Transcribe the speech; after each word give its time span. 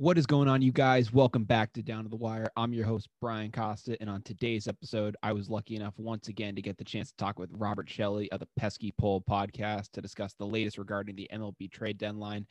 What 0.00 0.16
is 0.16 0.24
going 0.24 0.48
on, 0.48 0.62
you 0.62 0.72
guys? 0.72 1.12
Welcome 1.12 1.44
back 1.44 1.74
to 1.74 1.82
Down 1.82 2.04
to 2.04 2.08
the 2.08 2.16
Wire. 2.16 2.50
I'm 2.56 2.72
your 2.72 2.86
host, 2.86 3.10
Brian 3.20 3.52
Costa. 3.52 3.98
And 4.00 4.08
on 4.08 4.22
today's 4.22 4.66
episode, 4.66 5.14
I 5.22 5.34
was 5.34 5.50
lucky 5.50 5.76
enough 5.76 5.92
once 5.98 6.28
again 6.28 6.54
to 6.54 6.62
get 6.62 6.78
the 6.78 6.84
chance 6.84 7.10
to 7.10 7.16
talk 7.18 7.38
with 7.38 7.50
Robert 7.52 7.86
Shelley 7.86 8.32
of 8.32 8.40
the 8.40 8.48
Pesky 8.56 8.94
Pole 8.96 9.20
podcast 9.20 9.92
to 9.92 10.00
discuss 10.00 10.32
the 10.32 10.46
latest 10.46 10.78
regarding 10.78 11.16
the 11.16 11.28
MLB 11.30 11.70
trade 11.70 11.98
deadline. 11.98 12.46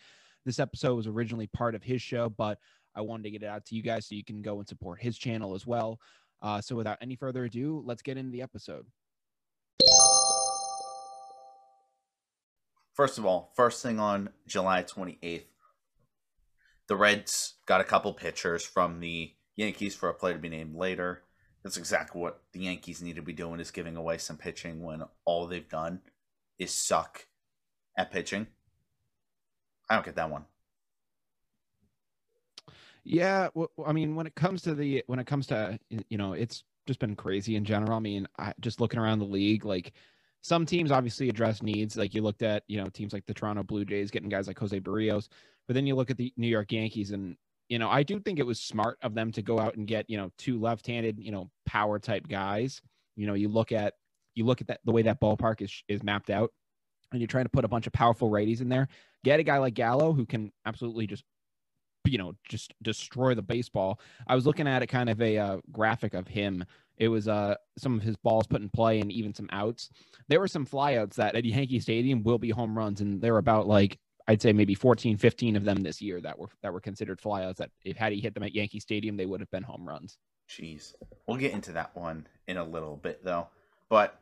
This 0.46 0.60
episode 0.60 0.94
was 0.94 1.08
originally 1.08 1.48
part 1.48 1.74
of 1.74 1.82
his 1.82 2.04
show, 2.04 2.30
but 2.30 2.60
I 2.94 3.02
wanted 3.02 3.24
to 3.24 3.32
get 3.32 3.42
it 3.42 3.48
out 3.48 3.66
to 3.66 3.76
you 3.76 3.82
guys 3.82 4.06
so 4.06 4.14
you 4.14 4.24
can 4.24 4.44
go 4.44 4.60
and 4.60 4.68
support 4.68 5.02
his 5.02 5.18
channel 5.18 5.56
as 5.56 5.66
well. 5.66 6.00
Uh, 6.44 6.62
so 6.62 6.76
without 6.76 7.00
any 7.02 7.16
further 7.16 7.46
ado, 7.46 7.82
let's 7.84 8.04
get 8.04 8.16
into 8.16 8.32
the 8.32 8.44
episode. 8.44 8.86
First 12.94 13.18
of 13.18 13.26
all, 13.26 13.52
first 13.56 13.82
thing 13.82 14.00
on 14.00 14.30
July 14.46 14.84
28th, 14.84 15.46
the 16.90 16.98
Reds 16.98 17.54
got 17.68 17.80
a 17.80 17.86
couple 17.86 18.12
pitchers 18.14 18.66
from 18.66 19.00
the 19.00 19.32
Yankees 19.56 19.96
for 19.96 20.10
a 20.10 20.14
player 20.14 20.34
to 20.34 20.40
be 20.40 20.50
named 20.50 20.76
later. 20.76 21.24
That's 21.64 21.78
exactly 21.78 22.20
what 22.20 22.42
the 22.52 22.62
Yankees 22.62 23.02
need 23.02 23.16
to 23.16 23.22
be 23.22 23.32
doing 23.32 23.60
is 23.60 23.72
giving 23.72 23.96
away 23.96 24.18
some 24.18 24.38
pitching 24.38 24.82
when 24.82 25.04
all 25.24 25.46
they've 25.46 25.70
done 25.70 26.02
is 26.58 26.72
suck 26.72 27.28
at 27.96 28.12
pitching. 28.12 28.48
I 29.88 29.96
don't 29.96 30.06
get 30.06 30.16
that 30.16 30.32
one. 30.32 30.46
Yeah, 33.04 33.50
well, 33.54 33.70
I 33.86 33.94
mean, 33.94 34.16
when 34.16 34.28
it 34.28 34.36
comes 34.36 34.62
to 34.64 34.74
the 34.74 35.04
when 35.08 35.20
it 35.20 35.28
comes 35.28 35.48
to 35.48 35.80
you 36.10 36.18
know, 36.18 36.34
it's 36.34 36.64
just 36.88 37.00
been 37.00 37.16
crazy 37.16 37.56
in 37.56 37.66
general. 37.66 37.98
I 37.98 38.00
mean, 38.00 38.28
I, 38.38 38.54
just 38.60 38.82
looking 38.82 39.00
around 39.00 39.20
the 39.20 39.26
league, 39.26 39.64
like 39.64 39.94
some 40.42 40.66
teams 40.66 40.92
obviously 40.92 41.30
address 41.30 41.62
needs. 41.62 41.98
Like 41.98 42.14
you 42.14 42.22
looked 42.22 42.42
at, 42.42 42.64
you 42.68 42.82
know, 42.82 42.90
teams 42.90 43.14
like 43.14 43.26
the 43.26 43.34
Toronto 43.34 43.64
Blue 43.64 43.86
Jays 43.86 44.12
getting 44.12 44.30
guys 44.30 44.48
like 44.48 44.58
Jose 44.58 44.80
Berrios. 44.80 45.28
But 45.70 45.76
then 45.76 45.86
you 45.86 45.94
look 45.94 46.10
at 46.10 46.18
the 46.18 46.34
New 46.36 46.48
York 46.48 46.72
Yankees, 46.72 47.12
and 47.12 47.38
you 47.68 47.78
know, 47.78 47.90
I 47.90 48.02
do 48.02 48.20
think 48.20 48.40
it 48.40 48.46
was 48.46 48.60
smart 48.60 48.98
of 49.04 49.14
them 49.14 49.32
to 49.34 49.44
go 49.44 49.60
out 49.60 49.76
and 49.76 49.86
get 49.86 50.10
you 50.10 50.18
know 50.18 50.32
two 50.40 50.60
left-handed, 50.60 51.20
you 51.20 51.32
know, 51.32 51.52
power 51.68 52.00
type 52.00 52.28
guys. 52.28 52.82
You 53.16 53.28
know, 53.28 53.36
you 53.36 53.50
look 53.50 53.72
at 53.72 53.94
you 54.34 54.46
look 54.46 54.62
at 54.62 54.68
that 54.68 54.80
the 54.84 54.92
way 54.92 55.04
that 55.04 55.22
ballpark 55.22 55.62
is 55.62 55.84
is 55.88 56.02
mapped 56.02 56.32
out, 56.32 56.52
and 57.12 57.22
you're 57.22 57.28
trying 57.28 57.46
to 57.46 57.52
put 57.52 57.66
a 57.66 57.68
bunch 57.68 57.86
of 57.86 57.94
powerful 57.94 58.32
righties 58.32 58.62
in 58.62 58.70
there. 58.70 58.88
Get 59.24 59.40
a 59.40 59.44
guy 59.44 59.60
like 59.60 59.76
Gallo 59.76 60.12
who 60.12 60.26
can 60.26 60.52
absolutely 60.66 61.06
just 61.06 61.24
you 62.04 62.18
know 62.18 62.34
just 62.50 62.74
destroy 62.82 63.36
the 63.36 63.44
baseball. 63.44 64.00
I 64.26 64.34
was 64.34 64.48
looking 64.48 64.68
at 64.68 64.82
it 64.82 64.88
kind 64.88 65.08
of 65.08 65.22
a 65.22 65.38
uh, 65.38 65.58
graphic 65.72 66.16
of 66.16 66.28
him. 66.28 66.66
It 66.98 67.10
was 67.10 67.28
uh 67.28 67.54
some 67.78 67.96
of 67.96 68.02
his 68.02 68.18
balls 68.18 68.48
put 68.48 68.62
in 68.62 68.70
play 68.70 69.02
and 69.02 69.12
even 69.12 69.36
some 69.36 69.50
outs. 69.52 69.92
There 70.30 70.40
were 70.40 70.48
some 70.48 70.66
flyouts 70.66 71.14
that 71.18 71.36
at 71.36 71.46
Yankee 71.46 71.80
Stadium 71.80 72.24
will 72.24 72.40
be 72.40 72.50
home 72.50 72.76
runs, 72.76 73.02
and 73.02 73.22
they're 73.22 73.38
about 73.38 73.68
like 73.68 74.00
I'd 74.30 74.44
say 74.44 74.54
maybe 74.54 74.76
14, 74.76 75.18
15 75.18 75.56
of 75.56 75.64
them 75.66 75.82
this 75.82 76.04
year 76.04 76.22
that 76.22 76.38
were 76.38 76.50
that 76.62 76.72
were 76.72 76.80
considered 76.80 77.20
flyouts. 77.20 77.56
That 77.56 77.72
if 77.84 77.98
had 77.98 78.14
he 78.14 78.20
hit 78.22 78.36
them 78.36 78.44
at 78.44 78.54
Yankee 78.54 78.80
Stadium, 78.80 79.18
they 79.18 79.26
would 79.26 79.40
have 79.40 79.50
been 79.50 79.64
home 79.64 79.88
runs. 79.88 80.20
Jeez, 80.48 80.94
we'll 81.26 81.38
get 81.38 81.52
into 81.52 81.72
that 81.72 81.96
one 81.96 82.28
in 82.48 82.58
a 82.58 82.64
little 82.64 82.96
bit 82.96 83.26
though. 83.26 83.48
But 83.90 84.20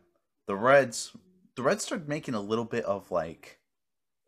the 0.48 0.56
Reds, 0.56 1.12
the 1.58 1.62
Reds 1.62 1.84
started 1.84 2.08
making 2.08 2.36
a 2.36 2.40
little 2.40 2.64
bit 2.64 2.86
of 2.86 3.12
like 3.12 3.60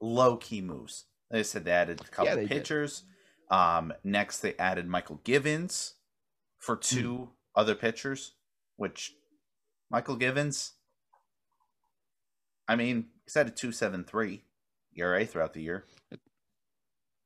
low 0.02 0.36
key 0.36 0.60
moves. 0.60 1.06
They 1.32 1.44
said 1.44 1.64
they 1.64 1.72
added 1.72 2.02
a 2.02 2.10
couple 2.10 2.42
yeah, 2.42 2.48
pitchers. 2.48 3.04
Um, 3.50 3.94
next, 4.04 4.40
they 4.40 4.56
added 4.58 4.86
Mychal 4.86 5.24
Givens 5.24 5.94
for 6.58 6.76
hmm. 6.76 6.82
two 6.82 7.14
mm. 7.14 7.30
other 7.56 7.74
pitchers, 7.74 8.34
which 8.76 9.14
Mychal 9.94 10.20
Givens, 10.20 10.74
I 12.68 12.76
mean, 12.76 13.06
he's 13.24 13.38
at 13.38 13.48
a 13.48 13.52
two 13.52 13.72
seven 13.72 14.04
three. 14.04 14.44
ERA 14.96 15.26
throughout 15.26 15.54
the 15.54 15.62
year. 15.62 15.86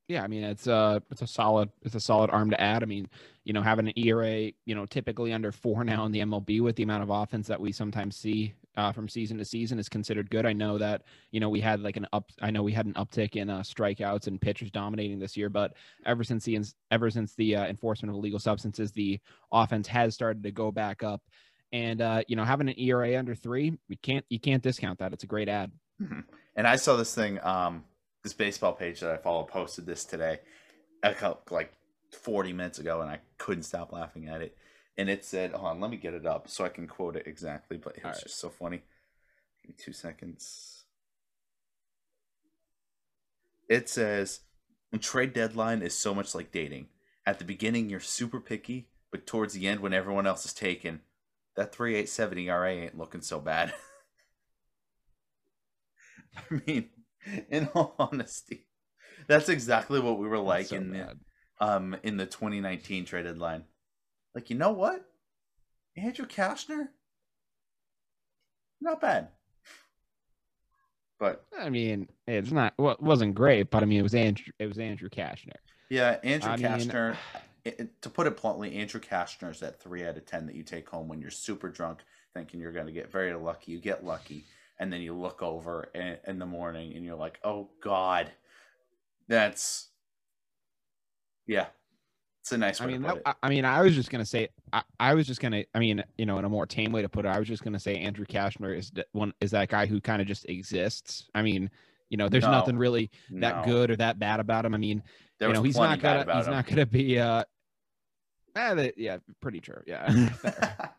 Yeah, 0.10 0.22
I 0.22 0.28
mean 0.28 0.44
it's 0.44 0.68
a 0.68 1.02
it's 1.10 1.22
a 1.22 1.28
solid 1.28 1.70
it's 1.82 1.96
a 1.96 2.00
solid 2.00 2.30
arm 2.30 2.50
to 2.50 2.60
add. 2.60 2.84
I 2.84 2.86
mean, 2.86 3.08
you 3.46 3.54
know, 3.54 3.62
having 3.62 3.88
an 3.88 3.94
ERA, 3.98 4.52
you 4.66 4.76
know, 4.76 4.86
typically 4.86 5.32
under 5.32 5.52
four 5.52 5.84
now 5.86 6.06
in 6.06 6.12
the 6.12 6.20
MLB 6.20 6.62
with 6.62 6.76
the 6.76 6.84
amount 6.84 7.04
of 7.04 7.10
offense 7.10 7.48
that 7.48 7.62
we 7.62 7.72
sometimes 7.72 8.18
see 8.18 8.54
uh, 8.76 8.92
from 8.92 9.08
season 9.08 9.38
to 9.38 9.46
season 9.46 9.80
is 9.80 9.88
considered 9.88 10.30
good. 10.30 10.46
I 10.46 10.54
know 10.54 10.78
that 10.78 11.04
you 11.32 11.40
know 11.40 11.50
we 11.50 11.62
had 11.62 11.80
like 11.82 11.96
an 11.96 12.08
up. 12.12 12.32
I 12.42 12.52
know 12.52 12.64
we 12.64 12.74
had 12.74 12.86
an 12.86 12.94
uptick 12.96 13.36
in 13.38 13.50
uh, 13.50 13.62
strikeouts 13.62 14.28
and 14.28 14.42
pitchers 14.42 14.72
dominating 14.72 15.20
this 15.20 15.38
year, 15.38 15.50
but 15.50 15.74
ever 16.06 16.24
since 16.24 16.44
the 16.44 16.60
ever 16.92 17.10
since 17.10 17.34
the 17.36 17.56
uh, 17.56 17.66
enforcement 17.66 18.10
of 18.10 18.18
illegal 18.18 18.40
substances, 18.40 18.92
the 18.92 19.20
offense 19.54 19.88
has 19.88 20.14
started 20.14 20.44
to 20.44 20.52
go 20.52 20.72
back 20.72 21.02
up. 21.02 21.22
And 21.72 22.02
uh, 22.02 22.24
you 22.28 22.36
know, 22.36 22.44
having 22.44 22.68
an 22.68 22.80
ERA 22.80 23.18
under 23.18 23.36
three, 23.36 23.78
we 23.88 23.96
can't 23.96 24.26
you 24.30 24.40
can't 24.40 24.64
discount 24.64 25.00
that. 25.00 25.14
It's 25.14 25.24
a 25.24 25.28
great 25.28 25.50
ad. 25.50 25.72
Mm-hmm. 26.04 26.20
And 26.56 26.68
I 26.68 26.76
saw 26.76 26.96
this 26.96 27.14
thing, 27.14 27.40
um, 27.44 27.84
this 28.24 28.34
baseball 28.34 28.74
page 28.74 29.00
that 29.00 29.12
I 29.12 29.18
follow 29.18 29.44
posted 29.44 29.86
this 29.86 30.06
today, 30.06 30.40
a 31.02 31.14
couple, 31.14 31.56
like 31.56 31.74
40 32.12 32.54
minutes 32.54 32.80
ago, 32.80 33.02
and 33.02 33.10
I 33.10 33.20
couldn't 33.38 33.64
stop 33.64 33.92
laughing 33.92 34.28
at 34.28 34.42
it. 34.42 34.58
And 34.98 35.10
it 35.10 35.26
said, 35.26 35.52
hold 35.52 35.72
on, 35.72 35.80
let 35.80 35.90
me 35.90 35.98
get 35.98 36.14
it 36.14 36.26
up 36.26 36.48
so 36.48 36.64
I 36.64 36.70
can 36.70 36.88
quote 36.88 37.16
it 37.16 37.26
exactly, 37.26 37.78
but 37.78 37.98
it 37.98 38.04
was 38.04 38.16
right. 38.16 38.24
just 38.24 38.40
so 38.40 38.50
funny. 38.50 38.84
Give 39.64 39.70
me 39.70 39.76
two 39.78 39.94
seconds. 39.94 40.84
It 43.68 43.90
says, 43.90 44.42
trade 45.00 45.34
deadline 45.34 45.82
is 45.82 45.96
so 45.96 46.14
much 46.14 46.36
like 46.36 46.52
dating. 46.52 46.88
At 47.26 47.40
the 47.40 47.46
beginning, 47.46 47.90
you're 47.90 48.00
super 48.00 48.40
picky, 48.40 48.90
but 49.12 49.26
towards 49.26 49.54
the 49.54 49.68
end, 49.68 49.80
when 49.80 49.94
everyone 49.94 50.28
else 50.28 50.46
is 50.46 50.54
taken, 50.54 51.02
that 51.56 51.72
3.87 51.72 52.46
ERA 52.46 52.72
ain't 52.72 52.98
looking 52.98 53.22
so 53.22 53.40
bad. 53.40 53.74
I 56.52 56.62
mean, 56.66 56.90
in 57.50 57.70
all 57.74 57.96
honesty, 58.00 58.66
that's 59.28 59.50
exactly 59.50 60.00
what 60.00 60.20
we 60.20 60.28
were 60.28 60.40
like 60.40 60.68
so 60.68 60.78
in 60.78 60.92
the 60.92 61.18
um 61.60 61.96
in 62.04 62.18
the 62.18 62.26
2019 62.26 63.06
trade 63.06 63.24
deadline. 63.24 63.64
Like, 64.36 64.50
you 64.50 64.58
know 64.58 64.72
what? 64.72 65.06
Andrew 65.96 66.26
Cashner? 66.26 66.88
Not 68.82 69.00
bad. 69.00 69.30
But 71.20 71.46
I 71.58 71.70
mean, 71.70 72.10
it's 72.28 72.52
not 72.52 72.74
well, 72.78 72.94
it 72.94 73.02
wasn't 73.02 73.36
great, 73.36 73.70
but 73.70 73.84
I 73.84 73.86
mean 73.86 74.00
it 74.00 74.04
was 74.04 74.16
Andrew 74.16 74.52
it 74.60 74.68
was 74.68 74.78
Andrew 74.78 75.10
Cashner. 75.10 75.56
Yeah, 75.90 76.18
Andrew 76.24 76.52
I 76.52 76.58
Cashner 76.58 77.10
mean, 77.12 77.18
it, 77.64 78.02
to 78.02 78.10
put 78.10 78.28
it 78.28 78.42
bluntly, 78.42 78.76
Andrew 78.76 79.00
Cashner 79.00 79.52
is 79.52 79.60
that 79.62 79.80
three 79.80 80.06
out 80.06 80.18
of 80.18 80.26
ten 80.26 80.46
that 80.48 80.56
you 80.56 80.64
take 80.64 80.90
home 80.90 81.08
when 81.08 81.22
you're 81.22 81.32
super 81.32 81.70
drunk, 81.70 82.00
thinking 82.34 82.60
you're 82.60 82.74
going 82.74 82.88
to 82.88 82.92
get 82.92 83.12
very 83.12 83.34
lucky. 83.34 83.72
You 83.72 83.80
get 83.80 84.04
lucky, 84.04 84.44
and 84.80 84.92
then 84.92 85.02
you 85.02 85.14
look 85.14 85.42
over 85.42 85.90
in, 85.96 86.18
in 86.28 86.40
the 86.40 86.46
morning 86.46 86.94
and 86.96 87.06
you're 87.06 87.16
like, 87.16 87.40
oh 87.44 87.70
God, 87.82 88.32
that's 89.28 89.90
yeah. 91.48 91.68
It's 92.42 92.52
a 92.52 92.58
nice. 92.58 92.82
I 92.82 92.88
mean, 92.88 93.04
that, 93.04 93.22
I, 93.26 93.34
I 93.44 93.50
mean, 93.50 93.64
I 93.64 93.82
was 93.82 93.96
just 93.96 94.10
gonna 94.10 94.26
say, 94.26 94.50
I, 94.74 94.84
I 95.00 95.14
was 95.14 95.28
just 95.28 95.40
gonna, 95.40 95.64
I 95.74 95.80
mean, 95.80 96.04
you 96.18 96.26
know, 96.26 96.40
in 96.40 96.46
a 96.46 96.50
more 96.50 96.66
tame 96.66 96.92
way 96.92 97.02
to 97.02 97.08
put 97.08 97.24
it, 97.24 97.30
I 97.30 97.40
was 97.40 97.48
just 97.48 97.64
gonna 97.64 97.80
say 97.80 97.96
Andrew 97.96 98.26
Cashner 98.26 98.78
is 98.78 98.92
one 99.14 99.34
is 99.40 99.52
that 99.52 99.70
guy 99.70 99.86
who 99.86 100.02
kind 100.02 100.22
of 100.22 100.28
just 100.28 100.50
exists. 100.50 101.30
I 101.34 101.42
mean, 101.42 101.70
you 102.10 102.18
know, 102.18 102.28
there's 102.28 102.44
no, 102.44 102.52
nothing 102.52 102.78
really 102.78 103.10
that 103.32 103.66
no. 103.66 103.72
good 103.72 103.92
or 103.92 103.96
that 103.96 104.20
bad 104.20 104.42
about 104.42 104.66
him. 104.66 104.74
I 104.74 104.78
mean, 104.78 105.02
there 105.40 105.48
you 105.48 105.54
know, 105.54 105.64
he's 105.64 105.78
not 105.78 106.02
gonna, 106.02 106.36
he's 106.36 106.46
him. 106.46 106.52
not 106.52 106.68
gonna 106.68 106.86
be, 106.86 107.18
uh, 107.18 107.46
eh, 108.58 108.92
yeah, 108.98 109.20
pretty 109.40 109.62
true, 109.62 109.82
yeah. 109.88 110.30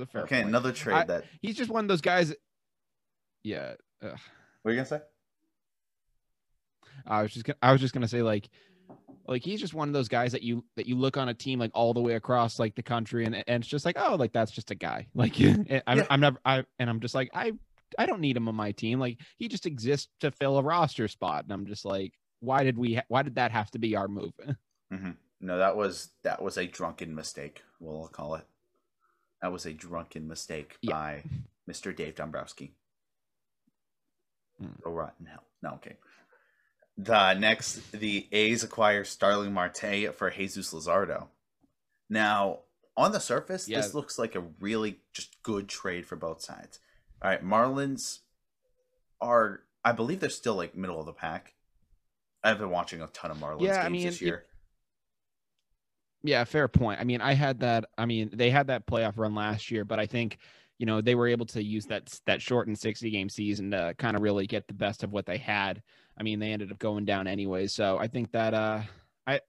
okay, 0.00 0.42
point. 0.42 0.48
another 0.48 0.72
trade 0.72 0.96
I, 0.96 1.04
that 1.04 1.24
he's 1.40 1.56
just 1.56 1.70
one 1.70 1.84
of 1.84 1.88
those 1.88 2.00
guys 2.00 2.34
yeah. 3.42 3.74
Ugh. 4.02 4.18
What 4.62 4.70
are 4.70 4.74
you 4.74 4.76
gonna 4.78 4.86
say? 4.86 5.00
I 7.06 7.22
was 7.22 7.32
just 7.32 7.44
gonna, 7.44 7.58
I 7.62 7.72
was 7.72 7.80
just 7.80 7.94
gonna 7.94 8.08
say 8.08 8.22
like 8.22 8.48
like 9.26 9.42
he's 9.42 9.60
just 9.60 9.74
one 9.74 9.88
of 9.88 9.94
those 9.94 10.08
guys 10.08 10.32
that 10.32 10.42
you 10.42 10.64
that 10.76 10.86
you 10.86 10.96
look 10.96 11.16
on 11.16 11.28
a 11.28 11.34
team 11.34 11.58
like 11.58 11.70
all 11.74 11.94
the 11.94 12.00
way 12.00 12.14
across 12.14 12.58
like 12.58 12.74
the 12.74 12.82
country 12.82 13.24
and, 13.24 13.34
and 13.34 13.62
it's 13.62 13.68
just 13.68 13.84
like 13.84 13.96
oh 13.98 14.16
like 14.16 14.32
that's 14.32 14.52
just 14.52 14.70
a 14.70 14.74
guy 14.74 15.06
like 15.14 15.38
I'm, 15.40 15.66
yeah. 15.68 16.06
I'm 16.10 16.20
never 16.20 16.38
I 16.44 16.64
and 16.78 16.90
I'm 16.90 17.00
just 17.00 17.14
like 17.14 17.30
I 17.34 17.52
I 17.98 18.06
don't 18.06 18.20
need 18.20 18.36
him 18.36 18.48
on 18.48 18.54
my 18.54 18.72
team 18.72 18.98
like 18.98 19.18
he 19.38 19.48
just 19.48 19.66
exists 19.66 20.08
to 20.20 20.30
fill 20.30 20.58
a 20.58 20.62
roster 20.62 21.08
spot 21.08 21.44
and 21.44 21.52
I'm 21.52 21.66
just 21.66 21.84
like 21.84 22.14
why 22.40 22.64
did 22.64 22.76
we 22.76 22.94
ha- 22.94 23.04
why 23.08 23.22
did 23.22 23.36
that 23.36 23.52
have 23.52 23.70
to 23.72 23.78
be 23.78 23.96
our 23.96 24.08
move? 24.08 24.32
Mm-hmm. 24.92 25.12
No, 25.40 25.56
that 25.56 25.74
was 25.74 26.10
that 26.22 26.42
was 26.42 26.58
a 26.58 26.66
drunken 26.66 27.14
mistake. 27.14 27.62
We'll 27.80 28.08
call 28.08 28.34
it. 28.34 28.44
That 29.40 29.50
was 29.50 29.64
a 29.64 29.72
drunken 29.72 30.28
mistake 30.28 30.76
yeah. 30.82 30.92
by 30.92 31.24
Mr. 31.66 31.96
Dave 31.96 32.14
Dombrowski. 32.14 32.74
Mm. 34.62 34.82
Go 34.82 34.90
rotten 34.90 35.26
hell. 35.26 35.44
No, 35.62 35.70
okay. 35.74 35.96
The 36.98 37.34
next, 37.34 37.92
the 37.92 38.28
A's 38.32 38.62
acquire 38.62 39.04
Starling 39.04 39.52
Marte 39.52 40.14
for 40.14 40.30
Jesus 40.30 40.72
Luzardo. 40.72 41.28
Now, 42.10 42.60
on 42.96 43.12
the 43.12 43.20
surface, 43.20 43.68
yeah. 43.68 43.78
this 43.78 43.94
looks 43.94 44.18
like 44.18 44.34
a 44.34 44.44
really 44.60 44.98
just 45.12 45.42
good 45.42 45.68
trade 45.68 46.06
for 46.06 46.16
both 46.16 46.42
sides. 46.42 46.78
All 47.22 47.30
right, 47.30 47.42
Marlins 47.42 48.18
are, 49.20 49.60
I 49.84 49.92
believe 49.92 50.20
they're 50.20 50.28
still 50.28 50.54
like 50.54 50.76
middle 50.76 51.00
of 51.00 51.06
the 51.06 51.12
pack. 51.12 51.54
I've 52.44 52.58
been 52.58 52.70
watching 52.70 53.00
a 53.00 53.06
ton 53.08 53.30
of 53.30 53.38
Marlins 53.38 53.62
yeah, 53.62 53.74
games 53.74 53.86
I 53.86 53.88
mean, 53.88 54.06
this 54.06 54.20
year. 54.20 54.34
It, 54.34 54.46
yeah, 56.24 56.44
fair 56.44 56.68
point. 56.68 57.00
I 57.00 57.04
mean, 57.04 57.20
I 57.20 57.32
had 57.34 57.60
that. 57.60 57.86
I 57.96 58.06
mean, 58.06 58.30
they 58.32 58.50
had 58.50 58.66
that 58.68 58.86
playoff 58.86 59.14
run 59.16 59.34
last 59.34 59.70
year, 59.70 59.84
but 59.84 59.98
I 59.98 60.06
think 60.06 60.38
you 60.82 60.86
know 60.86 61.00
they 61.00 61.14
were 61.14 61.28
able 61.28 61.46
to 61.46 61.62
use 61.62 61.86
that 61.86 62.12
that 62.26 62.42
shortened 62.42 62.76
60 62.76 63.08
game 63.08 63.28
season 63.28 63.70
to 63.70 63.94
kind 63.98 64.16
of 64.16 64.22
really 64.22 64.48
get 64.48 64.66
the 64.66 64.74
best 64.74 65.04
of 65.04 65.12
what 65.12 65.26
they 65.26 65.38
had 65.38 65.80
i 66.18 66.24
mean 66.24 66.40
they 66.40 66.50
ended 66.50 66.72
up 66.72 66.78
going 66.80 67.04
down 67.04 67.28
anyway 67.28 67.68
so 67.68 67.98
i 67.98 68.08
think 68.08 68.32
that 68.32 68.52
uh 68.52 68.82
i 69.28 69.40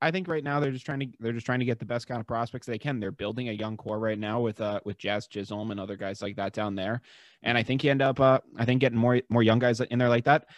I 0.00 0.10
think 0.10 0.28
right 0.28 0.44
now 0.44 0.60
they're 0.60 0.72
just 0.72 0.84
trying 0.84 1.00
to 1.00 1.06
they're 1.18 1.32
just 1.32 1.46
trying 1.46 1.60
to 1.60 1.64
get 1.64 1.78
the 1.78 1.86
best 1.86 2.06
kind 2.06 2.20
of 2.20 2.26
prospects 2.26 2.66
they 2.66 2.76
can. 2.78 3.00
They're 3.00 3.10
building 3.10 3.48
a 3.48 3.52
young 3.52 3.78
core 3.78 3.98
right 3.98 4.18
now 4.18 4.40
with 4.40 4.60
uh 4.60 4.78
with 4.84 4.98
Jazz 4.98 5.26
Chisholm 5.26 5.70
and 5.70 5.80
other 5.80 5.96
guys 5.96 6.20
like 6.20 6.36
that 6.36 6.52
down 6.52 6.74
there, 6.74 7.00
and 7.42 7.56
I 7.56 7.62
think 7.62 7.82
you 7.82 7.90
end 7.90 8.02
up 8.02 8.20
uh 8.20 8.40
I 8.58 8.66
think 8.66 8.82
getting 8.82 8.98
more 8.98 9.22
more 9.30 9.42
young 9.42 9.58
guys 9.58 9.80
in 9.80 9.98
there 9.98 10.10
like 10.10 10.24
that. 10.24 10.48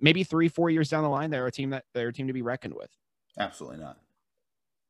Maybe 0.00 0.22
three 0.22 0.48
four 0.48 0.70
years 0.70 0.90
down 0.90 1.02
the 1.02 1.08
line, 1.08 1.30
they're 1.30 1.44
a 1.44 1.50
team 1.50 1.70
that 1.70 1.86
they're 1.92 2.08
a 2.08 2.12
team 2.12 2.28
to 2.28 2.32
be 2.32 2.42
reckoned 2.42 2.74
with. 2.74 2.90
Absolutely 3.36 3.80
not. 3.80 3.98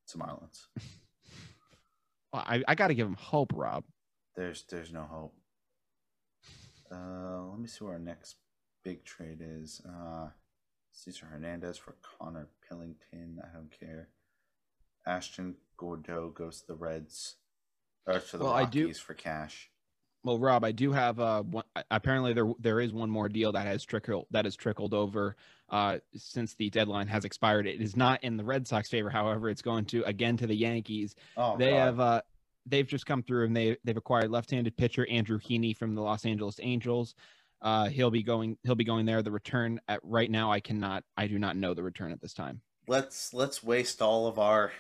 It's 0.05 0.15
Marlins. 0.15 0.67
well, 2.35 2.45
I 2.47 2.63
I 2.69 2.75
got 2.75 2.89
to 2.89 2.95
give 2.95 3.07
them 3.07 3.17
hope, 3.19 3.53
Rob. 3.55 3.85
There's 4.37 4.65
there's 4.69 4.93
no 4.93 5.03
hope. 5.03 5.35
Uh, 6.91 7.43
let 7.51 7.61
me 7.61 7.69
see 7.69 7.85
where 7.85 7.95
our 7.95 7.99
next 7.99 8.37
big 8.85 9.05
trade 9.05 9.41
is. 9.41 9.81
Uh, 9.87 10.29
Cesar 10.93 11.27
Hernandez 11.27 11.79
for 11.79 11.97
Connor 12.03 12.49
Pilkington. 12.69 13.41
I 13.43 13.55
don't 13.55 13.71
care. 13.79 14.09
Ashton 15.07 15.57
Gordo 15.77 16.31
goes 16.31 16.61
to 16.61 16.67
the 16.69 16.75
Reds. 16.75 17.37
Or 18.07 18.19
to 18.19 18.39
the 18.39 18.45
well, 18.45 18.55
Rockies 18.55 19.01
for 19.01 19.15
cash. 19.15 19.71
Well, 20.25 20.39
Rob, 20.39 20.65
I 20.65 20.73
do 20.73 20.93
have 20.93 21.21
uh 21.21 21.43
one, 21.43 21.65
apparently 21.91 22.33
there 22.33 22.51
there 22.59 22.81
is 22.81 22.93
one 22.93 23.11
more 23.11 23.29
deal 23.29 23.53
that 23.53 23.67
has 23.67 23.85
trickled 23.85 24.27
that 24.31 24.47
has 24.47 24.57
trickled 24.57 24.95
over 24.95 25.37
uh 25.69 25.99
since 26.17 26.55
the 26.55 26.71
deadline 26.71 27.09
has 27.09 27.25
expired. 27.25 27.67
It 27.67 27.81
is 27.81 27.97
not 27.97 28.25
in 28.25 28.37
the 28.37 28.45
Red 28.45 28.67
Sox 28.67 28.89
favor, 28.89 29.11
however, 29.11 29.51
it's 29.51 29.63
going 29.63 29.85
to 29.87 30.03
again 30.05 30.37
to 30.39 30.47
the 30.47 30.55
Yankees. 30.55 31.15
Oh, 31.37 31.57
they 31.59 31.71
God. 31.71 31.77
have 31.77 32.01
uh 32.01 32.23
they've 32.67 32.87
just 32.87 33.07
come 33.07 33.23
through 33.23 33.47
and 33.47 33.57
they 33.57 33.77
they've 33.85 33.97
acquired 33.97 34.31
left-handed 34.31 34.77
pitcher 34.77 35.07
Andrew 35.09 35.39
Heaney 35.39 35.77
from 35.77 35.95
the 35.95 36.03
Los 36.03 36.25
Angeles 36.25 36.59
Angels. 36.63 37.15
Uh, 37.63 37.89
he'll 37.89 38.11
be 38.11 38.23
going. 38.23 38.59
He'll 38.63 38.75
be 38.75 38.85
going 38.85 39.07
there. 39.07 39.23
The 39.23 39.31
return 39.31 39.81
at 39.89 40.01
right 40.03 40.31
now, 40.31 40.53
I 40.53 40.61
cannot. 40.61 41.03
I 41.17 41.27
do 41.27 41.39
not 41.39 41.57
know 41.57 41.73
the 41.73 41.83
return 41.83 42.13
at 42.13 42.21
this 42.21 42.35
time. 42.35 42.61
Let's 42.87 43.33
let's 43.33 43.65
waste 43.65 44.03
all 44.03 44.27
of 44.27 44.39
our, 44.39 44.73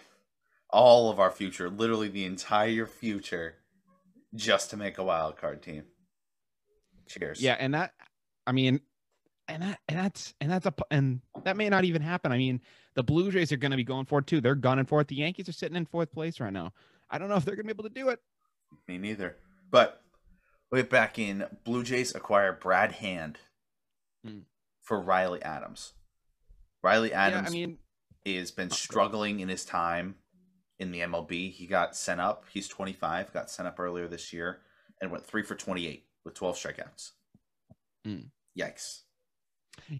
all 0.68 1.10
of 1.10 1.18
our 1.18 1.30
future, 1.30 1.70
literally 1.70 2.08
the 2.08 2.26
entire 2.26 2.86
future, 2.86 3.54
just 4.34 4.68
to 4.70 4.76
make 4.76 4.98
a 4.98 5.04
wild 5.04 5.38
card 5.38 5.62
team. 5.62 5.84
Cheers. 7.06 7.40
Yeah, 7.40 7.56
and 7.58 7.72
that, 7.72 7.92
I 8.46 8.52
mean, 8.52 8.80
and 9.48 9.62
that 9.62 9.78
and 9.88 9.98
that's 9.98 10.34
and 10.40 10.50
that's 10.50 10.66
a 10.66 10.74
and 10.90 11.20
that 11.44 11.56
may 11.56 11.70
not 11.70 11.84
even 11.84 12.02
happen. 12.02 12.32
I 12.32 12.36
mean, 12.38 12.60
the 12.94 13.02
Blue 13.02 13.30
Jays 13.30 13.52
are 13.52 13.56
going 13.56 13.70
to 13.70 13.76
be 13.78 13.84
going 13.84 14.04
for 14.04 14.18
it 14.18 14.26
too. 14.26 14.40
They're 14.40 14.54
gunning 14.54 14.84
for 14.84 15.00
it. 15.00 15.08
The 15.08 15.16
Yankees 15.16 15.48
are 15.48 15.52
sitting 15.52 15.76
in 15.76 15.86
fourth 15.86 16.12
place 16.12 16.40
right 16.40 16.52
now. 16.52 16.72
I 17.10 17.18
don't 17.18 17.28
know 17.28 17.36
if 17.36 17.44
they're 17.44 17.56
going 17.56 17.66
to 17.68 17.74
be 17.74 17.78
able 17.78 17.88
to 17.88 17.94
do 17.94 18.08
it. 18.08 18.20
Me 18.88 18.98
neither. 18.98 19.36
But 19.70 20.02
way 20.70 20.82
back 20.82 21.18
in, 21.18 21.44
Blue 21.64 21.82
Jays 21.82 22.14
acquire 22.14 22.52
Brad 22.52 22.92
Hand 22.92 23.38
hmm. 24.24 24.40
for 24.80 25.00
Riley 25.00 25.42
Adams. 25.42 25.92
Riley 26.82 27.12
Adams, 27.12 27.54
yeah, 27.54 27.64
I 27.64 27.66
mean, 27.66 27.78
has 28.26 28.50
been 28.50 28.70
struggling 28.70 29.40
in 29.40 29.48
his 29.48 29.64
time 29.64 30.16
in 30.78 30.90
the 30.90 31.00
MLB. 31.00 31.50
He 31.50 31.66
got 31.66 31.96
sent 31.96 32.20
up. 32.20 32.44
He's 32.52 32.68
25. 32.68 33.32
Got 33.32 33.50
sent 33.50 33.66
up 33.66 33.78
earlier 33.80 34.06
this 34.08 34.32
year 34.32 34.60
and 35.00 35.10
went 35.10 35.24
three 35.24 35.42
for 35.42 35.54
28 35.54 36.04
with 36.24 36.34
12 36.34 36.56
strikeouts. 36.56 37.12
Mm. 38.06 38.26
Yikes. 38.58 39.00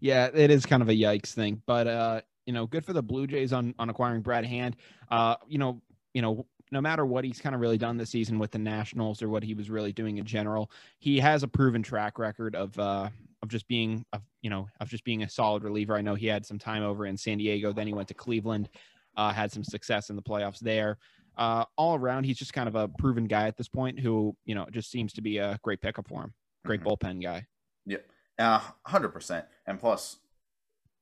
Yeah, 0.01 0.29
it 0.33 0.51
is 0.51 0.67
kind 0.67 0.83
of 0.83 0.89
a 0.89 0.95
yikes 0.95 1.33
thing, 1.33 1.63
but 1.67 1.87
uh, 1.87 2.21
you 2.47 2.53
know, 2.53 2.67
good 2.67 2.85
for 2.85 2.93
the 2.93 3.03
Blue 3.03 3.27
Jays 3.27 3.53
on 3.53 3.75
on 3.79 3.91
acquiring 3.91 4.23
Brad 4.23 4.45
Hand. 4.45 4.77
Uh, 5.11 5.37
you 5.49 5.59
know, 5.59 5.83
you 6.13 6.23
know, 6.23 6.47
no 6.71 6.81
matter 6.81 7.05
what 7.05 7.25
he's 7.25 7.41
kind 7.41 7.55
of 7.55 7.61
really 7.61 7.79
done 7.79 7.97
this 7.97 8.11
season 8.11 8.39
with 8.39 8.51
the 8.51 8.59
Nationals 8.59 9.23
or 9.23 9.29
what 9.29 9.43
he 9.43 9.55
was 9.55 9.71
really 9.71 9.93
doing 9.93 10.19
in 10.19 10.25
general, 10.25 10.71
he 10.99 11.19
has 11.21 11.43
a 11.43 11.49
proven 11.49 11.83
track 11.83 12.19
record 12.19 12.55
of 12.55 12.79
uh, 12.79 13.09
of 13.43 13.49
just 13.49 13.69
being 13.69 14.05
of 14.13 14.23
you 14.43 14.51
know 14.51 14.69
of 14.81 14.89
just 14.89 15.05
being 15.05 15.23
a 15.23 15.29
solid 15.29 15.63
reliever. 15.63 15.95
I 15.95 16.03
know 16.03 16.15
he 16.15 16.27
had 16.27 16.45
some 16.45 16.59
time 16.59 16.83
over 16.83 17.07
in 17.07 17.17
San 17.17 17.39
Diego, 17.39 17.73
then 17.73 17.87
he 17.87 17.93
went 17.93 18.09
to 18.09 18.15
Cleveland, 18.15 18.69
uh, 19.17 19.33
had 19.33 19.53
some 19.53 19.65
success 19.65 20.11
in 20.11 20.17
the 20.17 20.23
playoffs 20.23 20.61
there. 20.61 20.99
Uh, 21.37 21.65
all 21.77 21.97
around, 21.97 22.25
he's 22.25 22.39
just 22.39 22.53
kind 22.53 22.69
of 22.69 22.77
a 22.77 22.89
proven 22.89 23.25
guy 23.25 23.47
at 23.47 23.57
this 23.57 23.69
point 23.69 23.99
who 23.99 24.37
you 24.45 24.55
know 24.55 24.67
just 24.71 24.91
seems 24.91 25.13
to 25.13 25.23
be 25.23 25.39
a 25.39 25.59
great 25.63 25.81
pickup 25.81 26.09
for 26.09 26.23
him, 26.23 26.33
great 26.65 26.81
mm-hmm. 26.81 26.89
bullpen 27.07 27.23
guy. 27.23 27.47
Yep, 27.87 28.07
uh, 28.39 28.61
hundred 28.87 29.11
percent. 29.11 29.45
And 29.67 29.79
plus, 29.79 30.19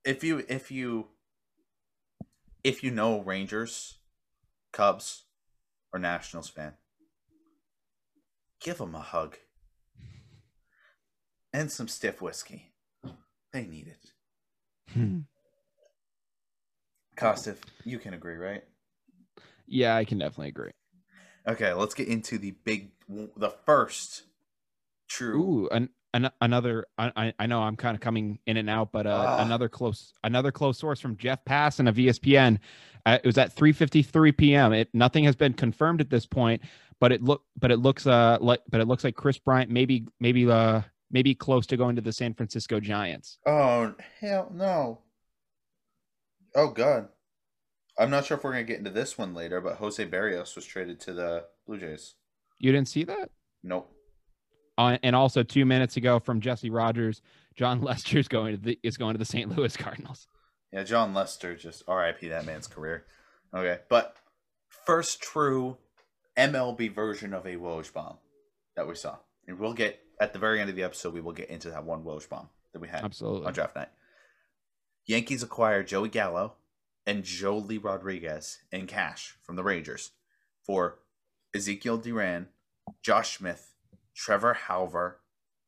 if 0.05 0.25
you 0.25 0.45
if 0.49 0.71
you 0.71 1.09
if 2.65 2.83
you 2.83 2.91
know 2.91 3.21
Rangers, 3.21 3.99
Cubs, 4.73 5.25
or 5.93 5.99
Nationals 5.99 6.49
fan, 6.49 6.75
give 8.61 8.79
them 8.79 8.95
a 8.95 9.01
hug 9.01 9.37
and 11.53 11.71
some 11.71 11.89
stiff 11.89 12.23
whiskey. 12.23 12.73
They 13.53 13.67
need 13.67 13.89
it. 13.89 14.13
Hmm. 14.93 15.21
Kostif, 17.17 17.59
you 17.85 17.99
can 17.99 18.15
agree, 18.15 18.37
right? 18.37 18.65
Yeah, 19.67 19.97
I 19.97 20.05
can 20.05 20.19
definitely 20.19 20.49
agree. 20.49 20.71
Okay, 21.47 21.73
let's 21.73 21.95
get 21.95 22.09
into 22.09 22.39
the 22.39 22.53
big, 22.65 22.93
the 23.09 23.51
first 23.67 24.23
true. 25.09 25.43
Ooh, 25.43 25.69
an, 25.69 25.91
an 26.15 26.31
another. 26.41 26.87
I 26.99 27.33
I 27.39 27.47
know 27.47 27.63
I'm 27.63 27.77
kind 27.77 27.95
of 27.95 28.01
coming 28.01 28.39
in 28.47 28.57
and 28.57 28.69
out, 28.71 28.93
but 28.93 29.07
uh, 29.07 29.25
ah. 29.27 29.45
another 29.45 29.69
close, 29.69 30.13
another 30.25 30.53
close 30.53 30.79
source 30.79 31.01
from 31.01 31.17
Jeff 31.17 31.45
Passan 31.45 31.89
of 31.89 31.97
ESPN 31.97 32.59
uh, 33.05 33.19
it 33.23 33.27
was 33.27 33.39
at 33.39 33.55
3:53 33.55 34.37
p.m. 34.37 34.73
It 34.73 34.89
nothing 34.93 35.25
has 35.25 35.37
been 35.37 35.55
confirmed 35.55 36.01
at 36.01 36.11
this 36.11 36.27
point, 36.27 36.63
but 37.01 37.13
it 37.13 37.23
look 37.23 37.43
but 37.59 37.71
it 37.71 37.79
looks 37.79 38.07
uh 38.07 38.39
like 38.41 38.61
but 38.71 38.81
it 38.81 38.87
looks 38.87 39.05
like 39.05 39.17
Kris 39.17 39.39
Bryant 39.39 39.71
maybe 39.71 40.07
maybe 40.21 40.49
uh 40.49 40.83
maybe 41.11 41.35
close 41.35 41.67
to 41.67 41.77
going 41.77 41.97
to 41.97 42.03
the 42.03 42.13
San 42.13 42.35
Francisco 42.35 42.81
Giants. 42.81 43.39
Oh 43.45 43.95
hell 44.21 44.51
no! 44.55 45.01
Oh 46.55 46.69
god, 46.69 47.09
I'm 47.99 48.11
not 48.11 48.25
sure 48.25 48.37
if 48.37 48.45
we're 48.45 48.53
gonna 48.53 48.65
get 48.65 48.79
into 48.79 48.91
this 48.91 49.19
one 49.19 49.35
later, 49.35 49.61
but 49.61 49.77
Jose 49.77 50.05
Berrios 50.07 50.55
was 50.55 50.65
traded 50.65 51.01
to 51.01 51.13
the 51.13 51.45
Blue 51.67 51.79
Jays. 51.79 52.15
You 52.59 52.71
didn't 52.71 52.89
see 52.89 53.05
that? 53.05 53.31
Nope. 53.65 53.93
Uh, 54.79 54.97
and 55.03 55.15
also 55.15 55.43
two 55.43 55.67
minutes 55.67 55.97
ago 55.97 56.19
from 56.19 56.41
Jesse 56.41 56.71
Rogers, 56.71 57.21
John 57.55 57.81
Lester 57.83 58.19
is 58.19 58.29
going 58.29 58.57
to 58.57 58.63
the 58.63 58.79
is 58.83 58.97
going 58.97 59.15
to 59.15 59.19
the 59.19 59.25
St. 59.25 59.57
Louis 59.57 59.77
Cardinals. 59.77 60.27
Yeah, 60.73 60.85
Jon 60.85 61.13
Lester 61.13 61.55
just 61.55 61.83
RIP 61.87 62.21
that 62.23 62.47
man's 62.47 62.67
career. 62.67 63.05
Okay, 63.55 63.81
but 63.91 64.17
first 64.87 65.21
true 65.21 65.77
MLB 66.37 66.95
version 66.95 67.35
of 67.35 67.45
a 67.45 67.57
Woj 67.57 67.93
bomb 67.93 68.17
that 68.75 68.89
we 68.89 68.95
saw, 68.95 69.19
and 69.47 69.59
we'll 69.59 69.75
get 69.75 70.01
at 70.19 70.33
the 70.33 70.39
very 70.39 70.61
end 70.61 70.71
of 70.71 70.77
the 70.77 70.83
episode. 70.83 71.13
We 71.13 71.21
will 71.21 71.33
get 71.33 71.51
into 71.51 71.71
that 71.71 71.85
one 71.85 72.05
Woj 72.05 72.29
bomb 72.29 72.49
that 72.73 72.81
we 72.81 72.89
had 72.89 73.05
absolutely 73.05 73.47
on 73.47 73.53
draft 73.53 73.77
night. 73.77 73.91
Yankees 75.07 75.43
acquire 75.43 75.83
Joey 75.83 76.09
Gallo 76.09 76.55
and 77.07 77.25
Joely 77.25 77.83
Rodriguez 77.83 78.59
in 78.71 78.87
cash 78.87 79.37
from 79.43 79.57
the 79.57 79.63
Rangers 79.63 80.13
for 80.65 81.01
Ezekiel 81.55 81.99
Duran, 81.99 82.49
Josh 83.03 83.37
Smith, 83.37 83.72
Trevor 84.15 84.59
Hauver, 84.69 85.15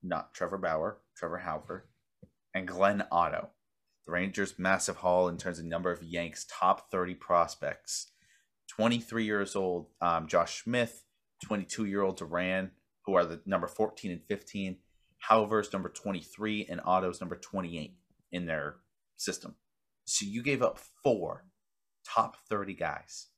not 0.02 0.34
Trevor 0.34 0.58
Bauer, 0.58 0.98
Trevor 1.16 1.42
Hauver, 1.46 1.82
and 2.54 2.68
Glenn 2.68 3.04
Otto. 3.10 3.50
The 4.06 4.12
Rangers' 4.12 4.58
massive 4.58 4.96
haul 4.96 5.28
in 5.28 5.38
terms 5.38 5.58
of 5.58 5.64
number 5.64 5.90
of 5.90 6.02
Yanks 6.02 6.46
top 6.48 6.90
30 6.90 7.14
prospects. 7.14 8.10
23 8.68 9.24
years 9.24 9.56
old, 9.56 9.88
um, 10.00 10.26
Josh 10.26 10.62
Smith, 10.62 11.04
22 11.44 11.86
year 11.86 12.02
old 12.02 12.18
Duran, 12.18 12.70
who 13.06 13.14
are 13.14 13.24
the 13.24 13.40
number 13.46 13.66
14 13.66 14.10
and 14.10 14.22
15. 14.22 14.76
Hauver's 15.28 15.72
number 15.72 15.88
23 15.88 16.66
and 16.68 16.80
Otto's 16.84 17.20
number 17.20 17.36
28 17.36 17.96
in 18.32 18.46
their 18.46 18.76
system. 19.16 19.54
So 20.04 20.26
you 20.26 20.42
gave 20.42 20.62
up 20.62 20.78
four 21.02 21.46
top 22.04 22.36
30 22.48 22.74
guys 22.74 23.28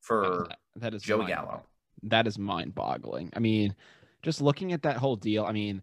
for 0.00 0.46
that 0.48 0.58
is, 0.74 0.82
that 0.82 0.94
is 0.94 1.02
Joey 1.02 1.26
Gallo. 1.26 1.62
That 2.04 2.26
is 2.26 2.38
mind 2.38 2.74
boggling. 2.74 3.30
I 3.34 3.38
mean, 3.38 3.74
just 4.22 4.40
looking 4.40 4.72
at 4.72 4.82
that 4.82 4.96
whole 4.96 5.16
deal, 5.16 5.44
I 5.44 5.52
mean, 5.52 5.82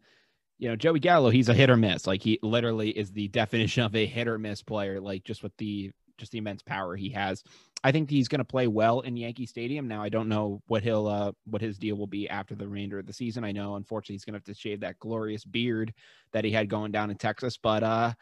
you 0.59 0.69
know, 0.69 0.75
Joey 0.75 0.99
Gallo, 0.99 1.29
he's 1.29 1.49
a 1.49 1.53
hit 1.53 1.69
or 1.69 1.77
miss. 1.77 2.07
Like 2.07 2.21
he 2.21 2.39
literally 2.41 2.89
is 2.89 3.11
the 3.11 3.27
definition 3.27 3.83
of 3.83 3.95
a 3.95 4.05
hit 4.05 4.27
or 4.27 4.39
miss 4.39 4.61
player, 4.61 4.99
like 4.99 5.23
just 5.23 5.43
with 5.43 5.55
the 5.57 5.91
just 6.17 6.31
the 6.31 6.39
immense 6.39 6.63
power 6.63 6.95
he 6.95 7.09
has. 7.09 7.43
I 7.83 7.91
think 7.91 8.09
he's 8.09 8.27
going 8.27 8.39
to 8.39 8.45
play 8.45 8.67
well 8.67 9.01
in 9.01 9.15
Yankee 9.15 9.45
Stadium. 9.45 9.87
Now 9.87 10.01
I 10.01 10.09
don't 10.09 10.29
know 10.29 10.61
what 10.67 10.83
he'll 10.83 11.07
uh 11.07 11.31
what 11.45 11.61
his 11.61 11.77
deal 11.77 11.95
will 11.95 12.07
be 12.07 12.27
after 12.27 12.55
the 12.55 12.67
remainder 12.67 12.99
of 12.99 13.05
the 13.05 13.13
season. 13.13 13.43
I 13.43 13.51
know 13.51 13.75
unfortunately 13.75 14.15
he's 14.15 14.25
going 14.25 14.33
to 14.33 14.37
have 14.37 14.55
to 14.55 14.59
shave 14.59 14.79
that 14.79 14.99
glorious 14.99 15.45
beard 15.45 15.93
that 16.31 16.43
he 16.43 16.51
had 16.51 16.69
going 16.69 16.91
down 16.91 17.11
in 17.11 17.17
Texas, 17.17 17.57
but 17.57 17.83
uh 17.83 18.13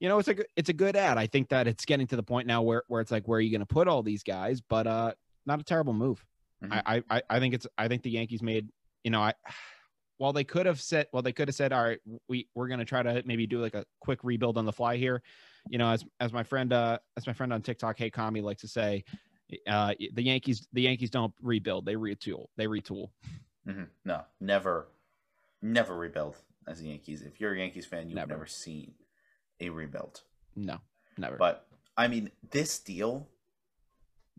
you 0.00 0.08
know, 0.08 0.18
it's 0.18 0.28
a 0.28 0.36
it's 0.56 0.68
a 0.68 0.74
good 0.74 0.96
ad. 0.96 1.16
I 1.16 1.26
think 1.26 1.48
that 1.48 1.66
it's 1.66 1.86
getting 1.86 2.06
to 2.08 2.16
the 2.16 2.22
point 2.22 2.46
now 2.46 2.60
where 2.60 2.82
where 2.88 3.00
it's 3.00 3.10
like 3.10 3.26
where 3.26 3.38
are 3.38 3.40
you 3.40 3.50
going 3.50 3.60
to 3.60 3.66
put 3.66 3.88
all 3.88 4.02
these 4.02 4.22
guys, 4.22 4.60
but 4.60 4.86
uh 4.86 5.12
not 5.46 5.60
a 5.60 5.64
terrible 5.64 5.94
move. 5.94 6.24
Mm-hmm. 6.70 6.78
I, 6.86 7.02
I 7.10 7.22
I 7.30 7.40
think 7.40 7.54
it's 7.54 7.66
I 7.76 7.88
think 7.88 8.02
the 8.02 8.10
Yankees 8.10 8.42
made, 8.42 8.68
you 9.02 9.10
know, 9.10 9.20
I 9.20 9.34
while 10.18 10.32
they 10.32 10.44
could 10.44 10.66
have 10.66 10.80
said, 10.80 11.08
well, 11.12 11.22
they 11.22 11.32
could 11.32 11.48
have 11.48 11.54
said, 11.54 11.72
all 11.72 11.82
right, 11.82 11.98
we 12.28 12.48
we're 12.54 12.68
gonna 12.68 12.84
try 12.84 13.02
to 13.02 13.22
maybe 13.26 13.46
do 13.46 13.60
like 13.60 13.74
a 13.74 13.84
quick 14.00 14.20
rebuild 14.22 14.58
on 14.58 14.64
the 14.64 14.72
fly 14.72 14.96
here. 14.96 15.22
You 15.68 15.78
know, 15.78 15.88
as 15.90 16.04
as 16.20 16.32
my 16.32 16.42
friend 16.42 16.72
uh 16.72 16.98
as 17.16 17.26
my 17.26 17.32
friend 17.32 17.52
on 17.52 17.62
TikTok, 17.62 17.98
hey 17.98 18.10
Kami 18.10 18.40
likes 18.40 18.62
to 18.62 18.68
say, 18.68 19.04
uh 19.66 19.94
the 20.12 20.22
Yankees 20.22 20.66
the 20.72 20.82
Yankees 20.82 21.10
don't 21.10 21.34
rebuild, 21.42 21.86
they 21.86 21.94
retool, 21.94 22.46
they 22.56 22.66
retool. 22.66 23.10
Mm-hmm. 23.66 23.84
No, 24.04 24.22
never, 24.40 24.88
never 25.62 25.96
rebuild 25.96 26.36
as 26.66 26.80
a 26.80 26.84
Yankees. 26.84 27.22
If 27.22 27.40
you're 27.40 27.54
a 27.54 27.58
Yankees 27.58 27.86
fan, 27.86 28.08
you've 28.08 28.16
never, 28.16 28.34
never 28.34 28.46
seen 28.46 28.92
a 29.60 29.70
rebuild. 29.70 30.22
No. 30.54 30.80
Never. 31.16 31.36
But 31.36 31.66
I 31.96 32.08
mean, 32.08 32.30
this 32.50 32.78
deal, 32.78 33.28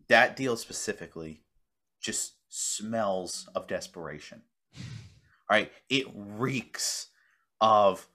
that 0.07 0.35
deal 0.35 0.57
specifically, 0.57 1.41
just 2.05 2.35
smells 2.49 3.49
of 3.55 3.67
desperation. 3.67 4.41
All 4.77 5.57
right, 5.57 5.71
it 5.89 6.05
reeks 6.13 7.07
of 7.59 8.07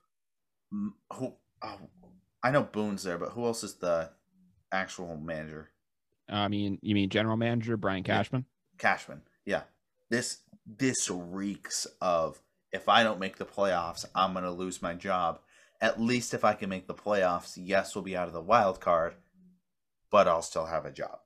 who. 1.13 1.35
Oh, 1.63 1.79
I 2.43 2.51
know 2.51 2.63
Boone's 2.63 3.03
there, 3.03 3.19
but 3.19 3.31
who 3.31 3.45
else 3.45 3.63
is 3.63 3.75
the 3.75 4.11
actual 4.73 5.17
manager? 5.17 5.71
I 6.29 6.49
mean, 6.49 6.79
you 6.81 6.95
mean 6.95 7.11
general 7.11 7.37
manager 7.37 7.77
Brian 7.77 8.03
Cashman? 8.03 8.47
Cashman, 8.79 9.23
yeah. 9.45 9.63
This 10.09 10.39
this 10.67 11.11
reeks 11.11 11.87
of 12.01 12.41
if 12.73 12.89
I 12.89 13.03
don't 13.03 13.21
make 13.21 13.37
the 13.37 13.45
playoffs, 13.45 14.05
I'm 14.15 14.33
gonna 14.33 14.53
lose 14.53 14.81
my 14.81 14.95
job. 14.95 15.41
At 15.81 16.01
least 16.01 16.35
if 16.35 16.45
I 16.45 16.55
can 16.55 16.69
make 16.69 16.87
the 16.87 16.95
playoffs, 16.95 17.55
yes, 17.57 17.95
we'll 17.95 18.05
be 18.05 18.17
out 18.17 18.29
of 18.29 18.35
the 18.35 18.41
wild 18.41 18.81
card, 18.81 19.15
but 20.11 20.29
I'll 20.29 20.43
still 20.43 20.67
have 20.67 20.85
a 20.85 20.93
job. 20.93 21.19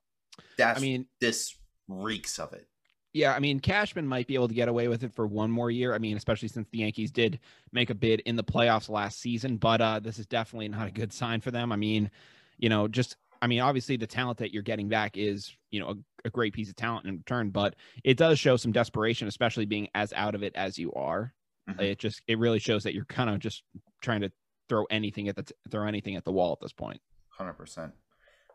That's 0.57 0.79
I 0.79 0.83
mean, 0.83 1.07
this 1.21 1.55
reeks 1.89 2.39
of 2.39 2.53
it. 2.53 2.67
Yeah, 3.13 3.33
I 3.33 3.39
mean, 3.39 3.61
Cashman 3.61 4.09
might 4.09 4.27
be 4.27 4.35
able 4.35 4.49
to 4.49 4.55
get 4.55 4.69
away 4.69 4.89
with 4.89 5.05
it 5.05 5.15
for 5.15 5.25
one 5.25 5.51
more 5.51 5.71
year. 5.71 5.95
I 5.95 5.99
mean, 5.99 6.17
especially 6.17 6.49
since 6.49 6.69
the 6.71 6.79
Yankees 6.79 7.13
did 7.13 7.39
make 7.73 7.91
a 7.91 7.95
bid 7.95 8.21
in 8.21 8.35
the 8.35 8.43
playoffs 8.43 8.89
last 8.89 9.21
season, 9.21 9.57
but 9.57 9.81
uh, 9.81 10.01
this 10.01 10.19
is 10.19 10.27
definitely 10.27 10.69
not 10.69 10.89
a 10.89 10.91
good 10.91 11.13
sign 11.13 11.41
for 11.41 11.53
them. 11.53 11.71
I 11.71 11.77
mean, 11.77 12.11
you 12.59 12.69
know, 12.69 12.89
just 12.89 13.17
I 13.41 13.47
mean, 13.47 13.61
obviously 13.61 13.97
the 13.97 14.07
talent 14.07 14.39
that 14.39 14.53
you're 14.53 14.63
getting 14.63 14.89
back 14.89 15.17
is, 15.17 15.55
you 15.71 15.79
know, 15.79 15.91
a, 15.91 15.95
a, 16.25 16.31
great 16.31 16.55
piece 16.55 16.71
of 16.71 16.77
talent 16.77 17.07
in 17.07 17.19
return, 17.19 17.51
but 17.51 17.77
it 18.03 18.17
does 18.17 18.39
show 18.39 18.57
some 18.57 18.73
desperation, 18.73 19.29
especially 19.29 19.67
being 19.67 19.89
as 19.95 20.13
out 20.15 20.35
of 20.35 20.43
it 20.43 20.57
as 20.57 20.79
you 20.79 20.93
are. 20.95 21.35
Mm-hmm. 21.69 21.81
It 21.81 21.99
just 21.99 22.23
it 22.27 22.39
really 22.39 22.59
shows 22.59 22.85
that 22.85 22.95
you're 22.95 23.05
kind 23.05 23.31
of 23.31 23.39
just 23.39 23.63
trying 24.01 24.23
to 24.23 24.33
throw 24.69 24.85
anything 24.87 25.29
at 25.29 25.37
the 25.37 25.47
throw 25.71 25.87
anything 25.87 26.17
at 26.17 26.25
the 26.25 26.33
wall 26.33 26.53
at 26.53 26.61
this 26.61 26.73
point. 26.73 27.01
Hundred 27.29 27.55
percent. 27.55 27.93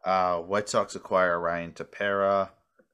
Uh, 0.03 0.37
White 0.37 0.69
Sox 0.69 0.95
acquire 0.95 1.39
Ryan 1.39 1.71
Tepera. 1.71 2.49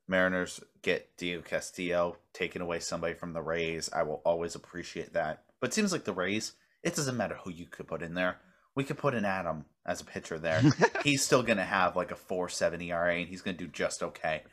Mariners 0.07 0.61
get 0.81 1.17
Dio 1.17 1.41
Castillo, 1.41 2.17
taking 2.33 2.61
away 2.61 2.79
somebody 2.79 3.13
from 3.13 3.33
the 3.33 3.41
Rays. 3.41 3.89
I 3.91 4.03
will 4.03 4.21
always 4.25 4.55
appreciate 4.55 5.13
that. 5.13 5.43
But 5.59 5.71
it 5.71 5.73
seems 5.73 5.91
like 5.91 6.03
the 6.03 6.13
Rays, 6.13 6.53
it 6.83 6.95
doesn't 6.95 7.17
matter 7.17 7.37
who 7.43 7.51
you 7.51 7.65
could 7.65 7.87
put 7.87 8.03
in 8.03 8.13
there 8.13 8.37
we 8.75 8.83
could 8.83 8.97
put 8.97 9.15
an 9.15 9.25
Adam 9.25 9.65
as 9.85 10.01
a 10.01 10.05
pitcher 10.05 10.37
there. 10.37 10.61
he's 11.03 11.23
still 11.23 11.41
going 11.41 11.57
to 11.57 11.63
have 11.63 11.95
like 11.95 12.11
a 12.11 12.15
4.7 12.15 12.83
ERA 12.87 13.15
and 13.15 13.27
he's 13.27 13.41
going 13.41 13.57
to 13.57 13.63
do 13.63 13.69
just 13.69 14.03
okay. 14.03 14.43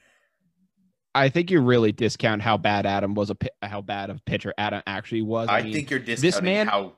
I 1.15 1.29
think 1.29 1.51
you 1.51 1.61
really 1.61 1.93
discount 1.93 2.41
how 2.41 2.57
bad 2.57 2.87
Adam 2.87 3.15
was 3.15 3.31
a 3.31 3.37
how 3.63 3.83
bad 3.83 4.09
of 4.09 4.25
pitcher 4.25 4.55
Adam 4.57 4.83
actually 4.87 5.21
was. 5.21 5.47
I, 5.49 5.59
I 5.59 5.63
mean, 5.63 5.75
think 5.75 5.91
you're 5.91 5.99
discounting 5.99 6.23
this 6.23 6.41
man, 6.41 6.67
how 6.69 6.95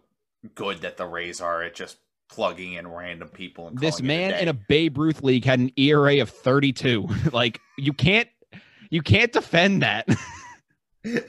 good 0.54 0.82
that 0.82 0.96
the 0.96 1.06
Rays 1.06 1.40
are 1.40 1.64
at 1.64 1.74
just 1.74 1.96
plugging 2.28 2.74
in 2.74 2.86
random 2.86 3.28
people. 3.28 3.66
And 3.66 3.78
this 3.78 4.00
man 4.00 4.32
a 4.32 4.36
in 4.36 4.48
a 4.48 4.54
Babe 4.54 4.98
Ruth 4.98 5.24
league 5.24 5.44
had 5.44 5.58
an 5.58 5.72
ERA 5.76 6.20
of 6.20 6.30
32. 6.30 7.08
like 7.32 7.60
you 7.76 7.92
can't 7.92 8.28
you 8.94 9.02
can't 9.02 9.32
defend 9.32 9.82
that. 9.82 10.08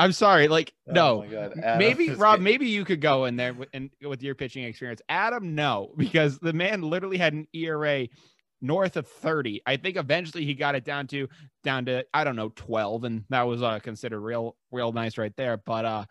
I'm 0.00 0.10
sorry. 0.10 0.48
Like, 0.48 0.74
oh 0.88 0.92
no, 0.92 1.24
maybe 1.78 2.10
Rob, 2.10 2.32
getting... 2.32 2.42
maybe 2.42 2.66
you 2.66 2.84
could 2.84 3.00
go 3.00 3.26
in 3.26 3.36
there 3.36 3.54
with, 3.54 3.68
and 3.72 3.90
with 4.02 4.20
your 4.20 4.34
pitching 4.34 4.64
experience. 4.64 5.00
Adam, 5.08 5.54
no, 5.54 5.92
because 5.96 6.40
the 6.40 6.52
man 6.52 6.82
literally 6.82 7.16
had 7.16 7.32
an 7.32 7.46
ERA 7.54 8.08
north 8.60 8.96
of 8.96 9.06
30. 9.06 9.62
I 9.66 9.76
think 9.76 9.96
eventually 9.96 10.44
he 10.44 10.54
got 10.54 10.74
it 10.74 10.84
down 10.84 11.06
to 11.08 11.28
down 11.62 11.84
to 11.84 12.04
I 12.12 12.24
don't 12.24 12.34
know 12.34 12.48
12, 12.56 13.04
and 13.04 13.24
that 13.28 13.42
was 13.42 13.62
uh, 13.62 13.78
considered 13.78 14.18
real 14.18 14.56
real 14.72 14.90
nice 14.90 15.16
right 15.16 15.32
there. 15.36 15.58
But 15.58 15.84
uh, 15.84 16.06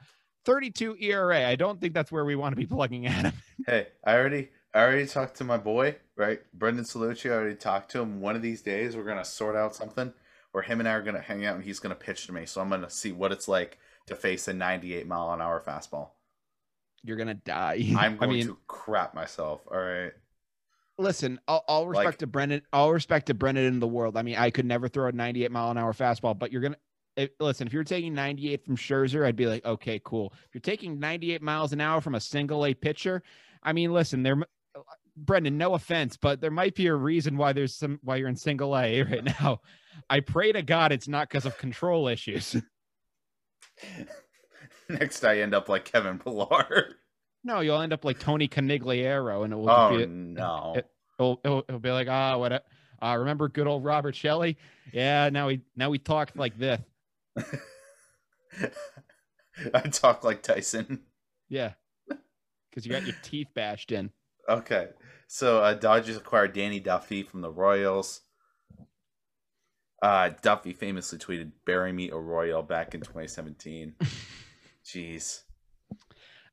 32 0.45 0.95
ERA. 1.01 1.45
I 1.45 1.57
don't 1.57 1.81
think 1.81 1.93
that's 1.93 2.09
where 2.11 2.23
we 2.23 2.35
want 2.35 2.53
to 2.53 2.57
be 2.57 2.65
plugging 2.65 3.05
Adam. 3.05 3.33
hey, 3.67 3.87
I 4.05 4.15
already 4.15 4.49
I 4.73 4.81
already 4.81 5.05
talked 5.05 5.37
to 5.37 5.43
my 5.43 5.57
boy, 5.57 5.97
right? 6.15 6.41
Brendan 6.53 6.85
Salucci. 6.85 7.29
I 7.29 7.33
already 7.33 7.55
talked 7.55 7.91
to 7.91 8.01
him. 8.01 8.21
One 8.21 8.35
of 8.35 8.41
these 8.41 8.61
days, 8.61 8.95
we're 8.95 9.03
gonna 9.03 9.25
sort 9.25 9.55
out 9.55 9.75
something 9.75 10.13
where 10.53 10.63
him 10.63 10.79
and 10.79 10.87
I 10.87 10.93
are 10.93 11.01
going 11.01 11.15
to 11.15 11.21
hang 11.21 11.45
out 11.45 11.55
and 11.55 11.63
he's 11.63 11.79
going 11.79 11.93
to 11.93 11.99
pitch 11.99 12.27
to 12.27 12.31
me. 12.31 12.45
So 12.45 12.61
I'm 12.61 12.69
going 12.69 12.81
to 12.81 12.89
see 12.89 13.11
what 13.11 13.31
it's 13.31 13.47
like 13.47 13.79
to 14.05 14.15
face 14.15 14.47
a 14.47 14.53
98 14.53 15.07
mile 15.07 15.33
an 15.33 15.41
hour 15.41 15.61
fastball. 15.65 16.09
You're 17.03 17.17
going 17.17 17.27
to 17.27 17.33
die. 17.33 17.95
I'm 17.97 18.17
going 18.17 18.29
I 18.29 18.33
mean, 18.33 18.47
to 18.47 18.57
crap 18.67 19.13
myself. 19.13 19.61
All 19.69 19.79
right. 19.79 20.13
Listen, 20.99 21.39
all, 21.47 21.65
all 21.67 21.87
respect 21.87 22.05
like, 22.05 22.17
to 22.19 22.27
Brendan, 22.27 22.61
all 22.71 22.93
respect 22.93 23.25
to 23.25 23.33
Brendan 23.33 23.65
in 23.65 23.79
the 23.79 23.87
world. 23.87 24.15
I 24.15 24.21
mean, 24.21 24.35
I 24.35 24.51
could 24.51 24.65
never 24.65 24.87
throw 24.87 25.09
a 25.09 25.11
98 25.11 25.51
mile 25.51 25.71
an 25.71 25.77
hour 25.79 25.91
fastball, 25.91 26.37
but 26.37 26.51
you're 26.51 26.61
going 26.61 26.75
to, 27.17 27.29
listen, 27.39 27.65
if 27.65 27.73
you're 27.73 27.83
taking 27.83 28.13
98 28.13 28.63
from 28.63 28.77
Scherzer, 28.77 29.25
I'd 29.25 29.35
be 29.35 29.47
like, 29.47 29.65
okay, 29.65 29.99
cool. 30.03 30.33
If 30.47 30.53
you're 30.53 30.61
taking 30.61 30.99
98 30.99 31.41
miles 31.41 31.73
an 31.73 31.81
hour 31.81 31.99
from 31.99 32.13
a 32.13 32.19
single 32.19 32.63
A 32.67 32.75
pitcher, 32.75 33.23
I 33.63 33.73
mean, 33.73 33.91
listen, 33.91 34.21
there, 34.21 34.37
Brendan, 35.15 35.57
no 35.57 35.75
offense, 35.75 36.17
but 36.17 36.41
there 36.41 36.51
might 36.51 36.75
be 36.75 36.87
a 36.87 36.95
reason 36.95 37.37
why 37.37 37.53
there's 37.53 37.75
some 37.75 37.99
why 38.03 38.15
you're 38.15 38.27
in 38.27 38.35
single 38.35 38.77
A 38.77 39.01
right 39.03 39.23
now. 39.23 39.61
I 40.09 40.19
pray 40.19 40.51
to 40.51 40.61
God 40.61 40.91
it's 40.91 41.07
not 41.07 41.29
because 41.29 41.45
of 41.45 41.57
control 41.57 42.07
issues. 42.07 42.55
Next, 44.89 45.23
I 45.23 45.39
end 45.39 45.53
up 45.53 45.69
like 45.69 45.85
Kevin 45.85 46.19
Pillar. 46.19 46.87
No, 47.45 47.59
you'll 47.59 47.81
end 47.81 47.91
up 47.91 48.05
like 48.05 48.19
Tony 48.19 48.47
Conigliaro, 48.47 49.43
and 49.43 49.51
it 49.51 49.55
will 49.57 49.69
oh, 49.69 49.97
be 49.97 50.05
no. 50.05 50.75
It, 50.77 50.87
will 51.19 51.41
it'll, 51.43 51.65
it'll, 51.67 51.81
be 51.81 51.91
like 51.91 52.07
ah, 52.07 52.37
what? 52.37 52.53
Uh, 52.53 53.15
remember 53.19 53.49
good 53.49 53.67
old 53.67 53.83
Robert 53.83 54.15
Shelley? 54.15 54.57
Yeah, 54.93 55.27
now 55.27 55.47
we 55.47 55.59
now 55.75 55.89
we 55.89 55.99
talked 55.99 56.37
like 56.37 56.57
this. 56.57 56.79
I 59.73 59.81
talk 59.91 60.23
like 60.23 60.41
Tyson. 60.41 61.01
Yeah, 61.49 61.73
because 62.69 62.85
you 62.85 62.93
got 62.93 63.05
your 63.05 63.17
teeth 63.23 63.47
bashed 63.53 63.91
in. 63.91 64.09
Okay, 64.47 64.89
so 65.27 65.59
uh, 65.59 65.73
Dodgers 65.73 66.17
acquired 66.17 66.53
Danny 66.53 66.79
Duffy 66.79 67.23
from 67.23 67.41
the 67.41 67.51
Royals. 67.51 68.21
Uh, 70.01 70.31
Duffy 70.41 70.73
famously 70.73 71.17
tweeted, 71.17 71.51
"Bury 71.65 71.93
me 71.93 72.09
a 72.09 72.17
Royal" 72.17 72.61
back 72.61 72.93
in 72.93 73.01
2017. 73.01 73.95
Jeez. 74.85 75.43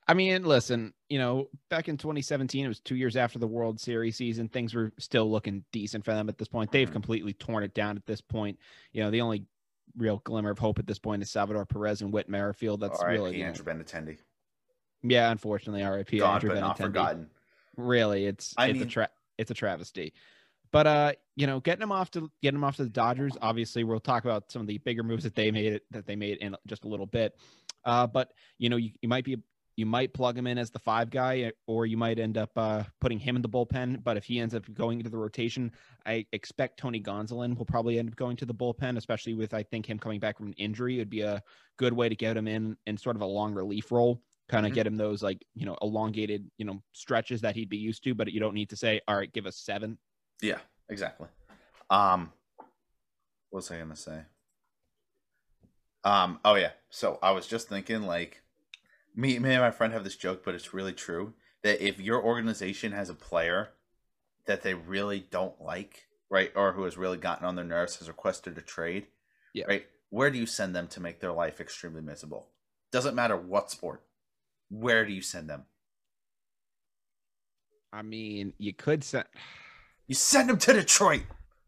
I 0.06 0.14
mean, 0.14 0.44
listen, 0.44 0.92
you 1.08 1.18
know, 1.18 1.48
back 1.68 1.88
in 1.88 1.96
2017, 1.96 2.64
it 2.64 2.68
was 2.68 2.80
two 2.80 2.96
years 2.96 3.16
after 3.16 3.38
the 3.38 3.46
World 3.46 3.78
Series 3.78 4.16
season. 4.16 4.48
Things 4.48 4.74
were 4.74 4.92
still 4.98 5.30
looking 5.30 5.64
decent 5.72 6.04
for 6.04 6.12
them 6.14 6.28
at 6.28 6.36
this 6.36 6.48
point. 6.48 6.72
They've 6.72 6.86
mm-hmm. 6.86 6.92
completely 6.92 7.32
torn 7.32 7.62
it 7.62 7.74
down 7.74 7.96
at 7.96 8.06
this 8.06 8.20
point. 8.20 8.58
You 8.92 9.04
know, 9.04 9.10
the 9.10 9.20
only 9.20 9.44
real 9.96 10.20
glimmer 10.24 10.50
of 10.50 10.58
hope 10.58 10.78
at 10.78 10.86
this 10.86 10.98
point 10.98 11.22
is 11.22 11.30
Salvador 11.30 11.64
Perez 11.64 12.02
and 12.02 12.12
Whit 12.12 12.28
Merrifield. 12.28 12.80
That's 12.80 13.02
really 13.04 13.42
Andrew 13.42 13.64
Benintendi. 13.64 14.18
Yeah, 15.02 15.30
unfortunately, 15.30 15.82
R.I.P. 15.82 16.18
God, 16.18 16.34
Andrew 16.34 16.50
but 16.50 16.56
Benintendi. 16.56 16.60
not 16.60 16.78
forgotten. 16.78 17.30
Really, 17.80 18.26
it's 18.26 18.54
I 18.56 18.66
it's 18.66 18.78
mean, 18.78 18.82
a 18.86 18.90
tra- 18.90 19.10
it's 19.38 19.50
a 19.50 19.54
travesty. 19.54 20.12
But 20.72 20.86
uh, 20.86 21.12
you 21.34 21.46
know, 21.46 21.60
getting 21.60 21.82
him 21.82 21.92
off 21.92 22.10
to 22.12 22.30
getting 22.42 22.58
him 22.58 22.64
off 22.64 22.76
to 22.76 22.84
the 22.84 22.90
Dodgers. 22.90 23.36
Obviously, 23.42 23.84
we'll 23.84 24.00
talk 24.00 24.24
about 24.24 24.50
some 24.52 24.62
of 24.62 24.68
the 24.68 24.78
bigger 24.78 25.02
moves 25.02 25.24
that 25.24 25.34
they 25.34 25.50
made 25.50 25.80
that 25.90 26.06
they 26.06 26.16
made 26.16 26.38
in 26.38 26.56
just 26.66 26.84
a 26.84 26.88
little 26.88 27.06
bit. 27.06 27.36
Uh, 27.84 28.06
but 28.06 28.32
you 28.58 28.68
know, 28.68 28.76
you, 28.76 28.90
you 29.02 29.08
might 29.08 29.24
be 29.24 29.36
you 29.76 29.86
might 29.86 30.12
plug 30.12 30.36
him 30.36 30.46
in 30.46 30.58
as 30.58 30.70
the 30.70 30.78
five 30.78 31.10
guy, 31.10 31.50
or 31.66 31.86
you 31.86 31.96
might 31.96 32.18
end 32.18 32.36
up 32.36 32.50
uh, 32.56 32.82
putting 33.00 33.18
him 33.18 33.34
in 33.34 33.42
the 33.42 33.48
bullpen. 33.48 34.04
But 34.04 34.16
if 34.16 34.24
he 34.24 34.38
ends 34.38 34.54
up 34.54 34.72
going 34.74 34.98
into 34.98 35.10
the 35.10 35.16
rotation, 35.16 35.72
I 36.06 36.26
expect 36.32 36.78
Tony 36.78 37.00
Gonsolin 37.00 37.56
will 37.56 37.64
probably 37.64 37.98
end 37.98 38.10
up 38.10 38.16
going 38.16 38.36
to 38.36 38.46
the 38.46 38.54
bullpen, 38.54 38.96
especially 38.96 39.34
with 39.34 39.54
I 39.54 39.62
think 39.62 39.86
him 39.86 39.98
coming 39.98 40.20
back 40.20 40.36
from 40.36 40.48
an 40.48 40.52
injury. 40.54 40.96
It'd 40.96 41.10
be 41.10 41.22
a 41.22 41.42
good 41.78 41.94
way 41.94 42.08
to 42.08 42.14
get 42.14 42.36
him 42.36 42.46
in 42.46 42.76
in 42.86 42.96
sort 42.96 43.16
of 43.16 43.22
a 43.22 43.26
long 43.26 43.54
relief 43.54 43.90
role 43.90 44.22
kind 44.50 44.66
of 44.66 44.70
mm-hmm. 44.70 44.76
get 44.76 44.86
him 44.86 44.96
those 44.96 45.22
like 45.22 45.44
you 45.54 45.64
know 45.64 45.76
elongated 45.80 46.50
you 46.58 46.64
know 46.64 46.82
stretches 46.92 47.40
that 47.40 47.54
he'd 47.54 47.68
be 47.68 47.76
used 47.76 48.02
to 48.04 48.14
but 48.14 48.32
you 48.32 48.40
don't 48.40 48.54
need 48.54 48.68
to 48.68 48.76
say 48.76 49.00
all 49.06 49.16
right 49.16 49.32
give 49.32 49.46
us 49.46 49.56
seven. 49.56 49.96
Yeah 50.42 50.58
exactly. 50.88 51.28
Um 51.88 52.32
what 53.50 53.58
was 53.58 53.70
i 53.70 53.78
gonna 53.78 53.96
say? 53.96 54.22
Um 56.04 56.40
oh 56.44 56.56
yeah. 56.56 56.72
So 56.90 57.18
i 57.22 57.30
was 57.30 57.46
just 57.46 57.68
thinking 57.68 58.02
like 58.02 58.42
me, 59.14 59.38
me 59.38 59.54
and 59.54 59.62
my 59.62 59.70
friend 59.70 59.92
have 59.92 60.04
this 60.04 60.16
joke 60.16 60.44
but 60.44 60.54
it's 60.54 60.74
really 60.74 60.92
true 60.92 61.34
that 61.62 61.84
if 61.84 62.00
your 62.00 62.22
organization 62.22 62.92
has 62.92 63.08
a 63.08 63.14
player 63.14 63.70
that 64.46 64.62
they 64.62 64.74
really 64.74 65.20
don't 65.30 65.60
like 65.60 66.06
right 66.28 66.50
or 66.56 66.72
who 66.72 66.84
has 66.84 66.96
really 66.96 67.18
gotten 67.18 67.46
on 67.46 67.56
their 67.56 67.64
nerves 67.64 67.96
has 67.96 68.08
requested 68.08 68.56
a 68.56 68.62
trade 68.62 69.06
yeah. 69.52 69.64
right 69.68 69.86
where 70.10 70.30
do 70.30 70.38
you 70.38 70.46
send 70.46 70.74
them 70.74 70.88
to 70.88 71.00
make 71.00 71.20
their 71.20 71.32
life 71.32 71.60
extremely 71.60 72.02
miserable? 72.02 72.48
Doesn't 72.90 73.14
matter 73.14 73.36
what 73.36 73.70
sport 73.70 74.02
where 74.70 75.04
do 75.04 75.12
you 75.12 75.22
send 75.22 75.50
them? 75.50 75.64
I 77.92 78.02
mean, 78.02 78.54
you 78.58 78.72
could 78.72 79.04
send. 79.04 79.24
You 80.06 80.14
send 80.14 80.48
them 80.48 80.58
to 80.58 80.72
Detroit. 80.72 81.22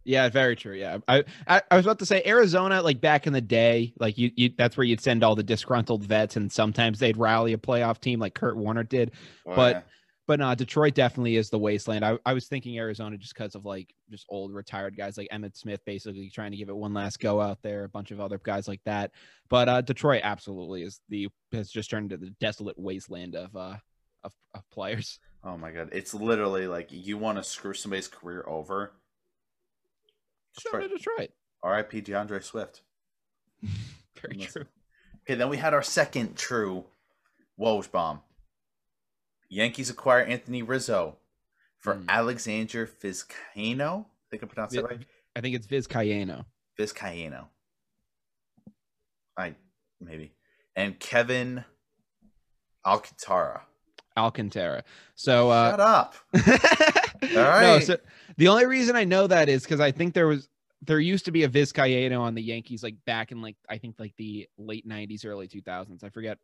Yeah, 0.04 0.28
very 0.28 0.56
true. 0.56 0.74
Yeah, 0.74 0.98
I, 1.06 1.22
I, 1.46 1.62
I 1.70 1.76
was 1.76 1.86
about 1.86 2.00
to 2.00 2.06
say 2.06 2.22
Arizona, 2.26 2.82
like 2.82 3.00
back 3.00 3.26
in 3.26 3.32
the 3.32 3.40
day, 3.40 3.92
like 4.00 4.18
you, 4.18 4.32
you 4.34 4.50
that's 4.56 4.76
where 4.76 4.84
you'd 4.84 5.00
send 5.00 5.22
all 5.22 5.36
the 5.36 5.44
disgruntled 5.44 6.02
vets, 6.04 6.36
and 6.36 6.50
sometimes 6.50 6.98
they'd 6.98 7.16
rally 7.16 7.52
a 7.52 7.58
playoff 7.58 8.00
team 8.00 8.18
like 8.18 8.34
Kurt 8.34 8.56
Warner 8.56 8.82
did. 8.82 9.12
Oh, 9.46 9.54
but 9.54 9.76
yeah. 9.76 9.82
But 10.26 10.38
no, 10.38 10.54
Detroit 10.54 10.94
definitely 10.94 11.36
is 11.36 11.50
the 11.50 11.58
wasteland. 11.58 12.04
I, 12.04 12.18
I 12.24 12.32
was 12.32 12.46
thinking 12.46 12.78
Arizona 12.78 13.16
just 13.16 13.34
because 13.34 13.54
of 13.54 13.64
like 13.64 13.92
just 14.10 14.26
old 14.28 14.54
retired 14.54 14.96
guys 14.96 15.18
like 15.18 15.28
Emmitt 15.32 15.56
Smith, 15.56 15.80
basically 15.84 16.30
trying 16.30 16.52
to 16.52 16.56
give 16.56 16.68
it 16.68 16.76
one 16.76 16.94
last 16.94 17.18
go 17.18 17.40
out 17.40 17.58
there. 17.62 17.84
A 17.84 17.88
bunch 17.88 18.10
of 18.12 18.20
other 18.20 18.38
guys 18.38 18.68
like 18.68 18.80
that. 18.84 19.10
But 19.48 19.68
uh, 19.68 19.80
Detroit 19.80 20.20
absolutely 20.24 20.82
is 20.82 21.00
the 21.08 21.28
has 21.52 21.70
just 21.70 21.90
turned 21.90 22.12
into 22.12 22.24
the 22.24 22.32
desolate 22.40 22.78
wasteland 22.78 23.34
of 23.34 23.54
uh 23.56 23.76
of, 24.24 24.32
of 24.54 24.68
players. 24.70 25.18
Oh 25.44 25.56
my 25.56 25.72
god, 25.72 25.88
it's 25.92 26.14
literally 26.14 26.68
like 26.68 26.88
you 26.90 27.18
want 27.18 27.38
to 27.38 27.44
screw 27.44 27.74
somebody's 27.74 28.08
career 28.08 28.44
over. 28.46 28.92
Detroit. 30.56 30.90
Detroit. 30.90 31.30
R.I.P. 31.62 32.00
D'Andre 32.02 32.40
Swift. 32.40 32.82
Very 34.20 34.36
true. 34.36 34.66
Okay, 35.24 35.36
then 35.36 35.48
we 35.48 35.56
had 35.56 35.74
our 35.74 35.82
second 35.82 36.36
true 36.36 36.84
Woj 37.58 37.90
bomb. 37.90 38.20
Yankees 39.52 39.90
acquire 39.90 40.22
Anthony 40.22 40.62
Rizzo 40.62 41.16
for 41.78 41.96
mm. 41.96 42.08
Alexander 42.08 42.86
Vizcaino. 42.86 44.06
I 44.06 44.30
think 44.30 44.42
I 44.42 44.46
pronounced 44.46 44.74
it 44.74 44.82
right. 44.82 45.04
I 45.36 45.40
think 45.42 45.54
it's 45.54 45.66
Vizcaino. 45.66 46.46
Vizcaino. 46.80 47.48
I 49.36 49.54
maybe. 50.00 50.32
And 50.74 50.98
Kevin 50.98 51.66
Alcantara. 52.86 53.64
Alcantara. 54.16 54.84
So 55.16 55.50
uh, 55.50 55.70
shut 55.72 55.80
up. 55.80 56.14
All 56.34 56.40
right. 57.36 57.62
No, 57.62 57.78
so 57.80 57.98
the 58.38 58.48
only 58.48 58.64
reason 58.64 58.96
I 58.96 59.04
know 59.04 59.26
that 59.26 59.50
is 59.50 59.64
because 59.64 59.80
I 59.80 59.92
think 59.92 60.14
there 60.14 60.26
was 60.26 60.48
there 60.80 60.98
used 60.98 61.26
to 61.26 61.30
be 61.30 61.44
a 61.44 61.48
Vizcaino 61.48 62.20
on 62.20 62.34
the 62.34 62.42
Yankees 62.42 62.82
like 62.82 62.96
back 63.04 63.32
in 63.32 63.42
like 63.42 63.56
I 63.68 63.76
think 63.76 63.96
like 63.98 64.14
the 64.16 64.48
late 64.56 64.88
'90s, 64.88 65.26
early 65.26 65.46
2000s. 65.46 66.02
I 66.02 66.08
forget. 66.08 66.38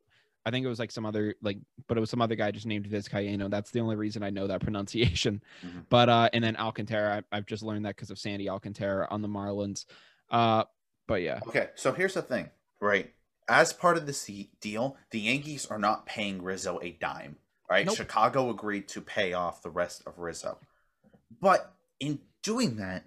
I 0.46 0.50
think 0.50 0.64
it 0.64 0.68
was 0.68 0.78
like 0.78 0.90
some 0.90 1.04
other 1.04 1.34
like, 1.42 1.58
but 1.86 1.96
it 1.96 2.00
was 2.00 2.10
some 2.10 2.22
other 2.22 2.34
guy 2.34 2.50
just 2.50 2.66
named 2.66 2.88
Vizcaino. 2.88 3.50
That's 3.50 3.70
the 3.70 3.80
only 3.80 3.96
reason 3.96 4.22
I 4.22 4.30
know 4.30 4.46
that 4.46 4.60
pronunciation. 4.62 5.42
Mm-hmm. 5.64 5.80
But 5.88 6.08
uh, 6.08 6.30
and 6.32 6.42
then 6.42 6.56
Alcantara, 6.56 7.24
I, 7.32 7.36
have 7.36 7.46
just 7.46 7.62
learned 7.62 7.84
that 7.84 7.96
because 7.96 8.10
of 8.10 8.18
Sandy 8.18 8.48
Alcantara 8.48 9.08
on 9.10 9.22
the 9.22 9.28
Marlins. 9.28 9.84
Uh, 10.30 10.64
but 11.06 11.22
yeah. 11.22 11.40
Okay, 11.46 11.68
so 11.74 11.92
here's 11.92 12.14
the 12.14 12.22
thing, 12.22 12.50
right? 12.80 13.12
As 13.48 13.72
part 13.72 13.96
of 13.96 14.06
this 14.06 14.30
deal, 14.60 14.96
the 15.10 15.20
Yankees 15.20 15.66
are 15.66 15.78
not 15.78 16.06
paying 16.06 16.42
Rizzo 16.42 16.78
a 16.82 16.92
dime. 16.92 17.36
Right? 17.70 17.84
Nope. 17.84 17.96
Chicago 17.96 18.48
agreed 18.48 18.88
to 18.88 19.02
pay 19.02 19.34
off 19.34 19.62
the 19.62 19.70
rest 19.70 20.02
of 20.06 20.18
Rizzo. 20.18 20.58
But 21.40 21.74
in 22.00 22.20
doing 22.42 22.76
that, 22.76 23.04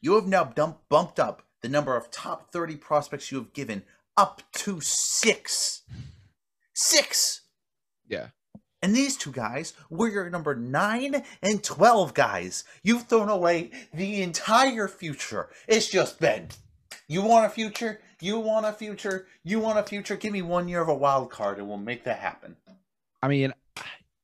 you 0.00 0.14
have 0.14 0.26
now 0.26 0.44
dump, 0.44 0.78
bumped 0.88 1.18
up 1.18 1.42
the 1.62 1.68
number 1.68 1.96
of 1.96 2.10
top 2.10 2.52
30 2.52 2.76
prospects 2.76 3.30
you 3.30 3.38
have 3.38 3.52
given 3.52 3.82
up 4.16 4.42
to 4.52 4.80
six. 4.80 5.82
Six! 6.82 7.42
Yeah. 8.08 8.28
And 8.80 8.96
these 8.96 9.14
two 9.14 9.32
guys 9.32 9.74
were 9.90 10.08
your 10.08 10.30
number 10.30 10.54
9 10.54 11.22
and 11.42 11.62
12 11.62 12.14
guys. 12.14 12.64
You've 12.82 13.02
thrown 13.02 13.28
away 13.28 13.70
the 13.92 14.22
entire 14.22 14.88
future. 14.88 15.50
It's 15.68 15.88
just 15.88 16.18
been 16.18 16.48
you 17.06 17.20
want 17.20 17.44
a 17.44 17.50
future? 17.50 18.00
You 18.22 18.38
want 18.38 18.64
a 18.64 18.72
future? 18.72 19.26
You 19.44 19.60
want 19.60 19.78
a 19.78 19.82
future? 19.82 20.16
Give 20.16 20.32
me 20.32 20.40
one 20.40 20.68
year 20.68 20.80
of 20.80 20.88
a 20.88 20.94
wild 20.94 21.30
card 21.30 21.58
and 21.58 21.68
we'll 21.68 21.76
make 21.76 22.04
that 22.04 22.18
happen. 22.18 22.56
I 23.22 23.28
mean, 23.28 23.52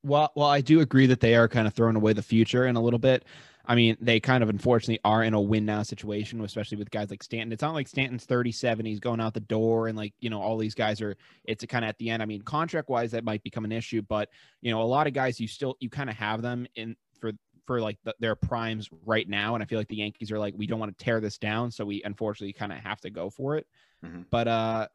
well, 0.01 0.31
well, 0.35 0.49
I 0.49 0.61
do 0.61 0.79
agree 0.79 1.05
that 1.05 1.19
they 1.19 1.35
are 1.35 1.47
kind 1.47 1.67
of 1.67 1.75
throwing 1.75 1.95
away 1.95 2.13
the 2.13 2.23
future 2.23 2.65
in 2.65 2.75
a 2.75 2.81
little 2.81 2.97
bit. 2.97 3.23
I 3.67 3.75
mean, 3.75 3.97
they 3.99 4.19
kind 4.19 4.41
of 4.41 4.49
unfortunately 4.49 4.99
are 5.03 5.23
in 5.23 5.33
a 5.33 5.41
win 5.41 5.65
now 5.65 5.83
situation, 5.83 6.41
especially 6.41 6.77
with 6.77 6.89
guys 6.89 7.09
like 7.09 7.21
Stanton. 7.21 7.51
It's 7.51 7.61
not 7.61 7.73
like 7.73 7.87
Stanton's 7.87 8.23
37, 8.25 8.85
he's 8.85 8.99
going 8.99 9.19
out 9.19 9.33
the 9.33 9.41
door, 9.41 9.87
and 9.87 9.97
like, 9.97 10.13
you 10.19 10.29
know, 10.29 10.41
all 10.41 10.57
these 10.57 10.73
guys 10.73 11.01
are, 11.01 11.15
it's 11.43 11.65
kind 11.65 11.83
of 11.83 11.89
at 11.89 11.97
the 11.97 12.09
end. 12.09 12.23
I 12.23 12.25
mean, 12.25 12.41
contract 12.41 12.89
wise, 12.89 13.11
that 13.11 13.25
might 13.25 13.43
become 13.43 13.65
an 13.65 13.73
issue, 13.73 14.01
but, 14.01 14.29
you 14.61 14.71
know, 14.71 14.81
a 14.81 14.83
lot 14.83 15.05
of 15.05 15.13
guys, 15.13 15.39
you 15.39 15.47
still, 15.47 15.75
you 15.79 15.89
kind 15.89 16.09
of 16.09 16.15
have 16.15 16.41
them 16.41 16.65
in 16.75 16.95
for, 17.19 17.33
for 17.65 17.81
like 17.81 17.97
the, 18.05 18.15
their 18.19 18.35
primes 18.35 18.89
right 19.05 19.27
now. 19.27 19.53
And 19.53 19.61
I 19.61 19.65
feel 19.65 19.79
like 19.79 19.89
the 19.89 19.97
Yankees 19.97 20.31
are 20.31 20.39
like, 20.39 20.53
we 20.55 20.65
don't 20.65 20.79
want 20.79 20.97
to 20.97 21.03
tear 21.03 21.19
this 21.19 21.37
down. 21.37 21.69
So 21.69 21.83
we 21.83 22.01
unfortunately 22.03 22.53
kind 22.53 22.71
of 22.71 22.79
have 22.79 23.01
to 23.01 23.09
go 23.09 23.29
for 23.29 23.57
it. 23.57 23.67
Mm-hmm. 24.05 24.21
But, 24.29 24.47
uh, 24.47 24.87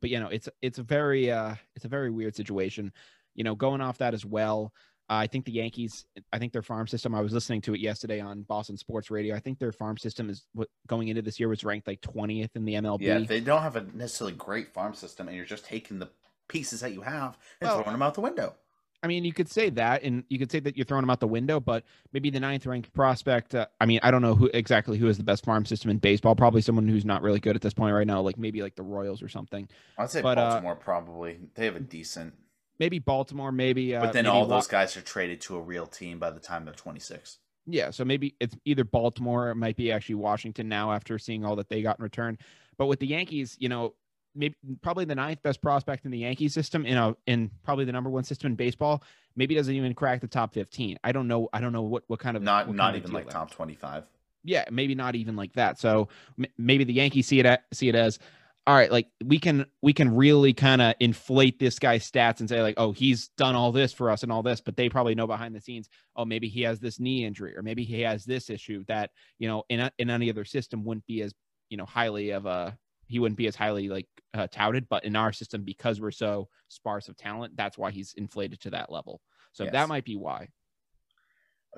but 0.00 0.08
you 0.08 0.20
know, 0.20 0.28
it's, 0.28 0.48
it's 0.62 0.78
a 0.78 0.82
very, 0.82 1.30
uh, 1.30 1.54
it's 1.74 1.84
a 1.84 1.88
very 1.88 2.10
weird 2.10 2.34
situation 2.34 2.92
you 3.36 3.44
know, 3.44 3.54
going 3.54 3.80
off 3.80 3.98
that 3.98 4.14
as 4.14 4.24
well. 4.24 4.72
I 5.08 5.26
think 5.26 5.44
the 5.44 5.52
Yankees, 5.52 6.04
I 6.32 6.38
think 6.38 6.52
their 6.52 6.62
farm 6.62 6.86
system, 6.86 7.14
I 7.14 7.20
was 7.20 7.32
listening 7.32 7.60
to 7.62 7.74
it 7.74 7.80
yesterday 7.80 8.20
on 8.20 8.42
Boston 8.42 8.76
Sports 8.76 9.10
Radio. 9.10 9.36
I 9.36 9.38
think 9.38 9.58
their 9.58 9.72
farm 9.72 9.96
system 9.96 10.28
is 10.28 10.46
what 10.52 10.68
going 10.86 11.08
into 11.08 11.22
this 11.22 11.38
year 11.38 11.48
was 11.48 11.62
ranked 11.62 11.86
like 11.86 12.00
20th 12.00 12.56
in 12.56 12.64
the 12.64 12.74
MLB. 12.74 13.02
Yeah, 13.02 13.18
they 13.20 13.40
don't 13.40 13.62
have 13.62 13.76
a 13.76 13.86
necessarily 13.94 14.36
great 14.36 14.72
farm 14.72 14.94
system, 14.94 15.28
and 15.28 15.36
you're 15.36 15.46
just 15.46 15.64
taking 15.64 15.98
the 15.98 16.10
pieces 16.48 16.80
that 16.80 16.92
you 16.92 17.02
have 17.02 17.38
and 17.60 17.68
well, 17.68 17.82
throwing 17.82 17.92
them 17.92 18.02
out 18.02 18.14
the 18.14 18.20
window. 18.20 18.54
I 19.02 19.08
mean, 19.08 19.24
you 19.24 19.32
could 19.32 19.48
say 19.48 19.70
that, 19.70 20.02
and 20.02 20.24
you 20.28 20.38
could 20.38 20.50
say 20.50 20.58
that 20.60 20.76
you're 20.76 20.86
throwing 20.86 21.02
them 21.02 21.10
out 21.10 21.20
the 21.20 21.28
window, 21.28 21.60
but 21.60 21.84
maybe 22.12 22.30
the 22.30 22.40
ninth 22.40 22.66
ranked 22.66 22.92
prospect. 22.92 23.54
Uh, 23.54 23.66
I 23.80 23.86
mean, 23.86 24.00
I 24.02 24.10
don't 24.10 24.22
know 24.22 24.34
who 24.34 24.50
exactly 24.52 24.98
who 24.98 25.06
has 25.06 25.18
the 25.18 25.22
best 25.22 25.44
farm 25.44 25.64
system 25.64 25.90
in 25.90 25.98
baseball. 25.98 26.34
Probably 26.34 26.62
someone 26.62 26.88
who's 26.88 27.04
not 27.04 27.22
really 27.22 27.38
good 27.38 27.54
at 27.54 27.62
this 27.62 27.74
point 27.74 27.94
right 27.94 28.06
now, 28.06 28.20
like 28.20 28.38
maybe 28.38 28.62
like 28.62 28.74
the 28.74 28.82
Royals 28.82 29.22
or 29.22 29.28
something. 29.28 29.68
I'd 29.98 30.10
say 30.10 30.22
but, 30.22 30.38
uh, 30.38 30.50
Baltimore 30.50 30.72
uh, 30.72 30.76
probably. 30.76 31.38
They 31.54 31.66
have 31.66 31.76
a 31.76 31.80
decent 31.80 32.34
maybe 32.78 32.98
Baltimore, 32.98 33.52
maybe. 33.52 33.94
Uh, 33.94 34.00
but 34.02 34.12
then 34.12 34.24
maybe 34.24 34.34
all 34.36 34.46
those 34.46 34.66
guys 34.66 34.96
are 34.96 35.02
traded 35.02 35.40
to 35.42 35.56
a 35.56 35.60
real 35.60 35.86
team 35.86 36.18
by 36.18 36.30
the 36.30 36.40
time 36.40 36.64
they're 36.64 36.74
26. 36.74 37.38
Yeah, 37.66 37.90
so 37.90 38.04
maybe 38.04 38.36
it's 38.38 38.56
either 38.64 38.84
Baltimore, 38.84 39.50
it 39.50 39.56
might 39.56 39.76
be 39.76 39.90
actually 39.90 40.14
Washington 40.16 40.68
now 40.68 40.92
after 40.92 41.18
seeing 41.18 41.44
all 41.44 41.56
that 41.56 41.68
they 41.68 41.82
got 41.82 41.98
in 41.98 42.02
return. 42.04 42.38
But 42.78 42.86
with 42.86 43.00
the 43.00 43.08
Yankees, 43.08 43.56
you 43.58 43.68
know, 43.68 43.94
maybe 44.36 44.54
probably 44.82 45.04
the 45.04 45.14
ninth 45.14 45.42
best 45.42 45.60
prospect 45.60 46.04
in 46.04 46.12
the 46.12 46.18
Yankee 46.18 46.48
system, 46.48 46.86
in 46.86 46.96
a 46.96 47.16
in 47.26 47.50
probably 47.64 47.84
the 47.84 47.92
number 47.92 48.10
one 48.10 48.22
system 48.22 48.52
in 48.52 48.56
baseball, 48.56 49.02
maybe 49.34 49.54
doesn't 49.54 49.74
even 49.74 49.94
crack 49.94 50.20
the 50.20 50.28
top 50.28 50.52
15. 50.54 50.98
I 51.02 51.10
don't 51.10 51.26
know. 51.26 51.48
I 51.52 51.60
don't 51.60 51.72
know 51.72 51.82
what 51.82 52.04
what 52.06 52.20
kind 52.20 52.36
of 52.36 52.42
not 52.42 52.72
not 52.72 52.94
even 52.94 53.10
like 53.10 53.30
top 53.30 53.50
25. 53.50 54.04
Yeah, 54.44 54.64
maybe 54.70 54.94
not 54.94 55.16
even 55.16 55.34
like 55.34 55.54
that. 55.54 55.80
So 55.80 56.08
m- 56.38 56.46
maybe 56.56 56.84
the 56.84 56.92
Yankees 56.92 57.26
see 57.26 57.40
it 57.40 57.46
at, 57.46 57.64
see 57.72 57.88
it 57.88 57.96
as 57.96 58.20
all 58.66 58.74
right, 58.74 58.90
like 58.90 59.06
we 59.24 59.38
can 59.38 59.66
we 59.80 59.92
can 59.92 60.14
really 60.16 60.52
kind 60.52 60.82
of 60.82 60.94
inflate 60.98 61.58
this 61.58 61.78
guy's 61.78 62.10
stats 62.10 62.40
and 62.40 62.48
say 62.48 62.62
like, 62.62 62.74
oh, 62.78 62.90
he's 62.90 63.28
done 63.36 63.54
all 63.54 63.70
this 63.70 63.92
for 63.92 64.10
us 64.10 64.24
and 64.24 64.32
all 64.32 64.42
this, 64.42 64.60
but 64.60 64.76
they 64.76 64.88
probably 64.88 65.14
know 65.14 65.26
behind 65.26 65.54
the 65.54 65.60
scenes, 65.60 65.88
oh, 66.16 66.24
maybe 66.24 66.48
he 66.48 66.62
has 66.62 66.80
this 66.80 66.98
knee 66.98 67.24
injury 67.24 67.56
or 67.56 67.62
maybe 67.62 67.84
he 67.84 68.00
has 68.00 68.24
this 68.24 68.50
issue 68.50 68.84
that 68.88 69.10
you 69.38 69.46
know 69.46 69.62
in 69.68 69.80
a, 69.80 69.92
in 69.98 70.10
any 70.10 70.28
other 70.30 70.44
system 70.44 70.84
wouldn't 70.84 71.06
be 71.06 71.22
as 71.22 71.32
you 71.68 71.76
know 71.76 71.84
highly 71.84 72.30
of 72.30 72.46
a 72.46 72.76
he 73.06 73.20
wouldn't 73.20 73.38
be 73.38 73.46
as 73.46 73.54
highly 73.54 73.88
like 73.88 74.08
uh, 74.34 74.48
touted, 74.50 74.88
but 74.88 75.04
in 75.04 75.14
our 75.14 75.32
system 75.32 75.62
because 75.62 76.00
we're 76.00 76.10
so 76.10 76.48
sparse 76.68 77.08
of 77.08 77.16
talent, 77.16 77.56
that's 77.56 77.78
why 77.78 77.92
he's 77.92 78.14
inflated 78.14 78.60
to 78.60 78.70
that 78.70 78.90
level. 78.90 79.20
So 79.52 79.64
yes. 79.64 79.72
that 79.72 79.88
might 79.88 80.04
be 80.04 80.16
why. 80.16 80.48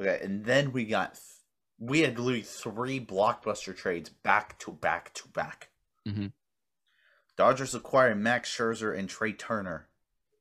Okay, 0.00 0.20
and 0.22 0.42
then 0.44 0.72
we 0.72 0.86
got 0.86 1.18
we 1.78 2.00
had 2.00 2.18
literally 2.18 2.42
three 2.42 2.98
blockbuster 2.98 3.76
trades 3.76 4.08
back 4.08 4.58
to 4.60 4.72
back 4.72 5.12
to 5.14 5.28
back. 5.28 5.68
Mm-hmm. 6.08 6.28
Dodgers 7.38 7.72
acquire 7.72 8.16
Max 8.16 8.54
Scherzer 8.54 8.98
and 8.98 9.08
Trea 9.08 9.32
Turner 9.32 9.86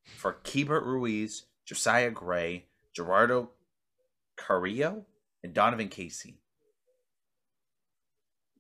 for 0.04 0.40
Keibert 0.44 0.84
Ruiz, 0.84 1.46
Josiah 1.64 2.10
Gray, 2.10 2.66
Gerardo 2.92 3.52
Carrillo, 4.36 5.06
and 5.44 5.54
Donovan 5.54 5.90
Casey. 5.90 6.40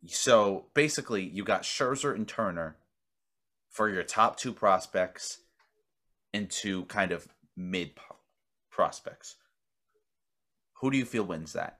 So 0.06 0.68
basically, 0.76 1.24
you 1.24 1.44
got 1.44 1.64
Scherzer 1.64 2.14
and 2.14 2.28
Turner 2.28 2.78
for 3.72 3.90
your 3.90 4.04
top 4.04 4.38
two 4.38 4.54
prospects 4.54 5.40
into 6.32 6.86
kind 6.86 7.12
of 7.12 7.28
mid 7.56 7.94
prospects. 8.70 9.36
Who 10.82 10.92
do 10.92 10.98
you 10.98 11.06
feel 11.06 11.24
wins 11.24 11.54
that? 11.54 11.80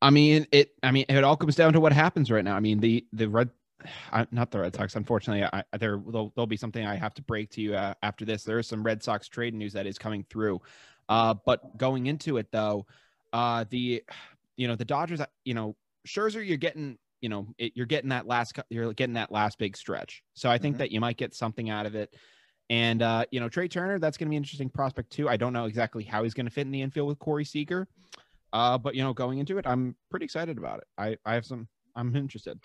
I 0.00 0.08
mean, 0.08 0.46
it. 0.50 0.72
I 0.82 0.92
mean, 0.92 1.04
it 1.10 1.24
all 1.24 1.36
comes 1.36 1.56
down 1.56 1.74
to 1.74 1.80
what 1.80 1.92
happens 1.92 2.30
right 2.30 2.44
now. 2.44 2.56
I 2.56 2.60
mean, 2.60 2.80
the 2.80 3.06
the 3.12 3.28
Red 3.28 3.50
I, 4.12 4.26
not 4.30 4.50
the 4.50 4.60
Red 4.60 4.74
Sox. 4.74 4.96
Unfortunately, 4.96 5.44
I, 5.52 5.62
there 5.78 5.98
will 5.98 6.32
there'll 6.34 6.46
be 6.46 6.56
something 6.56 6.84
I 6.84 6.96
have 6.96 7.14
to 7.14 7.22
break 7.22 7.50
to 7.50 7.60
you 7.60 7.74
uh, 7.74 7.94
after 8.02 8.24
this. 8.24 8.44
There 8.44 8.58
is 8.58 8.66
some 8.66 8.82
Red 8.82 9.02
Sox 9.02 9.28
trade 9.28 9.54
news 9.54 9.72
that 9.72 9.86
is 9.86 9.98
coming 9.98 10.24
through. 10.28 10.60
Uh, 11.08 11.34
but 11.44 11.76
going 11.78 12.06
into 12.06 12.36
it 12.36 12.48
though, 12.50 12.86
uh, 13.32 13.64
the 13.70 14.02
you 14.56 14.68
know 14.68 14.76
the 14.76 14.84
Dodgers, 14.84 15.20
you 15.44 15.54
know 15.54 15.76
Scherzer, 16.06 16.46
you're 16.46 16.56
getting 16.56 16.98
you 17.20 17.28
know 17.28 17.48
it, 17.58 17.72
you're 17.74 17.86
getting 17.86 18.10
that 18.10 18.26
last 18.26 18.58
you're 18.70 18.92
getting 18.92 19.14
that 19.14 19.30
last 19.30 19.58
big 19.58 19.76
stretch. 19.76 20.22
So 20.34 20.50
I 20.50 20.58
think 20.58 20.74
mm-hmm. 20.74 20.80
that 20.80 20.92
you 20.92 21.00
might 21.00 21.16
get 21.16 21.34
something 21.34 21.70
out 21.70 21.86
of 21.86 21.94
it. 21.94 22.14
And 22.68 23.02
uh, 23.02 23.24
you 23.30 23.40
know 23.40 23.48
Trea 23.48 23.68
Turner, 23.68 23.98
that's 23.98 24.16
going 24.16 24.26
to 24.26 24.30
be 24.30 24.36
an 24.36 24.42
interesting 24.42 24.68
prospect 24.68 25.10
too. 25.10 25.28
I 25.28 25.36
don't 25.36 25.52
know 25.52 25.66
exactly 25.66 26.02
how 26.02 26.24
he's 26.24 26.34
going 26.34 26.46
to 26.46 26.52
fit 26.52 26.62
in 26.62 26.72
the 26.72 26.82
infield 26.82 27.08
with 27.08 27.18
Corey 27.18 27.44
Seager, 27.44 27.86
uh, 28.52 28.76
but 28.76 28.94
you 28.94 29.02
know 29.02 29.12
going 29.12 29.38
into 29.38 29.58
it, 29.58 29.66
I'm 29.66 29.94
pretty 30.10 30.24
excited 30.24 30.58
about 30.58 30.78
it. 30.78 30.86
I 30.98 31.16
I 31.24 31.34
have 31.34 31.46
some 31.46 31.68
I'm 31.94 32.14
interested. 32.16 32.60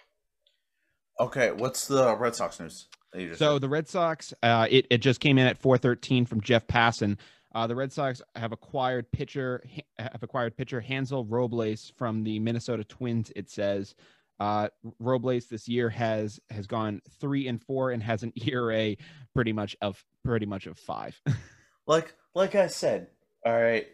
Okay, 1.20 1.52
what's 1.52 1.88
the 1.88 2.16
Red 2.16 2.36
Sox 2.36 2.60
news? 2.60 2.88
So 3.36 3.60
the 3.60 3.70
Red 3.70 3.88
Sox, 3.88 4.34
uh, 4.42 4.68
it 4.70 4.88
it 4.90 5.00
just 5.00 5.20
came 5.20 5.38
in 5.38 5.46
at 5.46 5.58
413 5.58 6.26
from 6.26 6.42
Jeff 6.42 6.66
Passan. 6.68 7.18
Uh, 7.54 7.68
the 7.68 7.76
Red 7.76 7.92
Sox 7.92 8.22
have 8.36 8.54
acquired 8.54 9.12
pitcher 9.12 9.64
have 10.00 10.24
acquired 10.24 10.56
pitcher 10.56 10.80
Hansel 10.80 11.26
Robles 11.26 11.92
from 11.98 12.24
the 12.24 12.40
Minnesota 12.40 12.84
Twins. 12.86 13.32
It 13.36 13.50
says 13.50 13.96
uh, 14.40 14.70
Robles 15.00 15.46
this 15.46 15.68
year 15.68 15.90
has 15.90 16.40
has 16.50 16.66
gone 16.66 17.02
three 17.20 17.48
and 17.48 17.62
four 17.62 17.92
and 17.92 18.02
has 18.02 18.24
an 18.24 18.32
ERA 18.48 18.96
pretty 19.36 19.54
much 19.54 19.76
of 19.82 20.04
pretty 20.24 20.46
much 20.46 20.66
of 20.66 20.80
five. 20.80 21.20
like 21.88 22.16
like 22.34 22.56
I 22.56 22.68
said, 22.68 23.08
all 23.46 23.62
right, 23.62 23.88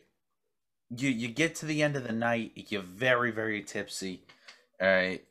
you 0.96 1.10
you 1.10 1.28
get 1.28 1.56
to 1.56 1.66
the 1.66 1.82
end 1.82 1.96
of 1.96 2.04
the 2.04 2.14
night, 2.14 2.52
you're 2.70 2.82
very 2.82 3.32
very 3.32 3.64
tipsy. 3.64 4.22
All 4.80 4.88
right, 4.88 5.26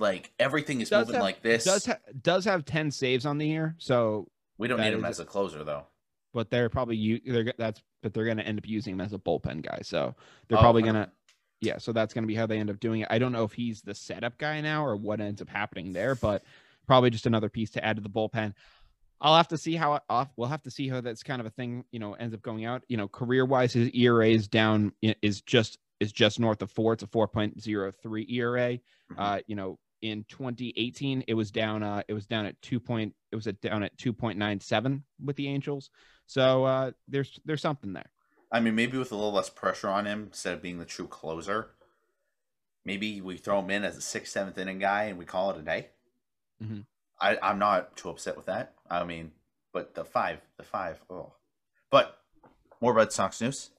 like 0.00 0.32
everything 0.38 0.80
is 0.80 0.90
does 0.90 1.06
moving 1.06 1.16
have, 1.16 1.22
like 1.22 1.42
this. 1.42 1.64
Does 1.64 1.86
ha- 1.86 1.98
does 2.20 2.44
have 2.46 2.64
ten 2.64 2.90
saves 2.90 3.26
on 3.26 3.38
the 3.38 3.46
year, 3.46 3.76
so 3.78 4.28
we 4.58 4.66
don't 4.68 4.80
need 4.80 4.92
him 4.92 5.04
as 5.04 5.20
a 5.20 5.24
closer 5.24 5.62
though. 5.62 5.84
But 6.32 6.50
they're 6.50 6.68
probably 6.68 6.96
you. 6.96 7.20
They're 7.24 7.52
that's 7.56 7.82
but 8.02 8.14
they're 8.14 8.24
going 8.24 8.38
to 8.38 8.46
end 8.46 8.58
up 8.58 8.66
using 8.66 8.94
him 8.94 9.00
as 9.00 9.12
a 9.12 9.18
bullpen 9.18 9.62
guy. 9.62 9.80
So 9.82 10.14
they're 10.48 10.58
oh, 10.58 10.62
probably 10.62 10.82
going 10.82 10.94
to, 10.94 11.10
yeah. 11.60 11.78
So 11.78 11.92
that's 11.92 12.14
going 12.14 12.22
to 12.22 12.28
be 12.28 12.34
how 12.34 12.46
they 12.46 12.58
end 12.58 12.70
up 12.70 12.80
doing 12.80 13.02
it. 13.02 13.08
I 13.10 13.18
don't 13.18 13.32
know 13.32 13.44
if 13.44 13.52
he's 13.52 13.82
the 13.82 13.94
setup 13.94 14.38
guy 14.38 14.60
now 14.60 14.84
or 14.84 14.96
what 14.96 15.20
ends 15.20 15.42
up 15.42 15.48
happening 15.48 15.92
there, 15.92 16.14
but 16.14 16.42
probably 16.86 17.10
just 17.10 17.26
another 17.26 17.48
piece 17.48 17.70
to 17.72 17.84
add 17.84 17.96
to 17.96 18.02
the 18.02 18.08
bullpen. 18.08 18.54
I'll 19.20 19.36
have 19.36 19.48
to 19.48 19.58
see 19.58 19.76
how 19.76 20.00
off. 20.08 20.28
We'll 20.36 20.48
have 20.48 20.62
to 20.62 20.70
see 20.70 20.88
how 20.88 21.02
that's 21.02 21.22
kind 21.22 21.40
of 21.40 21.46
a 21.46 21.50
thing, 21.50 21.84
you 21.92 21.98
know, 21.98 22.14
ends 22.14 22.34
up 22.34 22.40
going 22.40 22.64
out. 22.64 22.84
You 22.88 22.96
know, 22.96 23.06
career 23.06 23.44
wise, 23.44 23.74
his 23.74 23.90
ERA 23.90 24.28
is 24.28 24.48
down 24.48 24.92
is 25.02 25.42
just 25.42 25.78
is 26.00 26.10
just 26.10 26.40
north 26.40 26.62
of 26.62 26.70
four. 26.70 26.94
It's 26.94 27.02
a 27.02 27.06
four 27.06 27.28
point 27.28 27.60
zero 27.60 27.92
three 27.92 28.26
ERA. 28.30 28.72
Mm-hmm. 28.72 29.14
Uh, 29.18 29.38
you 29.46 29.56
know, 29.56 29.78
in 30.02 30.24
2018, 30.28 31.24
it 31.26 31.34
was 31.34 31.50
down. 31.50 31.82
Uh, 31.82 32.02
it 32.08 32.14
was 32.14 32.26
down 32.26 32.46
at 32.46 32.60
two 32.62 32.80
point. 32.80 33.14
It 33.32 33.36
was 33.36 33.46
at, 33.46 33.60
down 33.60 33.82
at 33.82 33.96
two 33.98 34.12
point 34.12 34.38
nine 34.38 34.60
seven 34.60 35.04
with 35.22 35.36
the 35.36 35.48
Angels. 35.48 35.90
So 36.26 36.64
uh, 36.64 36.92
there's 37.08 37.38
there's 37.44 37.62
something 37.62 37.92
there. 37.92 38.10
I 38.52 38.60
mean, 38.60 38.74
maybe 38.74 38.98
with 38.98 39.12
a 39.12 39.14
little 39.14 39.32
less 39.32 39.50
pressure 39.50 39.88
on 39.88 40.06
him 40.06 40.24
instead 40.28 40.54
of 40.54 40.62
being 40.62 40.78
the 40.78 40.84
true 40.84 41.06
closer. 41.06 41.70
Maybe 42.84 43.20
we 43.20 43.36
throw 43.36 43.60
him 43.60 43.70
in 43.70 43.84
as 43.84 43.96
a 43.96 44.00
sixth, 44.00 44.32
seventh 44.32 44.58
inning 44.58 44.78
guy 44.78 45.04
and 45.04 45.18
we 45.18 45.24
call 45.24 45.50
it 45.50 45.58
a 45.58 45.62
day. 45.62 45.88
Mm-hmm. 46.62 46.80
I, 47.20 47.38
I'm 47.42 47.58
not 47.58 47.96
too 47.96 48.08
upset 48.08 48.36
with 48.36 48.46
that. 48.46 48.74
I 48.90 49.04
mean, 49.04 49.32
but 49.72 49.94
the 49.94 50.04
five, 50.04 50.40
the 50.56 50.64
five, 50.64 51.00
oh. 51.10 51.34
But 51.90 52.18
more 52.80 52.94
Red 52.94 53.12
Sox 53.12 53.40
news. 53.40 53.70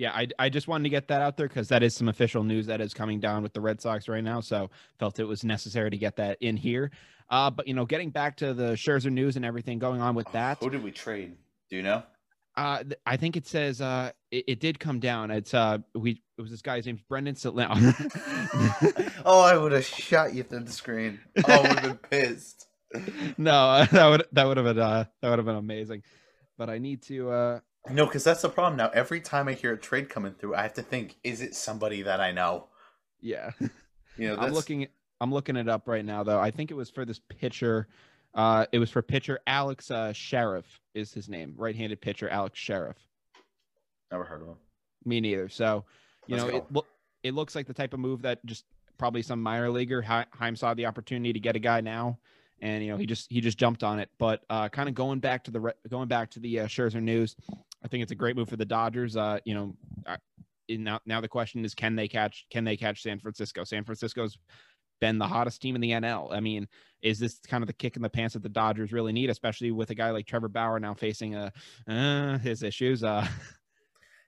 Yeah, 0.00 0.12
I, 0.12 0.28
I 0.38 0.48
just 0.48 0.66
wanted 0.66 0.84
to 0.84 0.88
get 0.88 1.08
that 1.08 1.20
out 1.20 1.36
there 1.36 1.46
because 1.46 1.68
that 1.68 1.82
is 1.82 1.94
some 1.94 2.08
official 2.08 2.42
news 2.42 2.64
that 2.68 2.80
is 2.80 2.94
coming 2.94 3.20
down 3.20 3.42
with 3.42 3.52
the 3.52 3.60
Red 3.60 3.82
Sox 3.82 4.08
right 4.08 4.24
now. 4.24 4.40
So 4.40 4.70
felt 4.98 5.18
it 5.18 5.24
was 5.24 5.44
necessary 5.44 5.90
to 5.90 5.98
get 5.98 6.16
that 6.16 6.38
in 6.40 6.56
here. 6.56 6.90
Uh, 7.28 7.50
but 7.50 7.68
you 7.68 7.74
know, 7.74 7.84
getting 7.84 8.08
back 8.08 8.38
to 8.38 8.54
the 8.54 8.72
Scherzer 8.72 9.12
news 9.12 9.36
and 9.36 9.44
everything 9.44 9.78
going 9.78 10.00
on 10.00 10.14
with 10.14 10.28
oh, 10.28 10.32
that. 10.32 10.56
Who 10.60 10.70
did 10.70 10.82
we 10.82 10.90
trade? 10.90 11.36
Do 11.68 11.76
you 11.76 11.82
know? 11.82 12.02
Uh, 12.56 12.82
I 13.04 13.18
think 13.18 13.36
it 13.36 13.46
says 13.46 13.82
uh, 13.82 14.12
it, 14.30 14.44
it, 14.48 14.60
did 14.60 14.80
come 14.80 15.00
down. 15.00 15.30
It's 15.30 15.52
uh, 15.52 15.78
we 15.94 16.22
it 16.38 16.40
was 16.40 16.50
this 16.50 16.62
guy's 16.62 16.86
name's 16.86 17.02
Brendan 17.02 17.34
Sitlan. 17.34 17.76
oh, 19.26 19.42
I 19.42 19.54
would 19.54 19.72
have 19.72 19.84
shot 19.84 20.32
you 20.32 20.44
through 20.44 20.60
the 20.60 20.72
screen. 20.72 21.20
Oh, 21.46 21.52
I 21.52 21.60
would 21.60 21.78
have 21.78 21.82
been 21.82 21.96
pissed. 22.10 22.68
no, 23.36 23.84
that 23.84 24.06
would 24.06 24.24
that 24.32 24.44
would 24.46 24.56
have 24.56 24.64
been 24.64 24.78
uh, 24.78 25.04
that 25.20 25.28
would 25.28 25.38
have 25.38 25.46
been 25.46 25.56
amazing. 25.56 26.04
But 26.56 26.70
I 26.70 26.78
need 26.78 27.02
to. 27.02 27.30
Uh... 27.30 27.60
No, 27.88 28.04
because 28.04 28.24
that's 28.24 28.42
the 28.42 28.48
problem 28.48 28.76
now. 28.76 28.90
Every 28.90 29.20
time 29.20 29.48
I 29.48 29.54
hear 29.54 29.72
a 29.72 29.78
trade 29.78 30.08
coming 30.08 30.34
through, 30.34 30.54
I 30.54 30.62
have 30.62 30.74
to 30.74 30.82
think: 30.82 31.16
is 31.24 31.40
it 31.40 31.54
somebody 31.54 32.02
that 32.02 32.20
I 32.20 32.32
know? 32.32 32.68
Yeah. 33.20 33.50
You 34.16 34.28
know. 34.28 34.36
I'm 34.36 34.52
looking. 34.52 34.86
I'm 35.20 35.32
looking 35.32 35.56
it 35.56 35.68
up 35.68 35.86
right 35.86 36.04
now, 36.04 36.22
though. 36.22 36.40
I 36.40 36.50
think 36.50 36.70
it 36.70 36.74
was 36.74 36.90
for 36.90 37.06
this 37.06 37.20
pitcher. 37.30 37.88
Uh, 38.34 38.66
it 38.70 38.78
was 38.78 38.90
for 38.90 39.00
pitcher 39.00 39.38
Alex 39.46 39.90
uh, 39.90 40.12
Scherff 40.12 40.64
is 40.94 41.14
his 41.14 41.28
name, 41.28 41.54
right-handed 41.56 42.02
pitcher 42.02 42.28
Alex 42.28 42.58
Scherff. 42.58 42.96
Never 44.10 44.24
heard 44.24 44.42
of 44.42 44.48
him. 44.48 44.56
Me 45.06 45.20
neither. 45.20 45.48
So, 45.48 45.84
you 46.26 46.36
Let's 46.36 46.50
know, 46.50 46.56
it, 46.58 46.64
lo- 46.70 46.86
it 47.22 47.34
looks 47.34 47.54
like 47.54 47.66
the 47.66 47.72
type 47.72 47.94
of 47.94 48.00
move 48.00 48.20
that 48.22 48.44
just 48.44 48.64
probably 48.98 49.22
some 49.22 49.42
minor 49.42 49.70
leaguer 49.70 50.02
Chaim 50.02 50.56
saw 50.56 50.74
the 50.74 50.84
opportunity 50.84 51.32
to 51.32 51.40
get 51.40 51.56
a 51.56 51.60
guy 51.60 51.80
now 51.80 52.18
and 52.62 52.84
you 52.84 52.90
know 52.90 52.96
he 52.96 53.06
just 53.06 53.30
he 53.30 53.40
just 53.40 53.58
jumped 53.58 53.82
on 53.82 53.98
it. 53.98 54.10
But 54.18 54.44
uh, 54.50 54.68
kind 54.68 54.88
of 54.88 54.94
going 54.94 55.20
back 55.20 55.44
to 55.44 55.50
the 55.50 55.74
going 55.88 56.08
back 56.08 56.30
to 56.32 56.40
the 56.40 56.60
uh, 56.60 56.66
Scherzer 56.66 57.02
news, 57.02 57.36
I 57.84 57.88
think 57.88 58.02
it's 58.02 58.12
a 58.12 58.16
great 58.16 58.36
move 58.36 58.48
for 58.48 58.56
the 58.56 58.64
Dodgers. 58.64 59.16
Uh, 59.16 59.38
you 59.44 59.54
know, 59.54 59.76
uh, 60.06 60.16
now 60.68 61.00
now 61.06 61.20
the 61.20 61.28
question 61.28 61.64
is, 61.64 61.74
can 61.74 61.96
they 61.96 62.08
catch 62.08 62.46
can 62.50 62.64
they 62.64 62.76
catch 62.76 63.02
San 63.02 63.18
Francisco? 63.18 63.64
San 63.64 63.84
Francisco's 63.84 64.38
been 65.00 65.18
the 65.18 65.26
hottest 65.26 65.62
team 65.62 65.74
in 65.74 65.80
the 65.80 65.90
NL. 65.90 66.32
I 66.32 66.40
mean, 66.40 66.68
is 67.02 67.18
this 67.18 67.38
kind 67.48 67.62
of 67.62 67.66
the 67.66 67.72
kick 67.72 67.96
in 67.96 68.02
the 68.02 68.10
pants 68.10 68.34
that 68.34 68.42
the 68.42 68.48
Dodgers 68.48 68.92
really 68.92 69.12
need, 69.12 69.30
especially 69.30 69.70
with 69.70 69.90
a 69.90 69.94
guy 69.94 70.10
like 70.10 70.26
Trevor 70.26 70.48
Bauer 70.48 70.78
now 70.78 70.94
facing 70.94 71.34
a 71.34 71.52
uh, 71.88 72.38
his 72.38 72.62
issues? 72.62 73.02
Uh, 73.02 73.26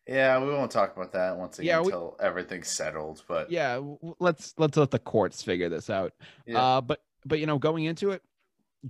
yeah, 0.09 0.43
we 0.43 0.51
won't 0.51 0.71
talk 0.71 0.97
about 0.97 1.13
that 1.13 1.37
once 1.37 1.59
again 1.59 1.69
yeah, 1.69 1.81
we, 1.81 1.87
until 1.87 2.17
everything's 2.21 2.69
settled. 2.69 3.23
But 3.29 3.51
yeah, 3.51 3.81
let's 4.19 4.55
let's 4.59 4.77
let 4.77 4.91
the 4.91 4.99
courts 4.99 5.43
figure 5.43 5.69
this 5.69 5.91
out. 5.91 6.13
Yeah. 6.47 6.61
Uh, 6.61 6.81
but 6.81 7.01
but 7.25 7.39
you 7.39 7.47
know, 7.47 7.59
going 7.59 7.85
into 7.85 8.11
it, 8.11 8.23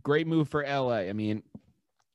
great 0.02 0.26
move 0.26 0.48
for 0.48 0.62
LA. 0.62 1.00
I 1.00 1.12
mean, 1.12 1.42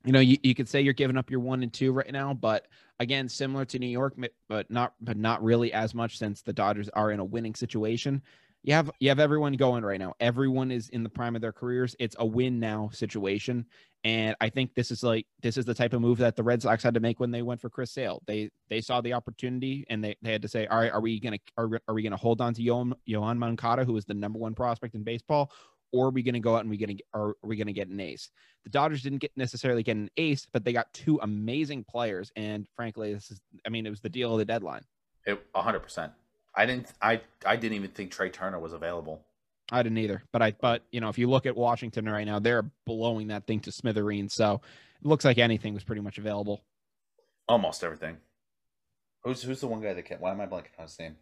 you 0.07 0.13
know, 0.13 0.21
you, 0.21 0.37
you 0.41 0.55
could 0.55 0.69
say 0.69 0.79
you're 0.79 0.93
giving 0.93 1.17
up 1.17 1.29
your 1.29 1.41
one 1.41 1.61
and 1.63 1.73
two 1.73 1.91
right 1.91 2.11
now, 2.13 2.33
but 2.33 2.67
again, 2.99 3.27
similar 3.27 3.65
to 3.65 3.77
New 3.77 3.87
York, 3.87 4.15
but 4.47 4.71
not 4.71 4.93
but 5.01 5.17
not 5.17 5.43
really 5.43 5.73
as 5.73 5.93
much 5.93 6.17
since 6.17 6.41
the 6.41 6.53
Dodgers 6.53 6.87
are 6.93 7.11
in 7.11 7.19
a 7.19 7.25
winning 7.25 7.53
situation. 7.53 8.23
You 8.63 8.73
have 8.73 8.89
you 8.99 9.09
have 9.09 9.19
everyone 9.19 9.51
going 9.53 9.83
right 9.83 9.99
now. 9.99 10.13
Everyone 10.21 10.71
is 10.71 10.87
in 10.89 11.03
the 11.03 11.09
prime 11.09 11.35
of 11.35 11.41
their 11.41 11.51
careers. 11.51 11.93
It's 11.99 12.15
a 12.19 12.25
win 12.25 12.57
now 12.57 12.89
situation. 12.93 13.65
And 14.05 14.33
I 14.39 14.47
think 14.47 14.75
this 14.75 14.91
is 14.91 15.03
like 15.03 15.27
this 15.41 15.57
is 15.57 15.65
the 15.65 15.73
type 15.73 15.91
of 15.91 15.99
move 15.99 16.19
that 16.19 16.37
the 16.37 16.43
Red 16.43 16.61
Sox 16.61 16.83
had 16.83 16.93
to 16.93 17.01
make 17.01 17.19
when 17.19 17.31
they 17.31 17.41
went 17.41 17.59
for 17.59 17.69
Chris 17.69 17.91
Sale. 17.91 18.23
They 18.27 18.49
they 18.69 18.79
saw 18.79 19.01
the 19.01 19.11
opportunity 19.11 19.85
and 19.89 20.01
they, 20.01 20.15
they 20.21 20.31
had 20.31 20.41
to 20.41 20.47
say, 20.47 20.67
all 20.67 20.79
right, 20.79 20.91
are 20.91 21.01
we 21.01 21.19
gonna 21.19 21.39
are, 21.57 21.81
are 21.89 21.93
we 21.93 22.01
gonna 22.01 22.15
hold 22.15 22.39
on 22.39 22.53
to 22.53 22.61
Yoan, 22.61 22.93
Yoan 23.09 23.37
Moncada, 23.37 23.83
who 23.83 23.97
is 23.97 24.05
the 24.05 24.13
number 24.13 24.39
one 24.39 24.55
prospect 24.55 24.95
in 24.95 25.03
baseball, 25.03 25.51
or 25.91 26.07
are 26.07 26.11
we 26.11 26.23
going 26.23 26.33
to 26.33 26.39
go 26.39 26.55
out 26.55 26.61
and 26.61 26.69
we 26.69 26.77
going 26.77 26.97
to 26.97 27.03
are, 27.13 27.35
we 27.43 27.55
going 27.55 27.67
to 27.67 27.73
get 27.73 27.87
an 27.87 27.99
ace? 27.99 28.29
The 28.63 28.69
Dodgers 28.69 29.01
didn't 29.01 29.19
get 29.19 29.31
necessarily 29.35 29.83
get 29.83 29.95
an 29.95 30.09
ace, 30.17 30.45
but 30.51 30.65
they 30.65 30.73
got 30.73 30.93
two 30.93 31.19
amazing 31.21 31.85
players, 31.85 32.31
and 32.35 32.67
frankly, 32.75 33.13
this 33.13 33.31
is 33.31 33.39
I 33.65 33.69
mean 33.69 33.85
it 33.85 33.89
was 33.89 34.01
the 34.01 34.09
deal 34.09 34.33
of 34.33 34.39
the 34.39 34.45
deadline. 34.45 34.81
Hundred 35.55 35.79
percent. 35.79 36.13
I 36.55 36.65
didn't 36.65 36.91
I 37.01 37.21
I 37.45 37.55
didn't 37.55 37.75
even 37.75 37.91
think 37.91 38.11
Trea 38.11 38.29
Turner 38.29 38.59
was 38.59 38.73
available. 38.73 39.21
I 39.71 39.83
didn't 39.83 39.97
either, 39.97 40.23
but 40.31 40.41
I 40.41 40.51
but 40.51 40.83
you 40.91 41.01
know 41.01 41.09
if 41.09 41.17
you 41.17 41.29
look 41.29 41.45
at 41.45 41.55
Washington 41.55 42.07
right 42.07 42.25
now, 42.25 42.39
they're 42.39 42.69
blowing 42.85 43.27
that 43.27 43.45
thing 43.47 43.59
to 43.61 43.71
smithereens. 43.71 44.33
So 44.33 44.61
it 45.01 45.07
looks 45.07 45.25
like 45.25 45.37
anything 45.37 45.73
was 45.73 45.83
pretty 45.83 46.01
much 46.01 46.17
available. 46.17 46.63
Almost 47.47 47.83
everything. 47.83 48.17
Who's 49.23 49.43
who's 49.43 49.59
the 49.59 49.67
one 49.67 49.81
guy 49.81 49.93
that 49.93 50.03
kept? 50.03 50.21
Why 50.21 50.31
am 50.31 50.41
I 50.41 50.45
blanking 50.45 50.77
on 50.79 50.85
his 50.85 50.97
name? 50.99 51.17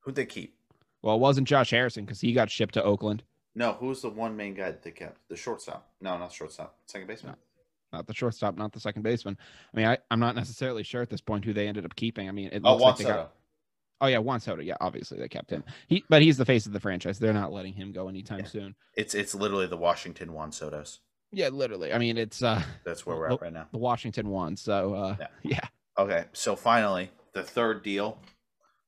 Who'd 0.00 0.14
they 0.14 0.26
keep? 0.26 0.56
Well, 1.04 1.16
it 1.16 1.20
wasn't 1.20 1.46
Josh 1.46 1.68
Harrison 1.68 2.06
because 2.06 2.22
he 2.22 2.32
got 2.32 2.50
shipped 2.50 2.72
to 2.74 2.82
Oakland. 2.82 3.22
No, 3.54 3.74
who's 3.74 4.00
the 4.00 4.08
one 4.08 4.34
main 4.34 4.54
guy 4.54 4.70
that 4.70 4.82
they 4.82 4.90
kept? 4.90 5.18
The 5.28 5.36
shortstop. 5.36 5.86
No, 6.00 6.16
not 6.16 6.30
the 6.30 6.34
shortstop. 6.34 6.78
Second 6.86 7.08
baseman. 7.08 7.36
No, 7.92 7.98
not 7.98 8.06
the 8.06 8.14
shortstop, 8.14 8.56
not 8.56 8.72
the 8.72 8.80
second 8.80 9.02
baseman. 9.02 9.36
I 9.72 9.76
mean, 9.76 9.86
I, 9.86 9.98
I'm 10.10 10.18
not 10.18 10.34
necessarily 10.34 10.82
sure 10.82 11.02
at 11.02 11.10
this 11.10 11.20
point 11.20 11.44
who 11.44 11.52
they 11.52 11.68
ended 11.68 11.84
up 11.84 11.94
keeping. 11.94 12.26
I 12.26 12.32
mean, 12.32 12.48
it 12.52 12.62
oh, 12.64 12.72
looks 12.72 12.82
oh, 12.82 12.86
like 12.86 12.96
they 12.96 13.04
got. 13.04 13.34
Oh 14.00 14.06
yeah, 14.06 14.16
Juan 14.16 14.40
Soto. 14.40 14.62
Yeah, 14.62 14.76
obviously 14.80 15.18
they 15.18 15.28
kept 15.28 15.50
him. 15.50 15.62
He, 15.88 16.04
but 16.08 16.22
he's 16.22 16.38
the 16.38 16.46
face 16.46 16.64
of 16.64 16.72
the 16.72 16.80
franchise. 16.80 17.18
They're 17.18 17.34
not 17.34 17.52
letting 17.52 17.74
him 17.74 17.92
go 17.92 18.08
anytime 18.08 18.40
yeah. 18.40 18.46
soon. 18.46 18.74
It's 18.94 19.14
it's 19.14 19.34
literally 19.34 19.66
the 19.66 19.76
Washington 19.76 20.32
Juan 20.32 20.52
Sotos. 20.52 21.00
Yeah, 21.32 21.48
literally. 21.48 21.92
I 21.92 21.98
mean, 21.98 22.16
it's 22.16 22.42
uh. 22.42 22.62
That's 22.86 23.04
where 23.04 23.16
we're 23.16 23.28
the, 23.28 23.34
at 23.34 23.42
right 23.42 23.52
now. 23.52 23.66
The 23.72 23.78
Washington 23.78 24.30
one. 24.30 24.56
So 24.56 24.94
uh, 24.94 25.16
yeah. 25.20 25.26
yeah. 25.42 25.68
Okay, 25.98 26.24
so 26.32 26.56
finally, 26.56 27.10
the 27.34 27.42
third 27.42 27.82
deal, 27.82 28.18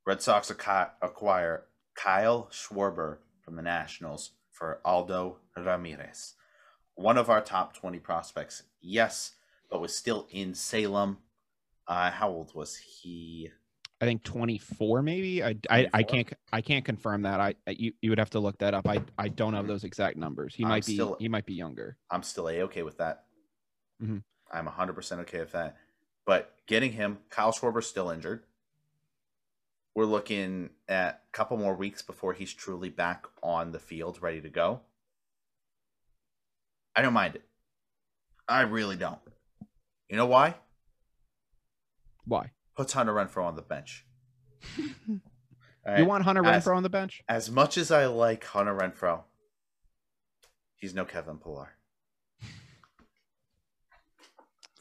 Red 0.07 0.23
Sox 0.23 0.51
acquire 0.51 1.63
Kyle 1.97 2.49
Schwarber 2.53 3.19
from 3.41 3.57
the 3.57 3.63
Nationals 3.63 4.33
for 4.53 4.81
Aldo 4.85 5.39
Ramirez. 5.57 6.35
One 6.95 7.19
of 7.19 7.29
our 7.29 7.41
top 7.41 7.75
20 7.75 7.99
prospects, 7.99 8.63
yes, 8.81 9.33
but 9.71 9.81
was 9.81 9.97
still 9.97 10.27
in 10.31 10.55
Salem. 10.55 11.19
Uh, 11.89 12.11
how 12.11 12.29
old 12.29 12.55
was 12.55 12.77
he? 12.77 13.51
I 14.01 14.05
think 14.05 14.23
24, 14.25 15.03
maybe. 15.03 15.43
I, 15.43 15.55
24? 15.55 15.71
I, 15.71 15.89
I 15.93 16.03
can't 16.03 16.33
I 16.53 16.61
can't 16.61 16.85
confirm 16.85 17.23
that. 17.23 17.41
I 17.41 17.55
you, 17.69 17.93
you 18.03 18.11
would 18.11 18.19
have 18.19 18.31
to 18.31 18.41
look 18.41 18.59
that 18.59 18.75
up. 18.75 18.87
I, 18.87 19.01
I 19.17 19.29
don't 19.29 19.55
have 19.55 19.67
those 19.67 19.85
exact 19.85 20.19
numbers. 20.19 20.55
He 20.55 20.65
I'm 20.65 20.69
might 20.69 20.87
be 20.87 20.95
still, 20.95 21.17
he 21.19 21.29
might 21.29 21.47
be 21.47 21.55
younger. 21.55 21.97
I'm 22.11 22.23
still 22.23 22.49
a 22.49 22.63
okay 22.63 22.83
with 22.83 22.99
that. 22.99 23.25
Mm-hmm. 24.03 24.19
I'm 24.53 24.65
100 24.67 24.93
percent 24.93 25.23
okay 25.23 25.41
with 25.41 25.53
that. 25.53 25.77
But 26.27 26.53
getting 26.67 26.93
him, 26.93 27.19
Kyle 27.31 27.53
Schwarber 27.53 27.83
still 27.83 28.11
injured 28.11 28.43
we're 29.97 30.05
looking 30.05 30.69
at 30.89 31.23
a 31.27 31.33
couple 31.33 31.57
more 31.57 31.75
weeks 31.75 32.03
before 32.03 32.35
he's 32.35 32.53
truly 32.53 32.91
back 32.91 33.25
on 33.43 33.73
the 33.73 33.79
field, 33.79 34.19
ready 34.21 34.43
to 34.43 34.51
go. 34.51 34.83
I 36.95 37.01
don't 37.01 37.15
mind 37.15 37.35
it. 37.35 37.45
I 38.47 38.61
really 38.61 38.97
don't. 38.97 39.19
You 40.11 40.19
know 40.19 40.27
why? 40.27 40.55
Why? 42.27 42.51
Puts 42.77 42.93
Hunter 42.93 43.15
Renfroe 43.15 43.45
on 43.45 43.57
the 43.57 43.63
bench. 43.63 44.05
right? 45.87 45.99
You 45.99 46.05
want 46.05 46.25
Hunter 46.25 46.45
as, 46.45 46.69
on 46.69 46.83
the 46.83 46.91
bench? 46.91 47.23
As 47.27 47.51
much 47.51 47.79
as 47.79 47.91
I 47.91 48.05
like 48.05 48.45
Hunter 48.45 48.75
Renfroe, 48.75 49.23
he's 50.77 50.95
no 50.95 51.07
Kevin 51.07 51.39
Pillar 51.39 51.71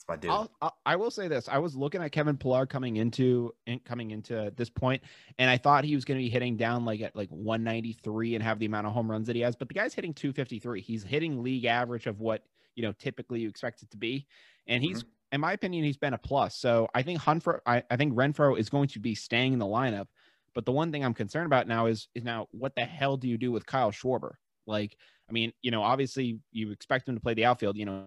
my 0.07 0.15
dude. 0.15 0.31
I'll, 0.31 0.51
I 0.85 0.95
will 0.95 1.11
say 1.11 1.27
this: 1.27 1.47
I 1.49 1.57
was 1.57 1.75
looking 1.75 2.01
at 2.01 2.11
Kevin 2.11 2.37
Pillar 2.37 2.65
coming 2.65 2.97
into 2.97 3.53
coming 3.85 4.11
into 4.11 4.51
this 4.55 4.69
point, 4.69 5.01
and 5.37 5.49
I 5.49 5.57
thought 5.57 5.83
he 5.83 5.95
was 5.95 6.05
going 6.05 6.19
to 6.19 6.23
be 6.23 6.29
hitting 6.29 6.57
down 6.57 6.85
like 6.85 7.01
at 7.01 7.15
like 7.15 7.29
193 7.29 8.35
and 8.35 8.43
have 8.43 8.59
the 8.59 8.65
amount 8.65 8.87
of 8.87 8.93
home 8.93 9.09
runs 9.09 9.27
that 9.27 9.35
he 9.35 9.41
has. 9.41 9.55
But 9.55 9.67
the 9.67 9.73
guy's 9.73 9.93
hitting 9.93 10.13
253. 10.13 10.81
He's 10.81 11.03
hitting 11.03 11.43
league 11.43 11.65
average 11.65 12.07
of 12.07 12.19
what 12.19 12.43
you 12.75 12.83
know 12.83 12.91
typically 12.93 13.41
you 13.41 13.49
expect 13.49 13.81
it 13.83 13.91
to 13.91 13.97
be, 13.97 14.27
and 14.67 14.83
he's. 14.83 14.99
Mm-hmm. 14.99 15.09
In 15.31 15.41
my 15.41 15.51
opinion, 15.51 15.83
he's 15.83 15.97
been 15.97 16.13
a 16.13 16.19
plus. 16.19 16.55
So 16.55 16.87
I 16.93 17.01
think 17.01 17.19
Hunfro, 17.19 17.59
I, 17.65 17.83
I 17.89 17.97
think 17.97 18.13
Renfroe 18.13 18.57
is 18.57 18.69
going 18.69 18.87
to 18.89 18.99
be 18.99 19.15
staying 19.15 19.51
in 19.51 19.59
the 19.59 19.65
lineup. 19.65 20.05
But 20.53 20.65
the 20.65 20.71
one 20.71 20.91
thing 20.93 21.03
I'm 21.03 21.15
concerned 21.15 21.47
about 21.47 21.67
now 21.67 21.87
is 21.87 22.07
is 22.15 22.23
now 22.23 22.47
what 22.51 22.73
the 22.75 22.85
hell 22.85 23.17
do 23.17 23.27
you 23.27 23.37
do 23.37 23.51
with 23.51 23.65
Kyle 23.65 23.91
Schwarber? 23.91 24.35
Like, 24.65 24.95
I 25.29 25.33
mean, 25.33 25.51
you 25.61 25.71
know, 25.71 25.83
obviously 25.83 26.39
you 26.51 26.71
expect 26.71 27.09
him 27.09 27.15
to 27.15 27.21
play 27.21 27.33
the 27.33 27.43
outfield. 27.43 27.75
You 27.75 27.85
know, 27.85 28.05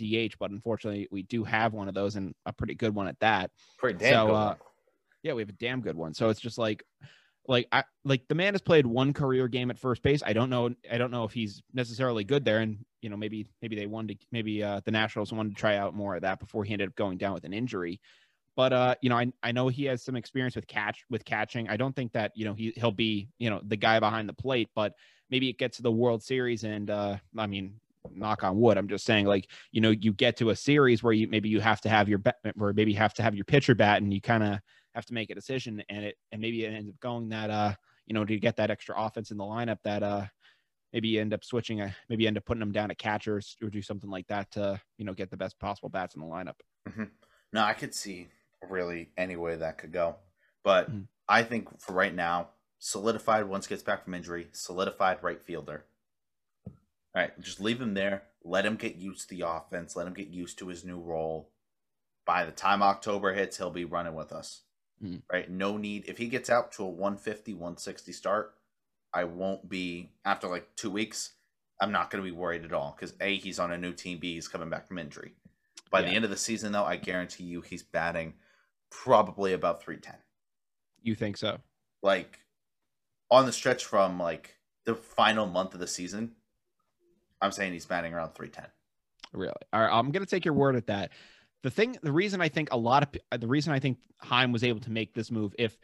DH, 0.00 0.36
but 0.38 0.50
unfortunately, 0.50 1.08
we 1.10 1.22
do 1.22 1.44
have 1.44 1.72
one 1.72 1.88
of 1.88 1.94
those 1.94 2.16
and 2.16 2.34
a 2.46 2.52
pretty 2.52 2.74
good 2.74 2.94
one 2.94 3.08
at 3.08 3.18
that. 3.20 3.50
Pretty 3.78 3.98
damn 3.98 4.12
so, 4.12 4.26
good. 4.26 4.34
Uh, 4.34 4.54
yeah, 5.22 5.32
we 5.34 5.42
have 5.42 5.48
a 5.48 5.52
damn 5.52 5.80
good 5.80 5.96
one. 5.96 6.14
So 6.14 6.28
it's 6.30 6.40
just 6.40 6.58
like, 6.58 6.82
like 7.48 7.66
I 7.72 7.84
like 8.04 8.28
the 8.28 8.34
man 8.34 8.54
has 8.54 8.60
played 8.60 8.86
one 8.86 9.12
career 9.12 9.48
game 9.48 9.70
at 9.70 9.78
first 9.78 10.02
base. 10.02 10.22
I 10.24 10.32
don't 10.32 10.50
know. 10.50 10.70
I 10.90 10.98
don't 10.98 11.10
know 11.10 11.24
if 11.24 11.32
he's 11.32 11.62
necessarily 11.72 12.24
good 12.24 12.44
there, 12.44 12.58
and 12.58 12.84
you 13.02 13.10
know 13.10 13.16
maybe 13.16 13.46
maybe 13.60 13.76
they 13.76 13.86
wanted 13.86 14.20
to 14.20 14.26
maybe 14.30 14.62
uh, 14.62 14.80
the 14.84 14.90
Nationals 14.90 15.32
wanted 15.32 15.56
to 15.56 15.60
try 15.60 15.76
out 15.76 15.94
more 15.94 16.16
of 16.16 16.22
that 16.22 16.38
before 16.38 16.64
he 16.64 16.72
ended 16.72 16.88
up 16.88 16.94
going 16.96 17.18
down 17.18 17.34
with 17.34 17.44
an 17.44 17.52
injury. 17.52 18.00
But 18.56 18.72
uh, 18.72 18.94
you 19.00 19.10
know, 19.10 19.16
I, 19.16 19.32
I 19.42 19.52
know 19.52 19.68
he 19.68 19.84
has 19.86 20.02
some 20.02 20.16
experience 20.16 20.54
with 20.54 20.66
catch 20.66 21.04
with 21.08 21.24
catching. 21.24 21.68
I 21.68 21.76
don't 21.76 21.94
think 21.94 22.12
that 22.12 22.32
you 22.34 22.44
know 22.44 22.54
he 22.54 22.72
he'll 22.76 22.92
be 22.92 23.28
you 23.38 23.50
know 23.50 23.60
the 23.64 23.76
guy 23.76 24.00
behind 24.00 24.28
the 24.28 24.34
plate, 24.34 24.68
but 24.74 24.94
maybe 25.30 25.48
it 25.48 25.58
gets 25.58 25.78
to 25.78 25.82
the 25.82 25.92
World 25.92 26.22
Series 26.22 26.64
and 26.64 26.90
uh, 26.90 27.16
I 27.36 27.46
mean, 27.46 27.80
knock 28.12 28.44
on 28.44 28.58
wood. 28.58 28.78
I'm 28.78 28.88
just 28.88 29.04
saying, 29.04 29.26
like 29.26 29.48
you 29.72 29.80
know, 29.80 29.90
you 29.90 30.12
get 30.12 30.36
to 30.38 30.50
a 30.50 30.56
series 30.56 31.02
where 31.02 31.12
you 31.12 31.28
maybe 31.28 31.48
you 31.48 31.60
have 31.60 31.80
to 31.82 31.88
have 31.88 32.08
your 32.08 32.18
bat, 32.18 32.36
where 32.54 32.72
maybe 32.72 32.92
you 32.92 32.98
have 32.98 33.14
to 33.14 33.22
have 33.22 33.34
your 33.34 33.44
pitcher 33.44 33.74
bat, 33.74 34.02
and 34.02 34.12
you 34.12 34.20
kind 34.20 34.42
of 34.42 34.58
have 34.94 35.06
to 35.06 35.14
make 35.14 35.30
a 35.30 35.34
decision, 35.34 35.82
and 35.88 36.04
it 36.06 36.16
and 36.32 36.40
maybe 36.40 36.64
it 36.64 36.72
ends 36.72 36.90
up 36.90 37.00
going 37.00 37.28
that 37.30 37.50
uh, 37.50 37.74
you 38.06 38.14
know, 38.14 38.24
to 38.24 38.38
get 38.38 38.56
that 38.56 38.70
extra 38.70 38.94
offense 38.98 39.30
in 39.30 39.36
the 39.36 39.44
lineup 39.44 39.78
that 39.84 40.02
uh 40.02 40.26
maybe 40.92 41.08
you 41.08 41.20
end 41.20 41.32
up 41.32 41.44
switching 41.44 41.80
a 41.80 41.94
maybe 42.08 42.24
you 42.24 42.28
end 42.28 42.36
up 42.36 42.44
putting 42.44 42.60
them 42.60 42.72
down 42.72 42.90
at 42.90 42.98
catchers 42.98 43.56
or 43.62 43.70
do 43.70 43.80
something 43.80 44.10
like 44.10 44.26
that 44.26 44.50
to 44.50 44.80
you 44.98 45.04
know 45.04 45.14
get 45.14 45.30
the 45.30 45.36
best 45.36 45.58
possible 45.60 45.88
bats 45.88 46.16
in 46.16 46.20
the 46.20 46.26
lineup. 46.26 46.56
Mm-hmm. 46.88 47.04
No, 47.52 47.62
I 47.62 47.72
could 47.72 47.94
see 47.94 48.28
really 48.68 49.10
any 49.16 49.36
way 49.36 49.56
that 49.56 49.78
could 49.78 49.92
go. 49.92 50.16
But 50.64 50.90
mm-hmm. 50.90 51.02
I 51.28 51.42
think 51.44 51.80
for 51.80 51.92
right 51.92 52.14
now, 52.14 52.48
solidified 52.80 53.46
once 53.46 53.66
gets 53.66 53.82
back 53.82 54.04
from 54.04 54.14
injury, 54.14 54.48
solidified 54.52 55.22
right 55.22 55.40
fielder. 55.40 55.84
All 57.14 57.22
right, 57.22 57.40
just 57.40 57.60
leave 57.60 57.80
him 57.80 57.94
there. 57.94 58.24
Let 58.44 58.64
him 58.64 58.76
get 58.76 58.96
used 58.96 59.28
to 59.28 59.34
the 59.34 59.46
offense. 59.46 59.96
Let 59.96 60.06
him 60.06 60.14
get 60.14 60.28
used 60.28 60.58
to 60.58 60.68
his 60.68 60.84
new 60.84 61.00
role. 61.00 61.50
By 62.24 62.44
the 62.44 62.52
time 62.52 62.82
October 62.82 63.34
hits, 63.34 63.56
he'll 63.56 63.70
be 63.70 63.84
running 63.84 64.14
with 64.14 64.32
us. 64.32 64.62
Mm-hmm. 65.02 65.16
Right? 65.32 65.50
No 65.50 65.76
need. 65.76 66.04
If 66.06 66.18
he 66.18 66.28
gets 66.28 66.50
out 66.50 66.72
to 66.72 66.84
a 66.84 66.88
150, 66.88 67.54
160 67.54 68.12
start, 68.12 68.54
I 69.12 69.24
won't 69.24 69.68
be, 69.68 70.12
after 70.24 70.46
like 70.46 70.68
two 70.76 70.90
weeks, 70.90 71.32
I'm 71.80 71.92
not 71.92 72.10
going 72.10 72.22
to 72.22 72.30
be 72.30 72.36
worried 72.36 72.64
at 72.64 72.72
all 72.72 72.94
because 72.96 73.14
A, 73.20 73.36
he's 73.36 73.58
on 73.58 73.72
a 73.72 73.78
new 73.78 73.92
team, 73.92 74.18
B, 74.18 74.34
he's 74.34 74.48
coming 74.48 74.70
back 74.70 74.86
from 74.86 74.98
injury. 74.98 75.32
By 75.90 76.00
yeah. 76.00 76.10
the 76.10 76.14
end 76.14 76.24
of 76.24 76.30
the 76.30 76.36
season, 76.36 76.72
though, 76.72 76.84
I 76.84 76.96
guarantee 76.96 77.44
you 77.44 77.62
he's 77.62 77.82
batting 77.82 78.34
probably 78.90 79.52
about 79.52 79.82
310. 79.82 80.14
You 81.02 81.14
think 81.14 81.36
so? 81.36 81.58
Like 82.02 82.40
on 83.30 83.46
the 83.46 83.52
stretch 83.52 83.84
from 83.84 84.18
like 84.18 84.56
the 84.84 84.94
final 84.94 85.46
month 85.46 85.74
of 85.74 85.80
the 85.80 85.86
season, 85.86 86.32
I'm 87.40 87.52
saying 87.52 87.72
he's 87.72 87.86
batting 87.86 88.12
around 88.12 88.34
310. 88.34 88.70
Really? 89.32 89.52
All 89.72 89.80
right, 89.80 89.92
I'm 89.92 90.10
going 90.10 90.24
to 90.24 90.30
take 90.30 90.44
your 90.44 90.54
word 90.54 90.76
at 90.76 90.86
that. 90.86 91.10
The 91.62 91.70
thing, 91.70 91.96
the 92.02 92.12
reason 92.12 92.40
I 92.40 92.48
think 92.48 92.68
a 92.72 92.76
lot 92.76 93.02
of 93.02 93.40
the 93.40 93.46
reason 93.46 93.72
I 93.72 93.80
think 93.80 93.98
Chaim 94.18 94.50
was 94.50 94.64
able 94.64 94.80
to 94.80 94.90
make 94.90 95.14
this 95.14 95.30
move, 95.30 95.54
if 95.58 95.76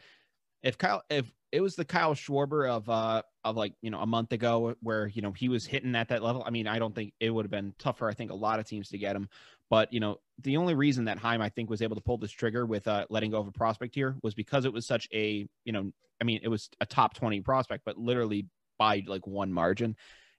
if 0.63 0.77
Kyle, 0.77 1.03
if 1.09 1.31
it 1.51 1.61
was 1.61 1.75
the 1.75 1.85
Kyle 1.85 2.13
Schwarber 2.13 2.69
of 2.69 2.89
uh 2.89 3.21
of 3.43 3.55
like 3.55 3.73
you 3.81 3.89
know 3.89 3.99
a 3.99 4.05
month 4.05 4.31
ago 4.31 4.75
where 4.81 5.07
you 5.07 5.21
know 5.21 5.31
he 5.31 5.49
was 5.49 5.65
hitting 5.65 5.95
at 5.95 6.09
that 6.09 6.23
level. 6.23 6.43
I 6.45 6.49
mean, 6.49 6.67
I 6.67 6.79
don't 6.79 6.95
think 6.95 7.13
it 7.19 7.29
would 7.29 7.45
have 7.45 7.51
been 7.51 7.73
tougher. 7.79 8.09
I 8.09 8.13
think 8.13 8.31
a 8.31 8.35
lot 8.35 8.59
of 8.59 8.67
teams 8.67 8.89
to 8.89 8.97
get 8.97 9.15
him. 9.15 9.29
But 9.69 9.93
you 9.93 9.99
know, 9.99 10.17
the 10.41 10.57
only 10.57 10.75
reason 10.75 11.05
that 11.05 11.19
Chaim 11.19 11.41
I 11.41 11.49
think 11.49 11.69
was 11.69 11.81
able 11.81 11.95
to 11.95 12.01
pull 12.01 12.17
this 12.17 12.31
trigger 12.31 12.65
with 12.65 12.87
uh, 12.87 13.05
letting 13.09 13.31
go 13.31 13.39
of 13.39 13.47
a 13.47 13.51
prospect 13.51 13.95
here 13.95 14.15
was 14.23 14.33
because 14.33 14.65
it 14.65 14.73
was 14.73 14.85
such 14.85 15.07
a 15.13 15.47
you 15.63 15.71
know, 15.71 15.91
I 16.19 16.23
mean, 16.23 16.39
it 16.43 16.49
was 16.49 16.69
a 16.81 16.85
top 16.85 17.13
twenty 17.13 17.41
prospect, 17.41 17.85
but 17.85 17.97
literally 17.97 18.47
by 18.77 19.03
like 19.05 19.27
one 19.27 19.53
margin. 19.53 19.95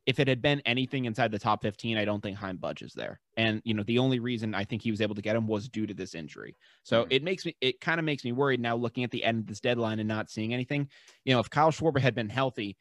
If 0.08 0.18
it 0.18 0.26
had 0.26 0.40
been 0.40 0.62
anything 0.64 1.04
inside 1.04 1.30
the 1.30 1.38
top 1.38 1.62
15, 1.62 1.98
I 1.98 2.04
don't 2.04 2.22
think 2.22 2.38
Chaim 2.38 2.56
budges 2.56 2.94
there. 2.94 3.20
And 3.36 3.60
you 3.64 3.74
know, 3.74 3.82
the 3.82 3.98
only 3.98 4.20
reason 4.20 4.54
I 4.54 4.64
think 4.64 4.82
he 4.82 4.90
was 4.90 5.02
able 5.02 5.14
to 5.14 5.22
get 5.22 5.36
him 5.36 5.46
was 5.46 5.68
due 5.68 5.86
to 5.86 5.92
this 5.92 6.14
injury. 6.14 6.56
So 6.82 7.02
mm-hmm. 7.02 7.12
it 7.12 7.22
makes 7.22 7.44
me 7.44 7.56
it 7.60 7.80
kind 7.80 7.98
of 7.98 8.04
makes 8.04 8.24
me 8.24 8.32
worried 8.32 8.60
now 8.60 8.74
looking 8.74 9.04
at 9.04 9.10
the 9.10 9.22
end 9.22 9.40
of 9.40 9.46
this 9.46 9.60
deadline 9.60 9.98
and 9.98 10.08
not 10.08 10.30
seeing 10.30 10.54
anything. 10.54 10.88
You 11.24 11.34
know, 11.34 11.40
if 11.40 11.50
Kyle 11.50 11.70
Schwarber 11.70 12.00
had 12.00 12.14
been 12.14 12.30
healthy, 12.30 12.76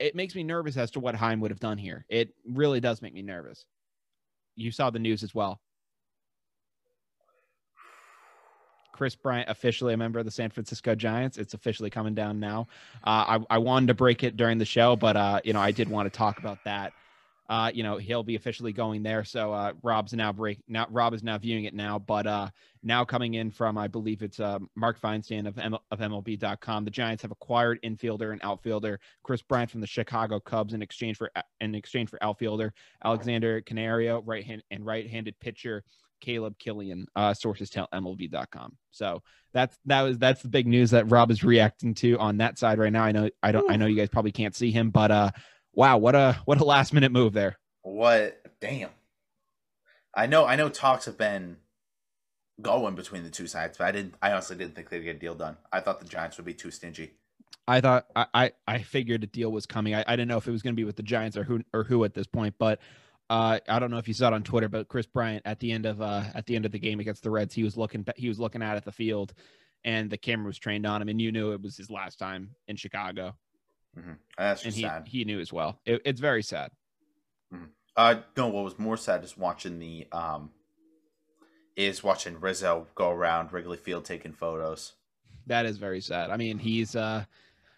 it 0.00 0.16
makes 0.16 0.34
me 0.34 0.42
nervous 0.42 0.76
as 0.76 0.90
to 0.92 1.00
what 1.00 1.14
Chaim 1.14 1.40
would 1.40 1.52
have 1.52 1.60
done 1.60 1.78
here. 1.78 2.04
It 2.08 2.34
really 2.44 2.80
does 2.80 3.00
make 3.00 3.14
me 3.14 3.22
nervous 3.22 3.64
you 4.60 4.70
saw 4.70 4.90
the 4.90 4.98
news 4.98 5.22
as 5.22 5.34
well. 5.34 5.60
Kris 9.00 9.16
Bryant 9.16 9.48
officially 9.48 9.94
a 9.94 9.96
member 9.96 10.18
of 10.18 10.26
the 10.26 10.30
San 10.30 10.50
Francisco 10.50 10.94
Giants. 10.94 11.38
It's 11.38 11.54
officially 11.54 11.88
coming 11.88 12.14
down 12.14 12.38
now. 12.38 12.68
Uh, 13.02 13.38
I, 13.48 13.54
I 13.54 13.56
wanted 13.56 13.86
to 13.86 13.94
break 13.94 14.22
it 14.24 14.36
during 14.36 14.58
the 14.58 14.66
show, 14.66 14.94
but 14.94 15.16
uh, 15.16 15.40
you 15.42 15.54
know 15.54 15.60
I 15.60 15.70
did 15.70 15.88
want 15.88 16.12
to 16.12 16.14
talk 16.14 16.38
about 16.38 16.58
that. 16.64 16.92
Uh, 17.48 17.70
you 17.72 17.82
know 17.82 17.96
he'll 17.96 18.22
be 18.22 18.36
officially 18.36 18.74
going 18.74 19.02
there. 19.02 19.24
So 19.24 19.54
uh, 19.54 19.72
Rob's 19.82 20.12
now 20.12 20.34
break 20.34 20.58
now. 20.68 20.86
Rob 20.90 21.14
is 21.14 21.22
now 21.22 21.38
viewing 21.38 21.64
it 21.64 21.72
now, 21.72 21.98
but 21.98 22.26
uh, 22.26 22.50
now 22.82 23.02
coming 23.02 23.34
in 23.34 23.50
from 23.50 23.78
I 23.78 23.88
believe 23.88 24.20
it's 24.20 24.38
uh, 24.38 24.58
Mark 24.76 25.00
Feinsand 25.00 25.48
of 25.48 25.58
M- 25.58 25.78
of 25.90 25.98
MLB.com. 25.98 26.84
The 26.84 26.90
Giants 26.90 27.22
have 27.22 27.30
acquired 27.30 27.80
infielder 27.80 28.32
and 28.32 28.40
outfielder 28.44 29.00
Kris 29.22 29.40
Bryant 29.40 29.70
from 29.70 29.80
the 29.80 29.86
Chicago 29.86 30.38
Cubs 30.38 30.74
in 30.74 30.82
exchange 30.82 31.16
for 31.16 31.30
in 31.62 31.74
exchange 31.74 32.10
for 32.10 32.22
outfielder 32.22 32.74
Alexander 33.02 33.62
Canario, 33.62 34.20
right 34.20 34.44
hand 34.44 34.62
and 34.70 34.84
right-handed 34.84 35.40
pitcher 35.40 35.84
Caleb 36.20 36.58
Killian. 36.58 37.06
Uh, 37.16 37.34
sources 37.34 37.70
tell 37.70 37.88
MLB.com. 37.92 38.76
So 38.90 39.22
that's 39.52 39.76
that 39.86 40.02
was 40.02 40.18
that's 40.18 40.42
the 40.42 40.48
big 40.48 40.66
news 40.66 40.90
that 40.90 41.10
Rob 41.10 41.30
is 41.30 41.42
reacting 41.42 41.94
to 41.94 42.18
on 42.18 42.38
that 42.38 42.58
side 42.58 42.78
right 42.78 42.92
now. 42.92 43.02
I 43.02 43.12
know 43.12 43.30
I 43.42 43.52
don't 43.52 43.64
Ooh. 43.64 43.72
I 43.72 43.76
know 43.76 43.86
you 43.86 43.96
guys 43.96 44.08
probably 44.08 44.32
can't 44.32 44.54
see 44.54 44.70
him, 44.70 44.90
but 44.90 45.10
uh 45.10 45.30
wow, 45.72 45.98
what 45.98 46.14
a 46.14 46.38
what 46.44 46.60
a 46.60 46.64
last 46.64 46.92
minute 46.92 47.12
move 47.12 47.32
there. 47.32 47.58
What 47.82 48.40
damn. 48.60 48.90
I 50.14 50.26
know 50.26 50.44
I 50.46 50.56
know 50.56 50.68
talks 50.68 51.06
have 51.06 51.18
been 51.18 51.56
going 52.60 52.94
between 52.94 53.24
the 53.24 53.30
two 53.30 53.46
sides, 53.46 53.78
but 53.78 53.86
I 53.86 53.92
didn't 53.92 54.14
I 54.22 54.32
honestly 54.32 54.56
didn't 54.56 54.74
think 54.74 54.90
they'd 54.90 55.02
get 55.02 55.16
a 55.16 55.18
deal 55.18 55.34
done. 55.34 55.56
I 55.72 55.80
thought 55.80 56.00
the 56.00 56.08
Giants 56.08 56.36
would 56.36 56.46
be 56.46 56.54
too 56.54 56.70
stingy. 56.70 57.12
I 57.66 57.80
thought 57.80 58.06
I 58.14 58.26
I, 58.34 58.52
I 58.66 58.78
figured 58.82 59.24
a 59.24 59.26
deal 59.26 59.50
was 59.50 59.66
coming. 59.66 59.94
I, 59.94 60.04
I 60.06 60.12
didn't 60.12 60.28
know 60.28 60.38
if 60.38 60.46
it 60.46 60.52
was 60.52 60.62
gonna 60.62 60.74
be 60.74 60.84
with 60.84 60.96
the 60.96 61.02
Giants 61.02 61.36
or 61.36 61.44
who 61.44 61.62
or 61.72 61.84
who 61.84 62.04
at 62.04 62.14
this 62.14 62.26
point, 62.26 62.54
but 62.58 62.80
uh, 63.30 63.60
I 63.68 63.78
don't 63.78 63.92
know 63.92 63.98
if 63.98 64.08
you 64.08 64.14
saw 64.14 64.26
it 64.26 64.32
on 64.34 64.42
Twitter, 64.42 64.68
but 64.68 64.88
Kris 64.88 65.06
Bryant 65.06 65.42
at 65.46 65.60
the 65.60 65.70
end 65.70 65.86
of 65.86 66.02
uh, 66.02 66.24
at 66.34 66.46
the 66.46 66.56
end 66.56 66.66
of 66.66 66.72
the 66.72 66.80
game 66.80 66.98
against 66.98 67.22
the 67.22 67.30
Reds, 67.30 67.54
he 67.54 67.62
was 67.62 67.76
looking 67.76 68.04
he 68.16 68.28
was 68.28 68.40
looking 68.40 68.60
out 68.60 68.76
at 68.76 68.84
the 68.84 68.90
field, 68.90 69.32
and 69.84 70.10
the 70.10 70.18
camera 70.18 70.46
was 70.46 70.58
trained 70.58 70.84
on 70.84 71.00
him, 71.00 71.08
and 71.08 71.22
you 71.22 71.30
knew 71.30 71.52
it 71.52 71.62
was 71.62 71.76
his 71.76 71.90
last 71.90 72.18
time 72.18 72.50
in 72.66 72.74
Chicago. 72.74 73.36
Mm-hmm. 73.96 74.12
That's 74.36 74.64
and 74.64 74.74
he, 74.74 74.82
sad. 74.82 75.06
He 75.06 75.24
knew 75.24 75.38
as 75.38 75.52
well. 75.52 75.78
It, 75.86 76.02
it's 76.04 76.20
very 76.20 76.42
sad. 76.42 76.72
Mm-hmm. 77.54 77.66
Uh, 77.96 78.16
no, 78.36 78.48
what 78.48 78.64
was 78.64 78.78
more 78.80 78.96
sad 78.96 79.22
is 79.22 79.36
watching 79.36 79.78
the 79.78 80.08
um, 80.10 80.50
is 81.76 82.02
watching 82.02 82.40
Rizzo 82.40 82.88
go 82.96 83.10
around 83.10 83.52
Wrigley 83.52 83.76
Field 83.76 84.04
taking 84.04 84.32
photos. 84.32 84.94
That 85.46 85.66
is 85.66 85.78
very 85.78 86.00
sad. 86.00 86.30
I 86.30 86.36
mean, 86.36 86.58
he's 86.58 86.96
uh, 86.96 87.26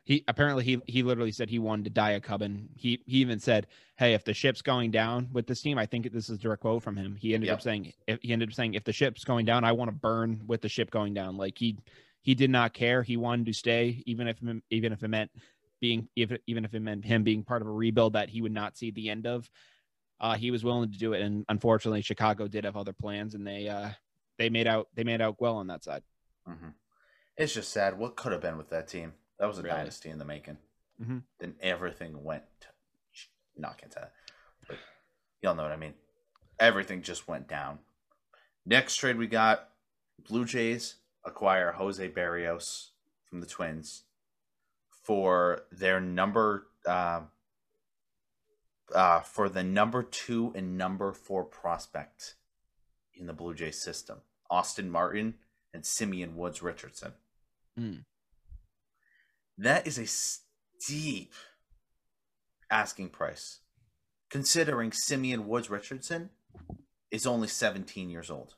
he 0.05 0.25
apparently 0.27 0.65
he 0.65 0.81
he 0.87 1.03
literally 1.03 1.31
said 1.31 1.49
he 1.49 1.59
wanted 1.59 1.85
to 1.85 1.91
die 1.91 2.11
a 2.11 2.21
cub, 2.21 2.43
and 2.43 2.69
he 2.75 3.03
he 3.07 3.19
even 3.19 3.39
said, 3.39 3.69
"Hey, 3.97 4.15
if 4.15 4.25
the 4.25 4.35
ship's 4.35 4.63
going 4.63 4.91
down 4.91 5.29
with 5.33 5.47
this 5.47 5.63
team, 5.63 5.79
I 5.79 5.87
think 5.87 6.11
this 6.13 6.29
is 6.29 6.39
a 6.39 6.41
direct 6.41 6.63
quote 6.63 6.83
from 6.83 6.97
him. 6.97 7.17
He 7.17 7.35
ended 7.35 7.49
yep. 7.49 7.59
up 7.59 7.63
saying, 7.63 7.93
if, 8.09 8.19
he 8.21 8.33
ended 8.33 8.49
up 8.49 8.55
saying, 8.55 8.75
if 8.75 8.85
the 8.85 8.93
ship's 8.93 9.25
going 9.25 9.47
down, 9.47 9.65
I 9.65 9.73
want 9.73 9.91
to 9.91 9.97
burn 9.97 10.43
with 10.47 10.61
the 10.61 10.69
ship 10.69 10.91
going 10.91 11.15
down. 11.15 11.37
Like 11.37 11.57
he 11.57 11.79
he 12.21 12.35
did 12.35 12.51
not 12.51 12.73
care. 12.73 13.03
He 13.03 13.17
wanted 13.17 13.47
to 13.47 13.53
stay, 13.53 14.03
even 14.07 14.27
if 14.27 14.39
even 14.71 14.93
if 14.93 15.05
it 15.05 15.09
meant 15.09 15.31
being 15.81 16.09
even 16.17 16.39
even 16.47 16.65
if 16.65 16.75
it 16.75 16.81
meant 16.81 17.05
him 17.05 17.23
being 17.23 17.45
part 17.45 17.63
of 17.63 17.69
a 17.69 17.73
rebuild 17.73 18.15
that 18.15 18.29
he 18.29 18.43
would 18.43 18.53
not 18.53 18.77
see 18.77 18.91
the 18.91 19.09
end 19.09 19.27
of. 19.27 19.49
Uh, 20.21 20.35
he 20.35 20.53
was 20.53 20.63
willing 20.63 20.91
to 20.91 20.99
do 20.99 21.15
it, 21.15 21.21
and 21.21 21.45
unfortunately, 21.49 22.01
Chicago 22.01 22.47
did 22.47 22.65
have 22.65 22.77
other 22.77 22.93
plans, 22.93 23.35
and 23.35 23.45
they 23.45 23.69
uh, 23.69 23.91
they 24.39 24.51
made 24.51 24.67
out 24.67 24.89
they 24.95 25.05
made 25.05 25.21
out 25.21 25.41
well 25.41 25.57
on 25.57 25.69
that 25.69 25.85
side. 25.85 26.03
Mm-hmm. 26.49 26.71
It's 27.37 27.55
just 27.55 27.73
sad. 27.73 27.99
What 27.99 28.17
could 28.17 28.33
have 28.33 28.41
been 28.41 28.57
with 28.57 28.71
that 28.71 28.89
team? 28.89 29.15
That 29.39 29.47
was 29.47 29.59
a 29.59 29.63
really? 29.63 29.77
dynasty 29.77 30.11
in 30.11 30.19
the 30.19 30.25
making. 30.25 30.59
Mm-hmm. 31.01 31.19
Then 31.41 31.55
everything 31.61 32.23
went 32.23 32.45
to, 32.61 32.67
not 33.57 33.81
into 33.83 33.97
that, 33.97 34.13
but 34.69 34.77
y'all 35.41 35.55
know 35.55 35.63
what 35.63 35.73
I 35.73 35.77
mean. 35.77 35.95
Everything 36.61 37.03
just 37.03 37.27
went 37.27 37.49
down. 37.49 37.79
Next 38.65 38.97
trade 38.97 39.17
we 39.17 39.27
got 39.27 39.69
Blue 40.29 40.45
Jays 40.45 40.97
acquire 41.25 41.73
Jose 41.73 42.09
Berrios 42.11 42.91
from 43.25 43.41
the 43.41 43.47
Twins 43.47 44.05
for 44.91 45.63
their 45.73 46.01
number 46.01 46.69
uh, 46.87 47.23
uh, 48.95 49.21
for 49.21 49.49
the 49.49 49.63
number 49.63 50.03
two 50.03 50.53
and 50.55 50.77
number 50.77 51.13
four 51.13 51.45
prospect 51.45 52.35
in 53.15 53.27
the 53.27 53.33
Blue 53.33 53.55
Jays 53.55 53.81
system, 53.81 54.19
Austin 54.51 54.91
Martin 54.91 55.35
and 55.73 55.85
Simeon 55.85 56.37
Woods 56.37 56.63
Richardson. 56.63 57.13
Mm. 57.79 58.05
That 59.63 59.87
is 59.87 59.97
a 59.97 60.07
steep 60.07 61.33
asking 62.69 63.11
price, 63.11 63.61
considering 64.29 64.91
Simeon 64.91 65.47
Woods 65.47 65.71
Richardson 65.71 66.31
is 67.13 67.29
only 67.29 67.47
17 67.47 68.11
years 68.11 68.29
old. 68.29 68.57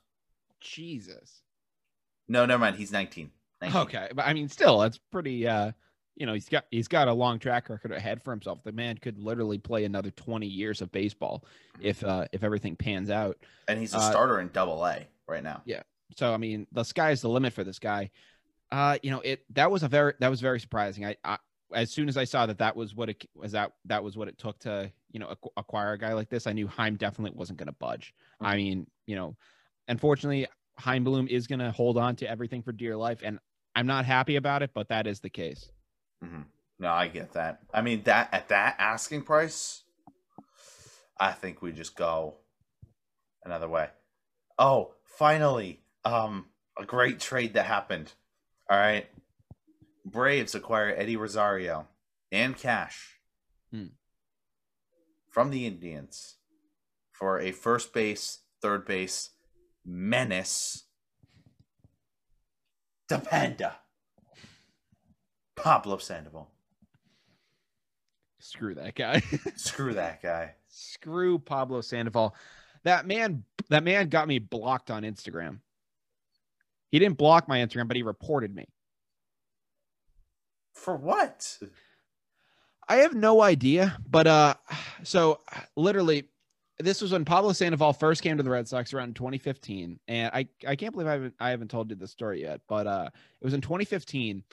Jesus. 0.59 1.43
No, 2.27 2.47
never 2.47 2.59
mind. 2.59 2.77
He's 2.77 2.91
19. 2.91 3.29
19. 3.61 3.81
Okay, 3.81 4.09
but 4.15 4.25
I 4.25 4.33
mean, 4.33 4.49
still, 4.49 4.79
that's 4.79 4.97
pretty. 5.11 5.47
uh 5.47 5.73
you 6.15 6.25
know, 6.25 6.33
he's 6.33 6.49
got 6.49 6.65
he's 6.71 6.87
got 6.87 7.07
a 7.07 7.13
long 7.13 7.37
track 7.37 7.69
record 7.69 7.91
ahead 7.91 8.23
for 8.23 8.31
himself. 8.31 8.63
The 8.63 8.71
man 8.71 8.97
could 8.97 9.19
literally 9.19 9.59
play 9.59 9.83
another 9.83 10.09
20 10.11 10.47
years 10.47 10.81
of 10.81 10.91
baseball 10.91 11.45
if 11.81 12.03
uh 12.03 12.25
if 12.31 12.43
everything 12.43 12.75
pans 12.75 13.11
out. 13.11 13.37
And 13.67 13.79
he's 13.79 13.93
a 13.93 13.97
uh, 13.97 14.09
starter 14.09 14.39
in 14.39 14.49
double 14.53 14.83
A 14.83 15.05
right 15.27 15.43
now. 15.43 15.61
Yeah. 15.65 15.83
So 16.17 16.33
I 16.33 16.37
mean, 16.37 16.65
the 16.71 16.83
sky's 16.83 17.21
the 17.21 17.29
limit 17.29 17.53
for 17.53 17.63
this 17.63 17.77
guy. 17.79 18.09
Uh, 18.71 18.97
you 19.03 19.11
know, 19.11 19.21
it 19.21 19.43
that 19.53 19.71
was 19.71 19.83
a 19.83 19.87
very 19.87 20.13
that 20.19 20.29
was 20.29 20.41
very 20.41 20.59
surprising. 20.59 21.05
I, 21.05 21.15
I 21.23 21.37
as 21.73 21.91
soon 21.91 22.09
as 22.09 22.17
I 22.17 22.23
saw 22.23 22.45
that 22.45 22.59
that 22.59 22.75
was 22.75 22.95
what 22.95 23.09
it 23.09 23.25
was 23.35 23.53
that 23.53 23.73
that 23.85 24.03
was 24.03 24.17
what 24.17 24.27
it 24.27 24.37
took 24.37 24.59
to 24.59 24.91
you 25.11 25.19
know 25.19 25.33
acquire 25.57 25.93
a 25.93 25.97
guy 25.97 26.13
like 26.13 26.29
this, 26.29 26.47
I 26.47 26.53
knew 26.53 26.67
Chaim 26.67 26.95
definitely 26.95 27.37
wasn't 27.37 27.59
going 27.59 27.67
to 27.67 27.73
budge. 27.73 28.13
Mm-hmm. 28.35 28.45
I 28.45 28.55
mean, 28.55 28.87
you 29.05 29.15
know, 29.15 29.35
unfortunately, 29.87 30.47
Chaim 30.77 31.03
Bloom 31.03 31.27
is 31.27 31.47
going 31.47 31.59
to 31.59 31.71
hold 31.71 31.97
on 31.97 32.15
to 32.17 32.29
everything 32.29 32.61
for 32.61 32.71
dear 32.71 32.95
life, 32.97 33.21
and 33.23 33.39
I'm 33.75 33.87
not 33.87 34.05
happy 34.05 34.35
about 34.35 34.63
it, 34.63 34.71
but 34.73 34.89
that 34.89 35.07
is 35.07 35.19
the 35.19 35.29
case. 35.29 35.69
Mm-hmm. 36.23 36.41
No, 36.79 36.89
I 36.89 37.07
get 37.07 37.33
that. 37.33 37.59
I 37.73 37.81
mean, 37.81 38.03
that 38.03 38.29
at 38.33 38.49
that 38.49 38.75
asking 38.79 39.23
price, 39.23 39.83
I 41.17 41.31
think 41.31 41.61
we 41.61 41.71
just 41.71 41.95
go 41.95 42.35
another 43.43 43.69
way. 43.69 43.89
Oh, 44.57 44.93
finally, 45.03 45.81
um, 46.03 46.47
a 46.77 46.85
great 46.85 47.19
trade 47.19 47.53
that 47.53 47.65
happened. 47.65 48.13
All 48.69 48.77
right, 48.77 49.07
Braves 50.05 50.55
acquire 50.55 50.93
Eddie 50.95 51.17
Rosario 51.17 51.87
and 52.31 52.57
cash 52.57 53.19
hmm. 53.71 53.87
from 55.29 55.51
the 55.51 55.65
Indians 55.65 56.37
for 57.11 57.39
a 57.39 57.51
first 57.51 57.93
base, 57.93 58.39
third 58.61 58.85
base 58.85 59.31
menace. 59.85 60.83
The 63.07 63.19
Panda. 63.19 63.77
Pablo 65.55 65.97
Sandoval. 65.97 66.49
Screw 68.39 68.75
that 68.75 68.95
guy. 68.95 69.21
Screw 69.55 69.93
that 69.93 70.21
guy. 70.21 70.53
Screw 70.67 71.39
Pablo 71.39 71.81
Sandoval. 71.81 72.35
That 72.83 73.07
man 73.07 73.43
that 73.69 73.83
man 73.83 74.09
got 74.09 74.27
me 74.27 74.39
blocked 74.39 74.91
on 74.91 75.03
Instagram. 75.03 75.59
He 76.91 76.99
didn't 76.99 77.17
block 77.17 77.47
my 77.47 77.59
Instagram, 77.59 77.87
but 77.87 77.97
he 77.97 78.03
reported 78.03 78.55
me. 78.55 78.65
For 80.73 80.95
what? 80.95 81.57
I 82.87 82.97
have 82.97 83.15
no 83.15 83.41
idea, 83.41 83.97
but 84.07 84.27
uh 84.27 84.55
so 85.03 85.39
literally 85.75 86.29
this 86.77 87.01
was 87.01 87.11
when 87.11 87.25
Pablo 87.25 87.53
Sandoval 87.53 87.93
first 87.93 88.21
came 88.21 88.37
to 88.37 88.43
the 88.43 88.49
Red 88.49 88.67
Sox 88.67 88.93
around 88.93 89.15
2015 89.15 89.99
and 90.07 90.31
I 90.33 90.47
I 90.67 90.75
can't 90.75 90.91
believe 90.93 91.07
I 91.07 91.13
haven't 91.13 91.33
I 91.39 91.49
haven't 91.49 91.71
told 91.71 91.89
you 91.89 91.95
the 91.95 92.07
story 92.07 92.41
yet, 92.41 92.61
but 92.67 92.85
uh 92.85 93.09
it 93.13 93.45
was 93.45 93.53
in 93.53 93.61
2015 93.61 94.43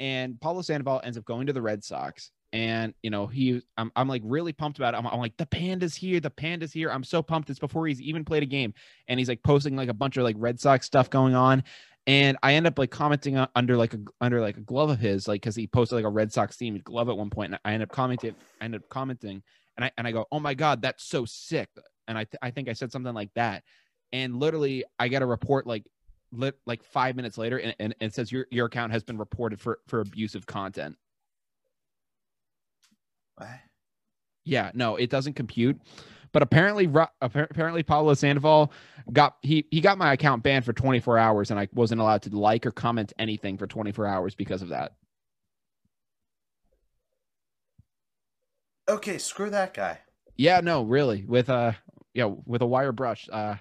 and 0.00 0.40
Pablo 0.40 0.62
Sandoval 0.62 1.00
ends 1.04 1.16
up 1.16 1.24
going 1.24 1.46
to 1.46 1.52
the 1.52 1.62
Red 1.62 1.84
Sox. 1.84 2.30
And 2.52 2.94
you 3.02 3.10
know, 3.10 3.26
he 3.26 3.62
I'm, 3.76 3.92
I'm 3.94 4.08
like 4.08 4.22
really 4.24 4.52
pumped 4.52 4.78
about 4.78 4.94
it. 4.94 4.96
I'm, 4.96 5.06
I'm 5.06 5.20
like, 5.20 5.36
the 5.36 5.46
panda's 5.46 5.94
here, 5.94 6.20
the 6.20 6.30
panda's 6.30 6.72
here. 6.72 6.90
I'm 6.90 7.04
so 7.04 7.22
pumped. 7.22 7.50
It's 7.50 7.58
before 7.58 7.86
he's 7.86 8.00
even 8.00 8.24
played 8.24 8.42
a 8.42 8.46
game. 8.46 8.74
And 9.08 9.20
he's 9.20 9.28
like 9.28 9.42
posting 9.42 9.76
like 9.76 9.88
a 9.88 9.94
bunch 9.94 10.16
of 10.16 10.24
like 10.24 10.36
Red 10.38 10.60
Sox 10.60 10.86
stuff 10.86 11.10
going 11.10 11.34
on. 11.34 11.62
And 12.06 12.36
I 12.42 12.54
end 12.54 12.66
up 12.66 12.78
like 12.78 12.90
commenting 12.90 13.44
under 13.54 13.76
like 13.76 13.94
a 13.94 14.00
under 14.20 14.40
like 14.40 14.56
a 14.56 14.62
glove 14.62 14.90
of 14.90 14.98
his, 14.98 15.28
like 15.28 15.42
because 15.42 15.54
he 15.54 15.66
posted 15.66 15.96
like 15.96 16.04
a 16.04 16.08
Red 16.08 16.32
Sox 16.32 16.56
themed 16.56 16.82
glove 16.82 17.08
at 17.08 17.16
one 17.16 17.30
point, 17.30 17.52
and 17.52 17.60
I 17.64 17.74
end 17.74 17.82
up 17.82 17.90
commenting, 17.90 18.34
I 18.60 18.64
end 18.64 18.74
up 18.74 18.88
commenting, 18.88 19.42
and 19.76 19.84
I 19.84 19.92
and 19.98 20.06
I 20.06 20.12
go, 20.12 20.26
oh 20.32 20.40
my 20.40 20.54
god, 20.54 20.80
that's 20.80 21.04
so 21.04 21.26
sick, 21.26 21.68
and 22.08 22.16
I 22.16 22.24
th- 22.24 22.38
I 22.40 22.50
think 22.50 22.68
I 22.70 22.72
said 22.72 22.90
something 22.90 23.14
like 23.14 23.32
that, 23.34 23.64
and 24.12 24.40
literally 24.40 24.82
I 24.98 25.08
get 25.08 25.22
a 25.22 25.26
report 25.26 25.66
like 25.66 25.84
lit 26.32 26.56
like 26.66 26.82
five 26.84 27.16
minutes 27.16 27.36
later 27.36 27.58
and, 27.58 27.74
and, 27.78 27.94
it 28.00 28.14
says 28.14 28.30
your, 28.30 28.46
your 28.50 28.66
account 28.66 28.92
has 28.92 29.02
been 29.02 29.18
reported 29.18 29.60
for 29.60 29.80
for 29.86 30.00
abusive 30.00 30.46
content 30.46 30.96
what? 33.40 33.60
yeah 34.44 34.70
no 34.74 34.96
it 34.96 35.10
doesn't 35.10 35.34
compute 35.34 35.80
but 36.32 36.42
apparently 36.42 36.88
apparently 37.20 37.82
Pablo 37.82 38.14
Sandoval 38.14 38.72
got 39.12 39.36
he 39.42 39.66
he 39.70 39.80
got 39.80 39.98
my 39.98 40.12
account 40.12 40.42
banned 40.42 40.64
for 40.64 40.72
24 40.72 41.18
hours 41.18 41.50
and 41.50 41.58
I 41.58 41.68
wasn't 41.74 42.00
allowed 42.00 42.22
to 42.22 42.36
like 42.36 42.66
or 42.66 42.70
comment 42.70 43.12
anything 43.18 43.58
for 43.58 43.66
24 43.66 44.06
hours 44.06 44.34
because 44.34 44.62
of 44.62 44.68
that. 44.68 44.92
Okay, 48.88 49.18
screw 49.18 49.50
that 49.50 49.74
guy. 49.74 49.98
Yeah, 50.36 50.60
no, 50.60 50.82
really. 50.82 51.24
With 51.24 51.48
a 51.48 51.76
yeah, 52.14 52.24
with 52.24 52.62
a 52.62 52.66
wire 52.66 52.92
brush. 52.92 53.28
Uh 53.30 53.56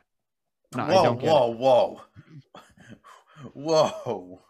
no, 0.76 0.86
whoa, 0.86 1.14
whoa, 1.14 1.52
whoa. 1.52 2.02
Whoa. 3.54 4.42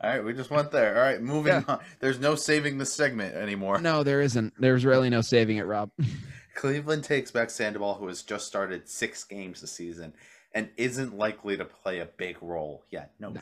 All 0.00 0.10
right, 0.10 0.24
we 0.24 0.32
just 0.32 0.50
went 0.50 0.70
there. 0.70 0.96
All 0.96 1.02
right, 1.02 1.20
moving 1.20 1.52
yeah. 1.52 1.62
on. 1.66 1.80
There's 1.98 2.20
no 2.20 2.36
saving 2.36 2.78
the 2.78 2.86
segment 2.86 3.34
anymore. 3.34 3.80
No, 3.80 4.04
there 4.04 4.20
isn't. 4.20 4.54
There's 4.58 4.84
really 4.84 5.10
no 5.10 5.22
saving 5.22 5.56
it, 5.56 5.66
Rob. 5.66 5.90
Cleveland 6.54 7.04
takes 7.04 7.30
back 7.30 7.50
Sandoval, 7.50 7.94
who 7.94 8.06
has 8.08 8.22
just 8.22 8.46
started 8.46 8.88
six 8.88 9.24
games 9.24 9.60
this 9.60 9.72
season 9.72 10.12
and 10.52 10.68
isn't 10.76 11.16
likely 11.16 11.56
to 11.56 11.64
play 11.64 12.00
a 12.00 12.06
big 12.06 12.36
role 12.40 12.84
yet. 12.90 13.12
No. 13.18 13.30
no. 13.30 13.40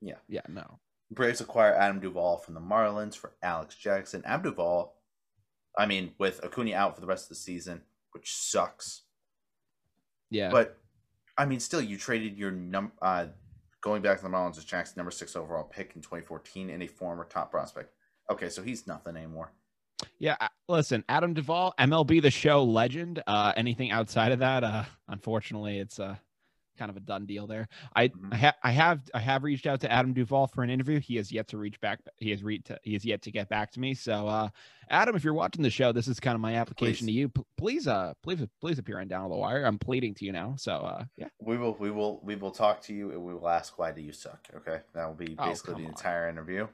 Yeah. 0.00 0.16
Yeah, 0.28 0.42
no. 0.48 0.78
Braves 1.10 1.40
acquire 1.40 1.74
Adam 1.74 2.00
Duvall 2.00 2.38
from 2.38 2.54
the 2.54 2.60
Marlins 2.60 3.16
for 3.16 3.32
Alex 3.42 3.74
Jackson. 3.74 4.22
Adam 4.24 4.50
Duvall, 4.50 4.96
I 5.76 5.86
mean, 5.86 6.12
with 6.18 6.44
Acuna 6.44 6.74
out 6.74 6.94
for 6.94 7.00
the 7.00 7.06
rest 7.06 7.24
of 7.24 7.28
the 7.30 7.34
season, 7.36 7.82
which 8.12 8.34
sucks. 8.34 9.02
Yeah. 10.30 10.50
But 10.50 10.78
I 11.36 11.46
mean, 11.46 11.60
still, 11.60 11.80
you 11.80 11.96
traded 11.96 12.36
your 12.36 12.50
num 12.50 12.92
uh, 13.02 13.26
going 13.84 14.00
back 14.00 14.16
to 14.16 14.22
the 14.22 14.30
Marlins 14.30 14.56
as 14.56 14.64
Jackson, 14.64 14.94
number 14.96 15.10
six 15.10 15.36
overall 15.36 15.62
pick 15.62 15.92
in 15.94 16.00
2014, 16.00 16.70
and 16.70 16.82
a 16.82 16.86
former 16.86 17.24
top 17.24 17.50
prospect. 17.50 17.92
Okay, 18.30 18.48
so 18.48 18.62
he's 18.62 18.86
nothing 18.86 19.14
anymore. 19.14 19.52
Yeah, 20.18 20.36
uh, 20.40 20.48
listen, 20.68 21.04
Adam 21.06 21.34
Duvall, 21.34 21.74
MLB 21.78 22.22
the 22.22 22.30
Show 22.30 22.64
legend. 22.64 23.22
Uh, 23.26 23.52
anything 23.56 23.90
outside 23.90 24.32
of 24.32 24.38
that, 24.38 24.64
uh, 24.64 24.84
unfortunately, 25.08 25.78
it's 25.78 26.00
uh, 26.00 26.16
kind 26.76 26.90
of 26.90 26.96
a 26.96 27.00
done 27.00 27.26
deal 27.26 27.46
there. 27.46 27.68
I 27.94 28.08
mm-hmm. 28.08 28.32
I, 28.32 28.36
ha- 28.36 28.56
I, 28.62 28.70
have 28.70 29.00
I 29.14 29.20
have 29.20 29.44
reached 29.44 29.66
out 29.66 29.80
to 29.80 29.92
Adam 29.92 30.12
Duvall 30.12 30.46
for 30.46 30.62
an 30.62 30.70
interview. 30.70 31.00
He 31.00 31.16
has 31.16 31.32
yet 31.32 31.48
to 31.48 31.58
reach 31.58 31.80
back. 31.80 32.00
He 32.18 32.30
has 32.30 32.42
read 32.42 32.66
he 32.82 32.92
has 32.94 33.04
yet 33.04 33.22
to 33.22 33.30
get 33.30 33.48
back 33.48 33.70
to 33.72 33.80
me. 33.80 33.94
So 33.94 34.26
uh, 34.28 34.48
Adam, 34.90 35.16
if 35.16 35.24
you're 35.24 35.34
watching 35.34 35.62
the 35.62 35.70
show, 35.70 35.92
this 35.92 36.08
is 36.08 36.20
kind 36.20 36.34
of 36.34 36.40
my 36.40 36.54
application 36.54 37.06
please. 37.06 37.12
to 37.12 37.18
you. 37.18 37.28
P- 37.28 37.42
please 37.56 37.88
uh 37.88 38.14
please 38.22 38.44
please 38.60 38.78
appear 38.78 39.00
on 39.00 39.08
Down 39.08 39.28
the 39.30 39.36
Wire. 39.36 39.64
I'm 39.64 39.78
pleading 39.78 40.14
to 40.14 40.24
you 40.24 40.32
now. 40.32 40.54
So 40.58 40.72
uh 40.72 41.04
yeah. 41.16 41.28
We 41.40 41.56
will 41.56 41.76
we 41.78 41.90
will 41.90 42.20
we 42.22 42.36
will 42.36 42.50
talk 42.50 42.82
to 42.82 42.94
you 42.94 43.10
and 43.10 43.22
we 43.22 43.34
will 43.34 43.48
ask 43.48 43.78
why 43.78 43.92
do 43.92 44.00
you 44.00 44.12
suck. 44.12 44.46
Okay, 44.56 44.80
that 44.94 45.06
will 45.06 45.14
be 45.14 45.36
oh, 45.38 45.46
basically 45.46 45.74
oh, 45.74 45.78
the 45.78 45.86
entire 45.86 46.24
on. 46.24 46.30
interview. 46.30 46.68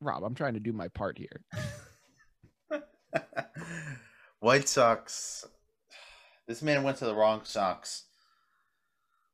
Rob, 0.00 0.24
I'm 0.24 0.34
trying 0.34 0.54
to 0.54 0.60
do 0.60 0.72
my 0.72 0.88
part 0.88 1.18
here. 1.18 1.40
White 4.40 4.68
Sox. 4.68 5.46
This 6.46 6.62
man 6.62 6.82
went 6.82 6.98
to 6.98 7.06
the 7.06 7.14
wrong 7.14 7.40
Sox 7.44 8.05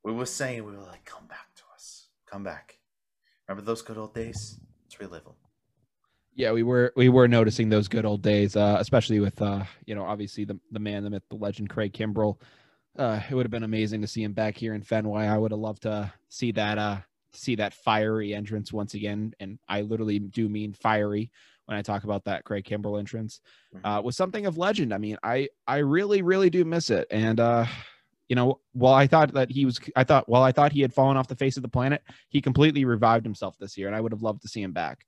we 0.04 0.12
were 0.12 0.26
saying 0.26 0.64
we 0.64 0.72
were 0.72 0.82
like, 0.82 1.04
come 1.04 1.26
back 1.26 1.54
to 1.56 1.62
us, 1.74 2.08
come 2.26 2.42
back. 2.42 2.78
Remember 3.48 3.64
those 3.64 3.82
good 3.82 3.98
old 3.98 4.14
days? 4.14 4.58
Let's 4.84 5.00
relive 5.00 5.24
them. 5.24 5.34
Yeah, 6.34 6.52
we 6.52 6.62
were 6.62 6.92
we 6.96 7.08
were 7.10 7.28
noticing 7.28 7.68
those 7.68 7.88
good 7.88 8.06
old 8.06 8.22
days, 8.22 8.56
uh, 8.56 8.76
especially 8.80 9.20
with 9.20 9.40
uh, 9.42 9.64
you 9.84 9.94
know, 9.94 10.04
obviously 10.04 10.44
the 10.44 10.58
the 10.70 10.80
man, 10.80 11.04
the 11.04 11.10
myth, 11.10 11.24
the 11.28 11.36
legend, 11.36 11.68
Craig 11.68 11.92
Kimbrel. 11.92 12.40
Uh, 12.98 13.20
it 13.28 13.34
would 13.34 13.44
have 13.44 13.50
been 13.50 13.62
amazing 13.62 14.00
to 14.00 14.06
see 14.06 14.22
him 14.22 14.32
back 14.32 14.56
here 14.56 14.74
in 14.74 14.82
Fenway. 14.82 15.26
I 15.26 15.38
would 15.38 15.50
have 15.50 15.60
loved 15.60 15.82
to 15.82 16.12
see 16.28 16.52
that 16.52 16.78
uh 16.78 16.98
see 17.34 17.54
that 17.56 17.74
fiery 17.74 18.34
entrance 18.34 18.72
once 18.72 18.94
again, 18.94 19.34
and 19.40 19.58
I 19.68 19.82
literally 19.82 20.18
do 20.18 20.48
mean 20.48 20.72
fiery 20.72 21.30
when 21.66 21.76
I 21.76 21.82
talk 21.82 22.04
about 22.04 22.24
that 22.24 22.44
Craig 22.44 22.64
Kimbrel 22.64 22.98
entrance. 22.98 23.40
Mm-hmm. 23.74 23.86
Uh, 23.86 24.00
was 24.00 24.16
something 24.16 24.46
of 24.46 24.56
legend. 24.56 24.94
I 24.94 24.98
mean, 24.98 25.18
I 25.22 25.48
I 25.66 25.78
really 25.78 26.22
really 26.22 26.48
do 26.48 26.64
miss 26.64 26.88
it, 26.88 27.06
and 27.10 27.40
uh, 27.40 27.66
you 28.32 28.36
know, 28.36 28.60
well, 28.72 28.94
I 28.94 29.06
thought 29.06 29.34
that 29.34 29.50
he 29.50 29.66
was, 29.66 29.78
I 29.94 30.04
thought, 30.04 30.26
well, 30.26 30.42
I 30.42 30.52
thought 30.52 30.72
he 30.72 30.80
had 30.80 30.94
fallen 30.94 31.18
off 31.18 31.28
the 31.28 31.36
face 31.36 31.58
of 31.58 31.62
the 31.62 31.68
planet. 31.68 32.02
He 32.30 32.40
completely 32.40 32.86
revived 32.86 33.26
himself 33.26 33.58
this 33.58 33.76
year, 33.76 33.88
and 33.88 33.94
I 33.94 34.00
would 34.00 34.10
have 34.10 34.22
loved 34.22 34.40
to 34.40 34.48
see 34.48 34.62
him 34.62 34.72
back. 34.72 35.04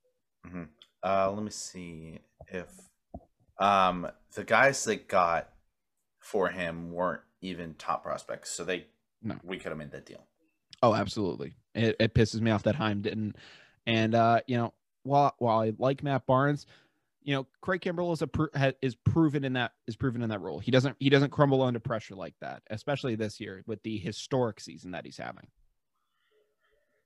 Mm-hmm. 0.47 0.65
Uh, 1.03 1.31
let 1.31 1.43
me 1.43 1.51
see 1.51 2.19
if 2.49 2.69
um, 3.59 4.07
the 4.35 4.45
guys 4.45 4.85
that 4.85 5.09
got 5.09 5.49
for 6.21 6.51
him 6.51 6.93
weren't 6.93 7.23
even 7.41 7.73
top 7.79 8.03
prospects, 8.03 8.51
so 8.51 8.63
they 8.63 8.89
no. 9.23 9.37
we 9.43 9.57
could 9.57 9.71
have 9.71 9.79
made 9.79 9.93
that 9.93 10.05
deal. 10.05 10.27
Oh, 10.83 10.95
absolutely. 10.95 11.55
It, 11.75 11.97
it 11.99 12.13
pisses 12.13 12.43
me 12.43 12.51
off 12.51 12.65
that 12.65 12.75
Chaim 12.75 13.01
didn't. 13.01 13.37
And 13.87 14.15
uh, 14.15 14.41
you 14.47 14.59
know, 14.59 14.75
while 15.03 15.35
while 15.39 15.61
I 15.61 15.73
like 15.79 16.03
Matt 16.03 16.27
Barnes, 16.27 16.67
you 17.25 17.35
know, 17.35 17.47
Craig 17.63 17.81
Kimbrel 17.81 18.13
is 18.13 18.23
a 18.23 18.75
is 18.83 18.95
proven 18.95 19.45
in 19.45 19.55
that 19.55 19.73
is 19.89 19.97
proven 19.97 20.23
in 20.23 20.29
that 20.29 20.43
role. 20.43 20.59
He 20.59 20.71
doesn't 20.71 20.95
he 21.01 21.09
doesn't 21.09 21.31
crumble 21.31 21.63
under 21.63 21.81
pressure 21.81 22.15
like 22.15 22.35
that, 22.41 22.63
especially 22.71 23.15
this 23.15 23.41
year 23.41 23.65
with 23.67 23.83
the 23.83 23.99
historic 23.99 24.61
season 24.61 24.91
that 24.91 25.07
he's 25.07 25.17
having. 25.17 25.47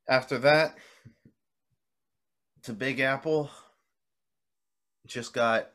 After 0.09 0.39
that, 0.39 0.77
to 2.62 2.73
Big 2.73 2.99
Apple, 2.99 3.51
just 5.07 5.33
got 5.33 5.71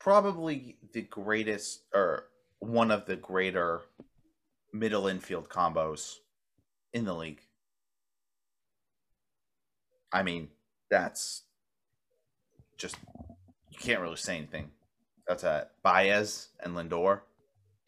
probably 0.00 0.76
the 0.92 1.02
greatest 1.02 1.84
or 1.94 2.26
one 2.58 2.90
of 2.90 3.06
the 3.06 3.16
greater 3.16 3.82
middle 4.72 5.06
infield 5.06 5.48
combos 5.48 6.16
in 6.92 7.04
the 7.04 7.14
league. 7.14 7.42
I 10.12 10.22
mean, 10.24 10.48
that's 10.90 11.42
just 12.76 12.96
you 13.70 13.78
can't 13.78 14.00
really 14.00 14.16
say 14.16 14.36
anything. 14.38 14.70
That's 15.26 15.44
a 15.44 15.68
Baez 15.82 16.48
and 16.60 16.76
Lindor. 16.76 17.20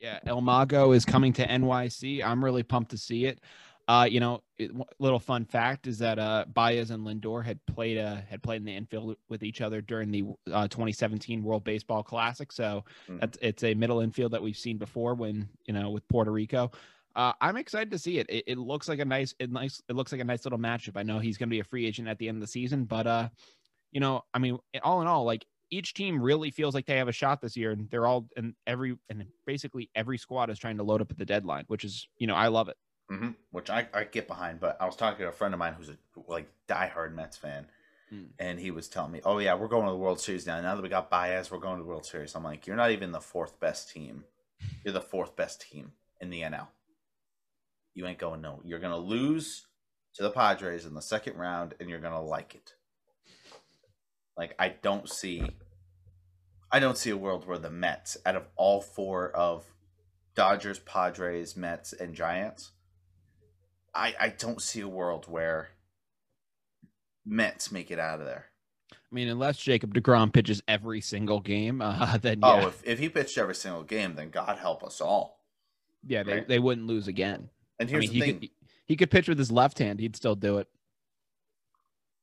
Yeah, 0.01 0.18
El 0.26 0.41
Mago 0.41 0.93
is 0.93 1.05
coming 1.05 1.32
to 1.34 1.47
NYC. 1.47 2.24
I'm 2.24 2.45
really 2.45 2.62
pumped 2.62 2.91
to 2.91 2.99
see 2.99 3.26
it. 3.26 3.41
Uh, 3.89 4.07
you 4.11 4.18
know, 4.18 4.43
it, 4.59 4.72
little 4.99 5.20
fun 5.20 5.45
fact 5.45 5.87
is 5.87 5.99
that 5.99 6.18
uh, 6.18 6.45
Baez 6.53 6.91
and 6.91 7.07
Lindor 7.07 7.45
had 7.45 7.64
played 7.66 7.99
uh, 7.99 8.16
had 8.28 8.43
played 8.43 8.57
in 8.57 8.64
the 8.64 8.74
infield 8.74 9.16
with 9.28 9.45
each 9.45 9.61
other 9.61 9.80
during 9.80 10.11
the 10.11 10.24
uh, 10.53 10.66
2017 10.66 11.43
World 11.43 11.62
Baseball 11.62 12.03
Classic. 12.03 12.51
So 12.51 12.84
mm. 13.09 13.20
that's 13.20 13.39
it's 13.41 13.62
a 13.62 13.74
middle 13.74 14.01
infield 14.01 14.32
that 14.32 14.43
we've 14.43 14.57
seen 14.57 14.76
before 14.76 15.14
when 15.14 15.49
you 15.66 15.72
know 15.72 15.91
with 15.91 16.07
Puerto 16.09 16.32
Rico. 16.32 16.72
Uh, 17.14 17.32
I'm 17.41 17.57
excited 17.57 17.91
to 17.93 17.99
see 17.99 18.18
it. 18.18 18.26
it. 18.28 18.45
it. 18.47 18.59
looks 18.59 18.89
like 18.91 18.99
a 18.99 19.05
nice, 19.05 19.34
it 19.39 19.51
nice, 19.51 19.80
it 19.89 19.97
looks 19.97 20.12
like 20.12 20.20
a 20.20 20.24
nice 20.24 20.45
little 20.45 20.59
matchup. 20.59 20.99
I 20.99 21.03
know 21.03 21.18
he's 21.18 21.39
going 21.39 21.49
to 21.49 21.55
be 21.55 21.61
a 21.61 21.64
free 21.64 21.87
agent 21.87 22.09
at 22.09 22.18
the 22.18 22.28
end 22.28 22.37
of 22.37 22.43
the 22.43 22.47
season, 22.47 22.84
but 22.84 23.07
uh, 23.07 23.28
you 23.93 24.01
know, 24.01 24.22
I 24.34 24.39
mean, 24.39 24.59
all 24.82 25.01
in 25.01 25.07
all, 25.07 25.24
like 25.24 25.47
each 25.70 25.95
team 25.95 26.20
really 26.20 26.51
feels 26.51 26.74
like 26.74 26.87
they 26.87 26.99
have 26.99 27.09
a 27.09 27.12
shot 27.12 27.41
this 27.41 27.57
year, 27.57 27.72
and 27.72 27.91
they're 27.91 28.07
all 28.07 28.28
and 28.37 28.55
every 28.66 28.97
and 29.09 29.24
basically 29.47 29.91
every 29.95 30.18
squad 30.18 30.51
is 30.51 30.59
trying 30.59 30.76
to 30.76 30.82
load 30.82 31.01
up 31.01 31.11
at 31.11 31.18
the 31.18 31.24
deadline, 31.24 31.64
which 31.66 31.84
is 31.84 32.09
you 32.18 32.26
know 32.26 32.34
I 32.34 32.49
love 32.49 32.68
it. 32.68 32.76
Mm-hmm. 33.11 33.30
Which 33.53 33.70
I, 33.70 33.87
I 33.95 34.05
get 34.05 34.26
behind, 34.26 34.61
but 34.61 34.76
I 34.80 34.87
was 34.87 34.97
talking 34.97 35.20
to 35.20 35.28
a 35.28 35.32
friend 35.32 35.55
of 35.55 35.59
mine 35.59 35.74
who's 35.74 35.89
a 35.89 35.97
like 36.26 36.49
diehard 36.68 37.14
Mets 37.14 37.37
fan, 37.37 37.66
mm. 38.12 38.26
and 38.39 38.59
he 38.59 38.70
was 38.70 38.89
telling 38.89 39.12
me, 39.12 39.20
"Oh 39.24 39.39
yeah, 39.39 39.55
we're 39.55 39.68
going 39.68 39.87
to 39.87 39.93
the 39.93 39.99
World 39.99 40.20
Series 40.20 40.47
now. 40.47 40.61
Now 40.61 40.74
that 40.74 40.82
we 40.82 40.89
got 40.89 41.11
Baez, 41.11 41.51
we're 41.51 41.59
going 41.59 41.76
to 41.76 41.82
the 41.82 41.89
World 41.89 42.07
Series." 42.07 42.34
I'm 42.34 42.45
like, 42.45 42.66
"You're 42.66 42.76
not 42.76 42.91
even 42.91 43.12
the 43.12 43.20
fourth 43.20 43.59
best 43.61 43.91
team. 43.91 44.24
You're 44.84 44.95
the 44.95 45.01
fourth 45.01 45.37
best 45.37 45.61
team 45.61 45.93
in 46.20 46.30
the 46.30 46.43
NL. 46.43 46.68
You 47.95 48.07
ain't 48.07 48.18
going 48.18 48.41
no. 48.41 48.61
You're 48.64 48.80
gonna 48.80 48.99
lose 48.99 49.66
to 50.14 50.22
the 50.22 50.30
Padres 50.30 50.84
in 50.84 50.95
the 50.95 51.03
second 51.03 51.37
round, 51.37 51.74
and 51.78 51.89
you're 51.89 52.01
gonna 52.01 52.22
like 52.22 52.55
it." 52.55 52.76
Like 54.37 54.55
I 54.59 54.68
don't 54.68 55.09
see 55.09 55.51
I 56.70 56.78
don't 56.78 56.99
see 56.99 57.11
a 57.11 57.16
world 57.16 57.47
where 57.47 57.59
the 57.59 57.70
Mets, 57.70 58.16
out 58.26 58.37
of 58.37 58.47
all 58.57 58.80
four 58.80 59.30
of 59.30 59.64
Dodgers, 60.34 60.78
Padres, 60.80 61.57
Mets, 61.57 61.93
and 61.93 62.14
Giants, 62.14 62.72
I 63.95 64.14
I 64.20 64.28
don't 64.28 64.61
see 64.61 64.80
a 64.80 64.89
world 64.89 65.26
where 65.28 65.70
Mets 67.24 67.72
make 67.72 67.91
it 67.91 67.99
out 67.99 68.20
of 68.20 68.26
there. 68.26 68.47
I 68.93 69.14
mean, 69.14 69.28
unless 69.28 69.57
Jacob 69.57 69.95
Degrom 69.95 70.32
pitches 70.32 70.62
every 70.68 71.01
single 71.01 71.41
game, 71.41 71.80
uh, 71.82 72.18
then 72.18 72.41
oh, 72.43 72.59
yeah. 72.59 72.64
oh, 72.64 72.68
if, 72.68 72.82
if 72.84 72.99
he 72.99 73.09
pitched 73.09 73.39
every 73.39 73.55
single 73.55 73.82
game, 73.82 74.14
then 74.14 74.30
God 74.30 74.59
help 74.59 74.84
us 74.84 75.01
all. 75.01 75.41
Yeah, 76.07 76.22
they, 76.22 76.32
right? 76.32 76.49
they 76.49 76.59
wouldn't 76.59 76.87
lose 76.87 77.09
again. 77.09 77.49
And 77.78 77.89
here's 77.89 78.05
I 78.05 78.07
mean, 78.07 78.11
the 78.11 78.14
he 78.14 78.20
thing: 78.20 78.41
could, 78.41 78.51
he 78.84 78.97
could 78.97 79.11
pitch 79.11 79.28
with 79.28 79.39
his 79.39 79.51
left 79.51 79.78
hand; 79.78 80.01
he'd 80.01 80.16
still 80.16 80.34
do 80.34 80.59
it. 80.59 80.68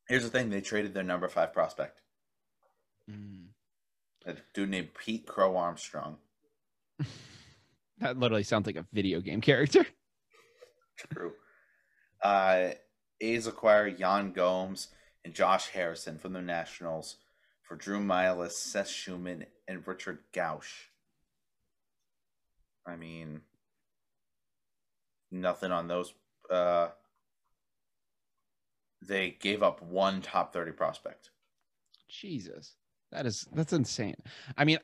Here's 0.08 0.24
the 0.24 0.30
thing: 0.30 0.50
they 0.50 0.62
traded 0.62 0.94
their 0.94 1.04
number 1.04 1.28
five 1.28 1.54
prospect. 1.54 2.03
Mm. 3.10 3.48
A 4.26 4.36
dude 4.54 4.70
named 4.70 4.94
Pete 4.94 5.26
Crow 5.26 5.58
Armstrong. 5.58 6.18
that 8.00 8.18
literally 8.18 8.44
sounds 8.44 8.66
like 8.66 8.76
a 8.76 8.86
video 8.94 9.20
game 9.20 9.42
character. 9.42 9.86
True. 11.14 11.34
Uh, 12.22 12.70
A's 13.20 13.48
acquire 13.48 13.88
Yan 13.88 14.32
Gomes 14.32 14.90
and 15.26 15.34
Josh 15.34 15.70
Harrison 15.70 16.18
from 16.18 16.34
the 16.34 16.42
Nationals 16.42 17.18
for 17.62 17.76
Drew 17.76 18.00
Millas, 18.00 18.52
Seth 18.52 18.90
Shuman, 18.90 19.46
and 19.68 19.86
Richard 19.88 20.20
Guasch. 20.34 20.88
I 22.86 22.96
mean, 22.96 23.42
nothing 25.32 25.72
on 25.72 25.88
those. 25.88 26.14
Uh, 26.50 26.90
they 29.02 29.36
gave 29.40 29.64
up 29.64 29.82
one 29.82 30.22
top 30.22 30.54
30 30.54 30.72
prospect. 30.72 31.30
Jesus. 32.10 32.76
That 33.14 33.26
is 33.26 33.48
that's 33.54 33.74
insane. 33.74 34.16
I 34.58 34.66
mean, 34.66 34.80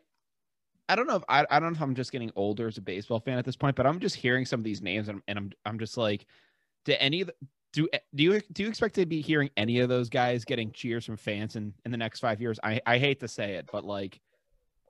I 0.88 0.96
don't 0.96 1.08
know 1.08 1.18
if 1.18 1.24
I, 1.28 1.46
I 1.50 1.60
don't 1.60 1.74
know 1.74 1.78
if 1.78 1.82
I'm 1.82 1.96
just 1.96 2.12
getting 2.12 2.32
older 2.36 2.68
as 2.68 2.78
a 2.78 2.82
baseball 2.82 3.20
fan 3.20 3.38
at 3.38 3.46
this 3.46 3.56
point, 3.56 3.76
but 3.76 3.86
I'm 3.86 4.00
just 4.00 4.16
hearing 4.16 4.46
some 4.46 4.60
of 4.60 4.64
these 4.64 4.82
names 4.82 5.10
and, 5.10 5.22
and 5.28 5.38
I'm 5.38 5.52
I'm 5.66 5.80
just 5.80 5.98
like, 5.98 6.26
do 6.86 6.94
any 7.00 7.22
of 7.22 7.28
the, 7.28 7.34
do 7.74 7.90
do 8.16 8.24
you 8.24 8.42
do 8.52 8.64
you 8.64 8.70
expect 8.70 8.96
to 8.96 9.06
be 9.06 9.22
hearing 9.22 9.50
any 9.58 9.80
of 9.80 9.90
those 9.90 10.10
guys 10.10 10.46
getting 10.46 10.72
cheers 10.72 11.06
from 11.06 11.18
fans 11.18 11.56
in 11.56 11.74
in 11.86 11.92
the 11.92 11.98
next 11.98 12.20
five 12.20 12.40
years? 12.40 12.60
I 12.64 12.80
I 12.86 12.98
hate 12.98 13.20
to 13.22 13.28
say 13.28 13.56
it, 13.56 13.70
but 13.72 13.84
like, 13.84 14.20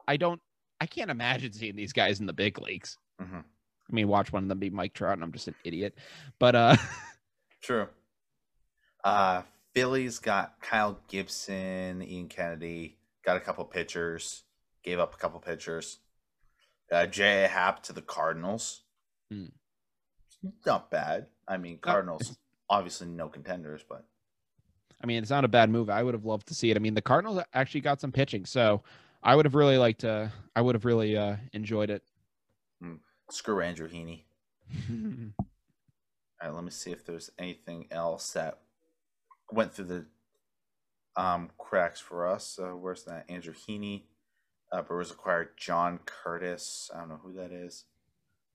I 0.07 0.17
don't 0.17 0.41
I 0.81 0.85
can't 0.85 1.11
imagine 1.11 1.53
seeing 1.53 1.75
these 1.75 1.93
guys 1.93 2.19
in 2.19 2.25
the 2.25 2.33
big 2.33 2.59
leagues. 2.59 2.97
Mm-hmm. 3.21 3.39
I 3.39 3.93
mean, 3.93 4.07
watch 4.07 4.31
one 4.31 4.43
of 4.43 4.49
them 4.49 4.59
be 4.59 4.69
Mike 4.69 4.93
Trout, 4.93 5.13
and 5.13 5.23
I'm 5.23 5.31
just 5.31 5.47
an 5.47 5.55
idiot. 5.63 5.95
But 6.39 6.55
uh, 6.55 6.75
true. 7.61 7.87
Uh, 9.03 9.41
Phillies 9.73 10.19
got 10.19 10.59
Kyle 10.61 10.99
Gibson, 11.07 12.01
Ian 12.01 12.27
Kennedy, 12.27 12.97
got 13.29 13.37
a 13.37 13.41
couple 13.41 13.63
pitchers, 13.65 14.43
gave 14.83 14.97
up 14.97 15.13
a 15.13 15.17
couple 15.17 15.39
pitchers. 15.39 15.99
Uh, 16.91 17.05
J.A. 17.05 17.47
Happ 17.47 17.83
to 17.83 17.93
the 17.93 18.01
Cardinals. 18.01 18.81
Hmm. 19.31 19.45
Not 20.65 20.89
bad. 20.89 21.27
I 21.47 21.57
mean, 21.57 21.77
Cardinals, 21.77 22.37
obviously 22.71 23.05
no 23.07 23.27
contenders, 23.27 23.83
but. 23.87 24.03
I 25.03 25.05
mean, 25.05 25.21
it's 25.21 25.29
not 25.29 25.45
a 25.45 25.47
bad 25.47 25.69
move. 25.69 25.91
I 25.91 26.01
would 26.01 26.15
have 26.15 26.25
loved 26.25 26.47
to 26.47 26.55
see 26.55 26.71
it. 26.71 26.75
I 26.75 26.79
mean, 26.79 26.95
the 26.95 27.03
Cardinals 27.03 27.39
actually 27.53 27.81
got 27.81 28.01
some 28.01 28.11
pitching, 28.11 28.45
so 28.45 28.81
I 29.21 29.35
would 29.35 29.45
have 29.45 29.53
really 29.53 29.77
liked 29.77 30.01
to. 30.01 30.31
I 30.55 30.61
would 30.61 30.73
have 30.73 30.85
really 30.85 31.15
uh, 31.15 31.35
enjoyed 31.53 31.91
it. 31.91 32.01
Mm. 32.83 32.97
Screw 33.29 33.61
Andrew 33.61 33.87
Heaney. 33.87 34.23
All 34.89 36.49
right, 36.49 36.55
let 36.55 36.63
me 36.63 36.71
see 36.71 36.91
if 36.91 37.05
there's 37.05 37.29
anything 37.37 37.85
else 37.91 38.31
that 38.31 38.57
went 39.51 39.73
through 39.73 39.85
the 39.85 40.05
um, 41.19 41.49
cracks 41.57 41.99
for 41.99 42.25
us. 42.25 42.57
Uh, 42.57 42.69
where's 42.69 43.03
that? 43.03 43.25
Andrew 43.27 43.53
Heaney. 43.53 44.03
Uh, 44.71 44.81
Brewers 44.81 45.11
acquired 45.11 45.49
John 45.57 45.99
Curtiss. 46.05 46.89
I 46.95 46.99
don't 46.99 47.09
know 47.09 47.19
who 47.21 47.33
that 47.33 47.51
is. 47.51 47.83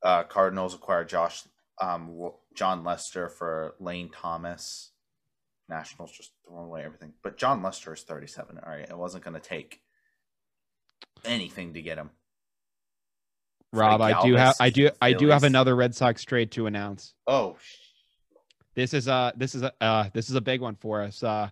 Uh, 0.03 0.23
Cardinals 0.23 0.75
acquired 0.75 1.09
Josh 1.09 1.43
um, 1.81 2.31
Jon 2.55 2.83
Lester 2.83 3.29
for 3.29 3.75
Lane 3.81 4.11
Thomas. 4.11 4.93
Nationals 5.69 6.13
just 6.13 6.33
throwing 6.47 6.67
away 6.67 6.85
everything. 6.85 7.13
But 7.23 7.37
Jon 7.37 7.63
Lester 7.63 7.93
is 7.93 8.03
37. 8.03 8.59
All 8.65 8.73
right. 8.73 8.89
It 8.89 8.97
wasn't 8.97 9.25
going 9.25 9.35
to 9.35 9.47
take 9.47 9.81
anything 11.25 11.75
to 11.75 11.83
get 11.83 11.99
him. 11.99 12.11
Rob, 13.73 14.01
I 14.01 14.23
do 14.23 14.37
have 14.37 14.55
I 14.61 14.71
do 14.71 14.91
I 15.03 15.15
do 15.15 15.29
have 15.29 15.43
another 15.43 15.75
Red 15.75 15.97
Sox 15.97 16.23
trade 16.23 16.53
to 16.53 16.67
announce. 16.67 17.15
Oh. 17.27 17.57
This 18.77 18.95
is 18.95 19.09
a 19.09 19.33
this 19.37 19.57
is 19.57 19.63
a 19.63 19.73
uh, 19.81 20.09
this 20.13 20.31
is 20.31 20.37
a 20.37 20.41
big 20.41 20.61
one 20.61 20.77
for 20.77 21.03
us. 21.03 21.25
Uh, 21.25 21.51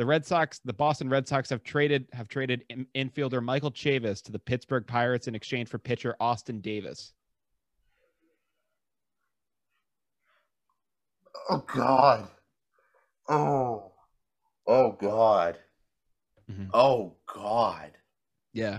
the 0.00 0.06
Red 0.06 0.24
Sox, 0.24 0.60
the 0.64 0.72
Boston 0.72 1.10
Red 1.10 1.28
Sox 1.28 1.50
have 1.50 1.62
traded 1.62 2.06
have 2.14 2.26
traded 2.26 2.64
in, 2.70 2.86
infielder 2.94 3.42
Michael 3.42 3.70
Chavis 3.70 4.22
to 4.22 4.32
the 4.32 4.38
Pittsburgh 4.38 4.86
Pirates 4.86 5.28
in 5.28 5.34
exchange 5.34 5.68
for 5.68 5.76
pitcher 5.76 6.16
Austin 6.18 6.62
Davis. 6.62 7.12
Oh 11.50 11.62
God. 11.66 12.28
Oh. 13.28 13.92
Oh 14.66 14.92
God. 14.92 15.58
Mm-hmm. 16.50 16.70
Oh 16.72 17.16
God. 17.26 17.90
Yeah. 18.54 18.78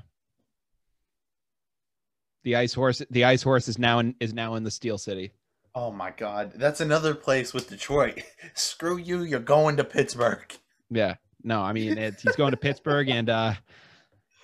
The 2.44 2.56
ice 2.56 2.74
horse 2.74 3.04
the 3.12 3.26
ice 3.26 3.44
horse 3.44 3.68
is 3.68 3.78
now 3.78 4.00
in 4.00 4.16
is 4.20 4.34
now 4.34 4.56
in 4.56 4.64
the 4.64 4.72
Steel 4.72 4.98
City. 4.98 5.34
Oh 5.76 5.92
my 5.92 6.10
God. 6.10 6.54
That's 6.56 6.82
another 6.82 7.14
place 7.14 7.54
with 7.54 7.70
Detroit. 7.70 8.24
Screw 8.56 8.98
you, 8.98 9.22
you're 9.22 9.40
going 9.40 9.78
to 9.78 9.84
Pittsburgh. 9.84 10.52
Yeah. 10.92 11.16
No, 11.44 11.62
I 11.62 11.74
mean 11.74 11.98
he's 11.98 12.36
going 12.36 12.52
to 12.52 12.58
Pittsburgh, 12.62 13.10
and 13.10 13.30
uh, 13.30 13.54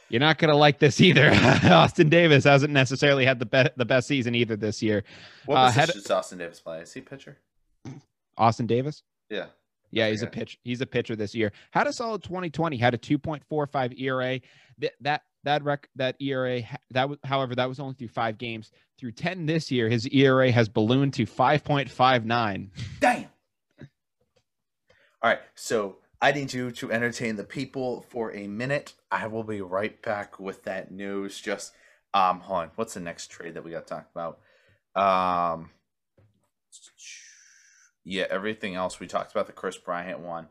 you're 0.10 0.20
not 0.20 0.40
going 0.40 0.50
to 0.50 0.58
like 0.58 0.80
this 0.80 1.00
either. 1.00 1.30
Austin 1.64 2.10
Davis 2.10 2.46
hasn't 2.46 2.74
necessarily 2.74 3.26
had 3.26 3.38
the 3.38 3.46
best 3.46 3.78
the 3.78 3.86
best 3.86 4.08
season 4.08 4.34
either 4.34 4.56
this 4.56 4.82
year. 4.82 5.04
What 5.46 5.58
uh, 5.58 5.68
position 5.68 6.02
does 6.02 6.12
Austin 6.12 6.38
Davis 6.40 6.60
play? 6.60 6.80
Is 6.82 6.94
he 6.94 7.02
pitcher? 7.02 7.38
Austin 8.38 8.66
Davis. 8.66 9.04
Yeah. 9.30 9.48
Yeah, 9.92 10.10
he's 10.10 10.22
a 10.22 10.28
pitch. 10.28 10.60
He's 10.64 10.82
a 10.82 10.86
pitcher 10.86 11.16
this 11.16 11.34
year. 11.34 11.54
Had 11.72 11.88
a 11.88 11.94
solid 11.94 12.22
2020. 12.24 12.76
Had 12.78 12.94
a 12.94 12.98
2.45 12.98 14.00
ERA. 14.00 14.42
That 14.80 14.94
that 15.02 15.22
that 15.44 15.64
rec 15.64 15.88
that 15.96 16.16
ERA 16.22 16.62
that 16.92 17.10
was 17.10 17.18
however 17.24 17.56
that 17.56 17.70
was 17.70 17.80
only 17.80 17.94
through 17.94 18.10
five 18.10 18.38
games. 18.38 18.72
Through 19.00 19.14
10 19.14 19.46
this 19.46 19.72
year, 19.72 19.88
his 19.90 20.08
ERA 20.08 20.52
has 20.52 20.68
ballooned 20.68 21.14
to 21.14 21.26
5.59. 21.26 22.70
Damn. 23.00 23.26
All 25.22 25.32
right, 25.32 25.40
so 25.56 25.98
I 26.22 26.32
need 26.32 26.54
you 26.54 26.72
to 26.72 26.92
entertain 26.92 27.36
the 27.36 27.44
people 27.44 28.06
for 28.10 28.34
a 28.34 28.48
minute. 28.48 28.94
I 29.12 29.28
will 29.28 29.44
be 29.44 29.62
right 29.62 30.02
back 30.02 30.40
with 30.40 30.64
that 30.64 30.92
news. 30.92 31.40
Just 31.40 31.74
um, 32.14 32.40
hold 32.40 32.60
on. 32.60 32.72
What's 32.76 32.96
the 32.96 33.00
next 33.00 33.28
trade 33.28 33.54
that 33.54 33.64
we 33.64 33.72
got 33.72 33.86
to 33.88 33.94
talk 33.94 34.10
about? 34.16 34.40
Um, 34.96 35.70
yeah, 38.04 38.26
everything 38.30 38.74
else 38.74 39.00
we 39.00 39.06
talked 39.08 39.32
about 39.32 39.48
the 39.48 39.54
Kris 39.54 39.78
Bryant 39.78 40.20
one. 40.20 40.48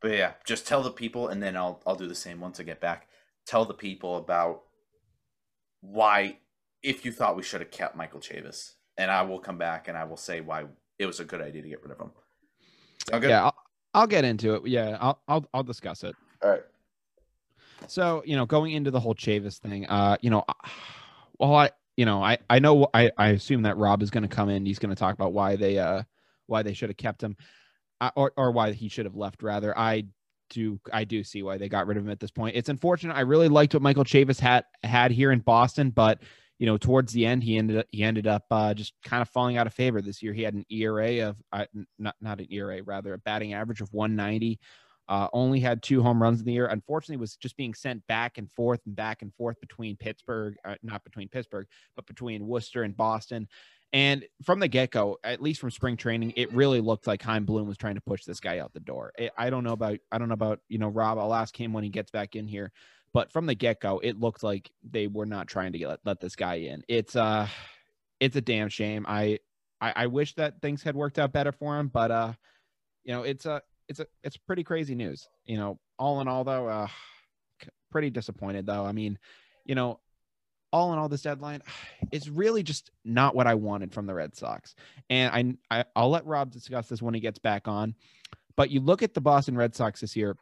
But 0.00 0.12
yeah, 0.12 0.32
just 0.46 0.66
tell 0.66 0.82
the 0.82 0.90
people, 0.90 1.28
and 1.28 1.42
then 1.42 1.56
I'll 1.56 1.82
I'll 1.86 1.96
do 1.96 2.08
the 2.08 2.14
same 2.14 2.40
once 2.40 2.58
I 2.58 2.62
get 2.62 2.80
back. 2.80 3.06
Tell 3.46 3.66
the 3.66 3.74
people 3.74 4.16
about 4.16 4.62
why, 5.82 6.38
if 6.82 7.04
you 7.04 7.12
thought 7.12 7.36
we 7.36 7.42
should 7.42 7.60
have 7.60 7.70
kept 7.70 7.96
Michael 7.96 8.20
Chavis, 8.20 8.72
and 8.96 9.10
I 9.10 9.22
will 9.22 9.40
come 9.40 9.58
back 9.58 9.88
and 9.88 9.98
I 9.98 10.04
will 10.04 10.16
say 10.16 10.40
why 10.40 10.64
it 10.98 11.06
was 11.06 11.20
a 11.20 11.24
good 11.24 11.42
idea 11.42 11.62
to 11.62 11.68
get 11.68 11.82
rid 11.82 11.92
of 11.92 12.00
him. 12.00 12.12
Okay. 13.12 13.28
Yeah, 13.28 13.44
I'll 13.44 13.54
get 14.06 14.24
into 14.24 14.54
it. 14.54 14.66
Yeah, 14.66 14.96
I'll 15.00 15.20
I'll 15.28 15.46
I'll 15.52 15.62
discuss 15.62 16.04
it. 16.04 16.14
All 16.42 16.50
right. 16.50 16.62
So 17.86 18.22
you 18.24 18.36
know, 18.36 18.46
going 18.46 18.72
into 18.72 18.90
the 18.90 19.00
whole 19.00 19.14
Chavis 19.14 19.58
thing, 19.58 19.86
uh, 19.86 20.16
you 20.20 20.30
know, 20.30 20.44
well, 21.38 21.54
I 21.54 21.70
you 21.96 22.04
know, 22.06 22.22
I 22.22 22.38
I 22.48 22.58
know 22.58 22.88
I 22.94 23.10
I 23.18 23.28
assume 23.28 23.62
that 23.62 23.76
Rob 23.76 24.02
is 24.02 24.10
going 24.10 24.22
to 24.22 24.28
come 24.28 24.48
in. 24.48 24.64
He's 24.64 24.78
going 24.78 24.90
to 24.90 24.98
talk 24.98 25.14
about 25.14 25.32
why 25.32 25.56
they 25.56 25.78
uh 25.78 26.02
why 26.46 26.62
they 26.62 26.72
should 26.72 26.90
have 26.90 26.96
kept 26.96 27.22
him, 27.22 27.36
uh, 28.00 28.10
or 28.16 28.32
or 28.36 28.52
why 28.52 28.72
he 28.72 28.88
should 28.88 29.06
have 29.06 29.16
left. 29.16 29.42
Rather, 29.42 29.76
I 29.76 30.04
do 30.50 30.80
I 30.92 31.04
do 31.04 31.24
see 31.24 31.42
why 31.42 31.58
they 31.58 31.68
got 31.68 31.86
rid 31.86 31.96
of 31.96 32.04
him 32.04 32.10
at 32.10 32.20
this 32.20 32.30
point. 32.30 32.56
It's 32.56 32.68
unfortunate. 32.68 33.14
I 33.14 33.20
really 33.20 33.48
liked 33.48 33.74
what 33.74 33.82
Michael 33.82 34.04
Chavis 34.04 34.38
had 34.38 34.64
had 34.82 35.10
here 35.10 35.32
in 35.32 35.40
Boston, 35.40 35.90
but 35.90 36.20
you 36.60 36.66
know, 36.66 36.76
towards 36.76 37.14
the 37.14 37.24
end, 37.24 37.42
he 37.42 37.56
ended 37.56 37.78
up 37.78 37.86
he 37.90 38.04
ended 38.04 38.26
up 38.26 38.44
uh, 38.50 38.74
just 38.74 38.92
kind 39.02 39.22
of 39.22 39.30
falling 39.30 39.56
out 39.56 39.66
of 39.66 39.72
favor 39.72 40.02
this 40.02 40.22
year. 40.22 40.34
He 40.34 40.42
had 40.42 40.52
an 40.52 40.66
ERA 40.70 41.30
of 41.30 41.36
uh, 41.52 41.64
not 41.98 42.14
not 42.20 42.38
an 42.38 42.48
ERA, 42.50 42.82
rather 42.82 43.14
a 43.14 43.18
batting 43.18 43.54
average 43.54 43.80
of 43.80 43.92
190. 43.94 44.60
Uh, 45.08 45.26
only 45.32 45.58
had 45.58 45.82
two 45.82 46.02
home 46.02 46.22
runs 46.22 46.38
in 46.38 46.44
the 46.44 46.52
year. 46.52 46.66
Unfortunately, 46.66 47.16
was 47.16 47.34
just 47.34 47.56
being 47.56 47.72
sent 47.72 48.06
back 48.06 48.36
and 48.36 48.52
forth 48.52 48.80
and 48.84 48.94
back 48.94 49.22
and 49.22 49.34
forth 49.34 49.58
between 49.58 49.96
Pittsburgh, 49.96 50.54
uh, 50.64 50.74
not 50.82 51.02
between 51.02 51.28
Pittsburgh, 51.28 51.66
but 51.96 52.06
between 52.06 52.46
Worcester 52.46 52.82
and 52.82 52.94
Boston. 52.94 53.48
And 53.94 54.24
from 54.44 54.60
the 54.60 54.68
get 54.68 54.90
go, 54.90 55.18
at 55.24 55.42
least 55.42 55.60
from 55.60 55.70
spring 55.70 55.96
training, 55.96 56.34
it 56.36 56.52
really 56.52 56.80
looked 56.80 57.06
like 57.06 57.22
Chaim 57.22 57.46
Bloom 57.46 57.66
was 57.66 57.78
trying 57.78 57.96
to 57.96 58.02
push 58.02 58.24
this 58.24 58.38
guy 58.38 58.58
out 58.58 58.72
the 58.74 58.80
door. 58.80 59.12
I 59.36 59.48
don't 59.48 59.64
know 59.64 59.72
about 59.72 59.98
I 60.12 60.18
don't 60.18 60.28
know 60.28 60.34
about 60.34 60.60
you 60.68 60.78
know 60.78 60.88
Rob. 60.88 61.18
I'll 61.18 61.34
ask 61.34 61.58
him 61.58 61.72
when 61.72 61.84
he 61.84 61.90
gets 61.90 62.10
back 62.10 62.36
in 62.36 62.46
here. 62.46 62.70
But 63.12 63.32
from 63.32 63.46
the 63.46 63.54
get 63.54 63.80
go, 63.80 63.98
it 63.98 64.20
looked 64.20 64.42
like 64.42 64.70
they 64.88 65.08
were 65.08 65.26
not 65.26 65.48
trying 65.48 65.72
to 65.72 65.78
get, 65.78 65.88
let, 65.88 66.00
let 66.04 66.20
this 66.20 66.36
guy 66.36 66.56
in. 66.56 66.82
It's 66.88 67.16
uh 67.16 67.48
it's 68.20 68.36
a 68.36 68.40
damn 68.40 68.68
shame. 68.68 69.04
I, 69.08 69.38
I 69.80 69.92
I 69.96 70.06
wish 70.06 70.34
that 70.34 70.60
things 70.60 70.82
had 70.82 70.94
worked 70.94 71.18
out 71.18 71.32
better 71.32 71.52
for 71.52 71.78
him, 71.78 71.88
but 71.88 72.10
uh, 72.10 72.32
you 73.04 73.12
know, 73.12 73.22
it's 73.22 73.46
a 73.46 73.62
it's 73.88 74.00
a 74.00 74.06
it's 74.22 74.36
pretty 74.36 74.62
crazy 74.62 74.94
news. 74.94 75.28
You 75.44 75.56
know, 75.56 75.80
all 75.98 76.20
in 76.20 76.28
all 76.28 76.44
though, 76.44 76.68
uh 76.68 76.88
pretty 77.90 78.10
disappointed 78.10 78.66
though. 78.66 78.84
I 78.84 78.92
mean, 78.92 79.18
you 79.64 79.74
know, 79.74 80.00
all 80.72 80.92
in 80.92 80.98
all, 80.98 81.08
this 81.08 81.22
deadline 81.22 81.62
is 82.12 82.30
really 82.30 82.62
just 82.62 82.90
not 83.04 83.34
what 83.34 83.46
I 83.46 83.54
wanted 83.54 83.92
from 83.92 84.06
the 84.06 84.14
Red 84.14 84.36
Sox. 84.36 84.74
And 85.08 85.58
I, 85.70 85.78
I 85.80 85.84
I'll 85.96 86.10
let 86.10 86.26
Rob 86.26 86.50
discuss 86.50 86.88
this 86.88 87.02
when 87.02 87.14
he 87.14 87.20
gets 87.20 87.38
back 87.38 87.68
on. 87.68 87.94
But 88.56 88.70
you 88.70 88.80
look 88.80 89.02
at 89.02 89.14
the 89.14 89.20
Boston 89.20 89.56
Red 89.56 89.74
Sox 89.74 90.00
this 90.00 90.16
year, 90.16 90.36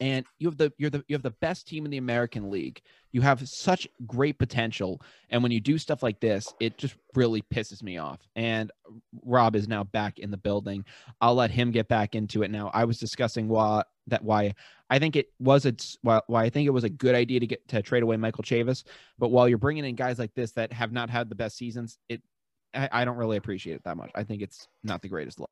and 0.00 0.26
you 0.38 0.48
have 0.48 0.58
the 0.58 0.72
you're 0.78 0.90
the 0.90 1.04
you 1.08 1.14
have 1.14 1.22
the 1.22 1.30
best 1.30 1.66
team 1.66 1.84
in 1.84 1.90
the 1.90 1.96
American 1.96 2.50
League. 2.50 2.82
You 3.12 3.22
have 3.22 3.46
such 3.48 3.88
great 4.06 4.38
potential, 4.38 5.00
and 5.30 5.42
when 5.42 5.52
you 5.52 5.60
do 5.60 5.78
stuff 5.78 6.02
like 6.02 6.20
this, 6.20 6.52
it 6.60 6.76
just 6.76 6.96
really 7.14 7.42
pisses 7.42 7.82
me 7.82 7.96
off. 7.96 8.20
And 8.36 8.70
Rob 9.24 9.56
is 9.56 9.68
now 9.68 9.84
back 9.84 10.18
in 10.18 10.30
the 10.30 10.36
building. 10.36 10.84
I'll 11.20 11.34
let 11.34 11.50
him 11.50 11.70
get 11.70 11.88
back 11.88 12.14
into 12.14 12.42
it 12.42 12.50
now. 12.50 12.70
I 12.74 12.84
was 12.84 12.98
discussing 12.98 13.48
why 13.48 13.84
that 14.08 14.22
why 14.22 14.54
I 14.90 14.98
think 14.98 15.16
it 15.16 15.28
was 15.38 15.66
a 15.66 15.74
why, 16.02 16.20
why 16.26 16.44
I 16.44 16.50
think 16.50 16.66
it 16.66 16.70
was 16.70 16.84
a 16.84 16.90
good 16.90 17.14
idea 17.14 17.40
to 17.40 17.46
get 17.46 17.66
to 17.68 17.82
trade 17.82 18.02
away 18.02 18.16
Michael 18.16 18.44
Chavis, 18.44 18.84
but 19.18 19.30
while 19.30 19.48
you're 19.48 19.58
bringing 19.58 19.84
in 19.84 19.94
guys 19.94 20.18
like 20.18 20.34
this 20.34 20.52
that 20.52 20.72
have 20.72 20.92
not 20.92 21.10
had 21.10 21.28
the 21.28 21.34
best 21.34 21.56
seasons, 21.56 21.98
it 22.08 22.22
I, 22.74 22.88
I 22.92 23.04
don't 23.04 23.16
really 23.16 23.38
appreciate 23.38 23.74
it 23.74 23.84
that 23.84 23.96
much. 23.96 24.10
I 24.14 24.24
think 24.24 24.42
it's 24.42 24.68
not 24.84 25.00
the 25.00 25.08
greatest 25.08 25.40
look. 25.40 25.50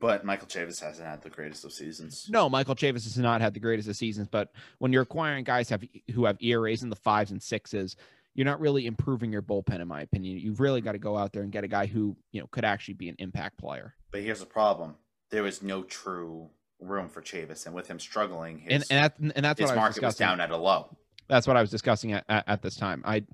But 0.00 0.24
Michael 0.24 0.48
Chavis 0.48 0.80
hasn't 0.82 1.06
had 1.06 1.22
the 1.22 1.30
greatest 1.30 1.64
of 1.64 1.72
seasons. 1.72 2.26
No, 2.28 2.48
Michael 2.48 2.74
Chavis 2.74 3.04
has 3.04 3.16
not 3.18 3.40
had 3.40 3.54
the 3.54 3.60
greatest 3.60 3.88
of 3.88 3.96
seasons. 3.96 4.28
But 4.28 4.52
when 4.78 4.92
you're 4.92 5.02
acquiring 5.02 5.44
guys 5.44 5.68
have 5.68 5.84
who 6.12 6.24
have 6.24 6.36
ERAs 6.40 6.82
in 6.82 6.90
the 6.90 6.96
fives 6.96 7.30
and 7.30 7.42
sixes, 7.42 7.96
you're 8.34 8.44
not 8.44 8.60
really 8.60 8.86
improving 8.86 9.32
your 9.32 9.42
bullpen, 9.42 9.80
in 9.80 9.88
my 9.88 10.02
opinion. 10.02 10.38
You've 10.38 10.60
really 10.60 10.80
got 10.80 10.92
to 10.92 10.98
go 10.98 11.16
out 11.16 11.32
there 11.32 11.42
and 11.42 11.52
get 11.52 11.64
a 11.64 11.68
guy 11.68 11.86
who 11.86 12.16
you 12.32 12.40
know 12.40 12.48
could 12.48 12.64
actually 12.64 12.94
be 12.94 13.08
an 13.08 13.16
impact 13.18 13.58
player. 13.58 13.94
But 14.10 14.22
here's 14.22 14.40
the 14.40 14.46
problem: 14.46 14.96
there 15.30 15.44
was 15.44 15.62
no 15.62 15.84
true 15.84 16.50
room 16.80 17.08
for 17.08 17.22
Chavis, 17.22 17.66
and 17.66 17.74
with 17.74 17.86
him 17.86 18.00
struggling, 18.00 18.58
his, 18.58 18.72
and 18.72 18.84
and, 19.18 19.30
that, 19.30 19.36
and 19.36 19.44
that's 19.44 19.60
his 19.60 19.70
what 19.70 19.76
market 19.76 20.02
was, 20.02 20.08
was 20.08 20.16
down 20.16 20.40
at 20.40 20.50
a 20.50 20.56
low. 20.56 20.96
That's 21.28 21.46
what 21.46 21.56
I 21.56 21.60
was 21.60 21.70
discussing 21.70 22.12
at, 22.12 22.24
at, 22.28 22.44
at 22.48 22.62
this 22.62 22.76
time. 22.76 23.02
I 23.04 23.24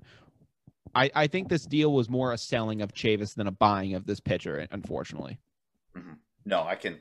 I, 0.95 1.09
I 1.15 1.27
think 1.27 1.49
this 1.49 1.65
deal 1.65 1.91
was 1.91 2.09
more 2.09 2.31
a 2.31 2.37
selling 2.37 2.81
of 2.81 2.93
Chavis 2.93 3.35
than 3.35 3.47
a 3.47 3.51
buying 3.51 3.95
of 3.95 4.05
this 4.05 4.19
pitcher, 4.19 4.67
unfortunately. 4.71 5.39
No, 6.45 6.63
I 6.63 6.75
can, 6.75 6.99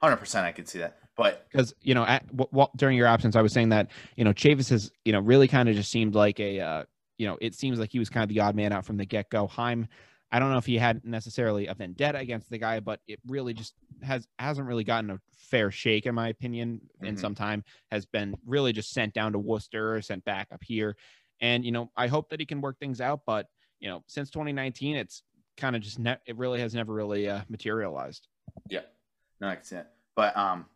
hundred 0.00 0.16
percent, 0.16 0.46
I 0.46 0.52
can 0.52 0.66
see 0.66 0.78
that. 0.78 0.98
But 1.16 1.48
because 1.50 1.74
you 1.82 1.94
know, 1.94 2.04
at, 2.04 2.26
w- 2.28 2.48
w- 2.50 2.68
during 2.76 2.96
your 2.96 3.08
absence, 3.08 3.34
I 3.34 3.42
was 3.42 3.52
saying 3.52 3.70
that 3.70 3.90
you 4.16 4.24
know 4.24 4.32
Chavis 4.32 4.70
has 4.70 4.92
you 5.04 5.12
know 5.12 5.20
really 5.20 5.48
kind 5.48 5.68
of 5.68 5.74
just 5.74 5.90
seemed 5.90 6.14
like 6.14 6.38
a 6.38 6.60
uh, 6.60 6.84
you 7.18 7.26
know 7.26 7.36
it 7.40 7.54
seems 7.54 7.78
like 7.78 7.90
he 7.90 7.98
was 7.98 8.08
kind 8.08 8.22
of 8.22 8.28
the 8.28 8.40
odd 8.40 8.54
man 8.54 8.72
out 8.72 8.84
from 8.84 8.96
the 8.96 9.04
get 9.04 9.28
go. 9.28 9.48
Chaim, 9.48 9.88
I 10.30 10.38
don't 10.38 10.52
know 10.52 10.58
if 10.58 10.66
he 10.66 10.78
had 10.78 11.04
necessarily 11.04 11.66
a 11.66 11.74
vendetta 11.74 12.18
against 12.18 12.48
the 12.50 12.58
guy, 12.58 12.78
but 12.78 13.00
it 13.08 13.18
really 13.26 13.52
just 13.52 13.74
has 14.02 14.28
hasn't 14.38 14.68
really 14.68 14.84
gotten 14.84 15.10
a 15.10 15.20
fair 15.36 15.72
shake 15.72 16.06
in 16.06 16.14
my 16.14 16.28
opinion 16.28 16.80
mm-hmm. 16.96 17.06
in 17.06 17.16
some 17.16 17.34
time. 17.34 17.64
Has 17.90 18.06
been 18.06 18.36
really 18.46 18.72
just 18.72 18.92
sent 18.92 19.12
down 19.12 19.32
to 19.32 19.40
Worcester 19.40 19.96
or 19.96 20.02
sent 20.02 20.24
back 20.24 20.48
up 20.52 20.62
here, 20.62 20.96
and 21.40 21.64
you 21.64 21.72
know 21.72 21.90
I 21.96 22.06
hope 22.06 22.28
that 22.30 22.38
he 22.38 22.46
can 22.46 22.60
work 22.60 22.78
things 22.78 23.00
out. 23.00 23.22
But 23.26 23.46
you 23.80 23.88
know 23.88 24.04
since 24.06 24.30
2019, 24.30 24.94
it's 24.94 25.24
kind 25.56 25.74
of 25.74 25.82
just 25.82 25.98
ne- 25.98 26.18
it 26.26 26.36
really 26.36 26.60
has 26.60 26.76
never 26.76 26.94
really 26.94 27.28
uh, 27.28 27.40
materialized. 27.48 28.28
Yeah, 28.68 28.80
no, 29.40 29.48
I 29.48 29.54
can 29.56 29.64
see 29.64 29.76
that. 29.76 29.92
But 30.14 30.36
um, 30.36 30.66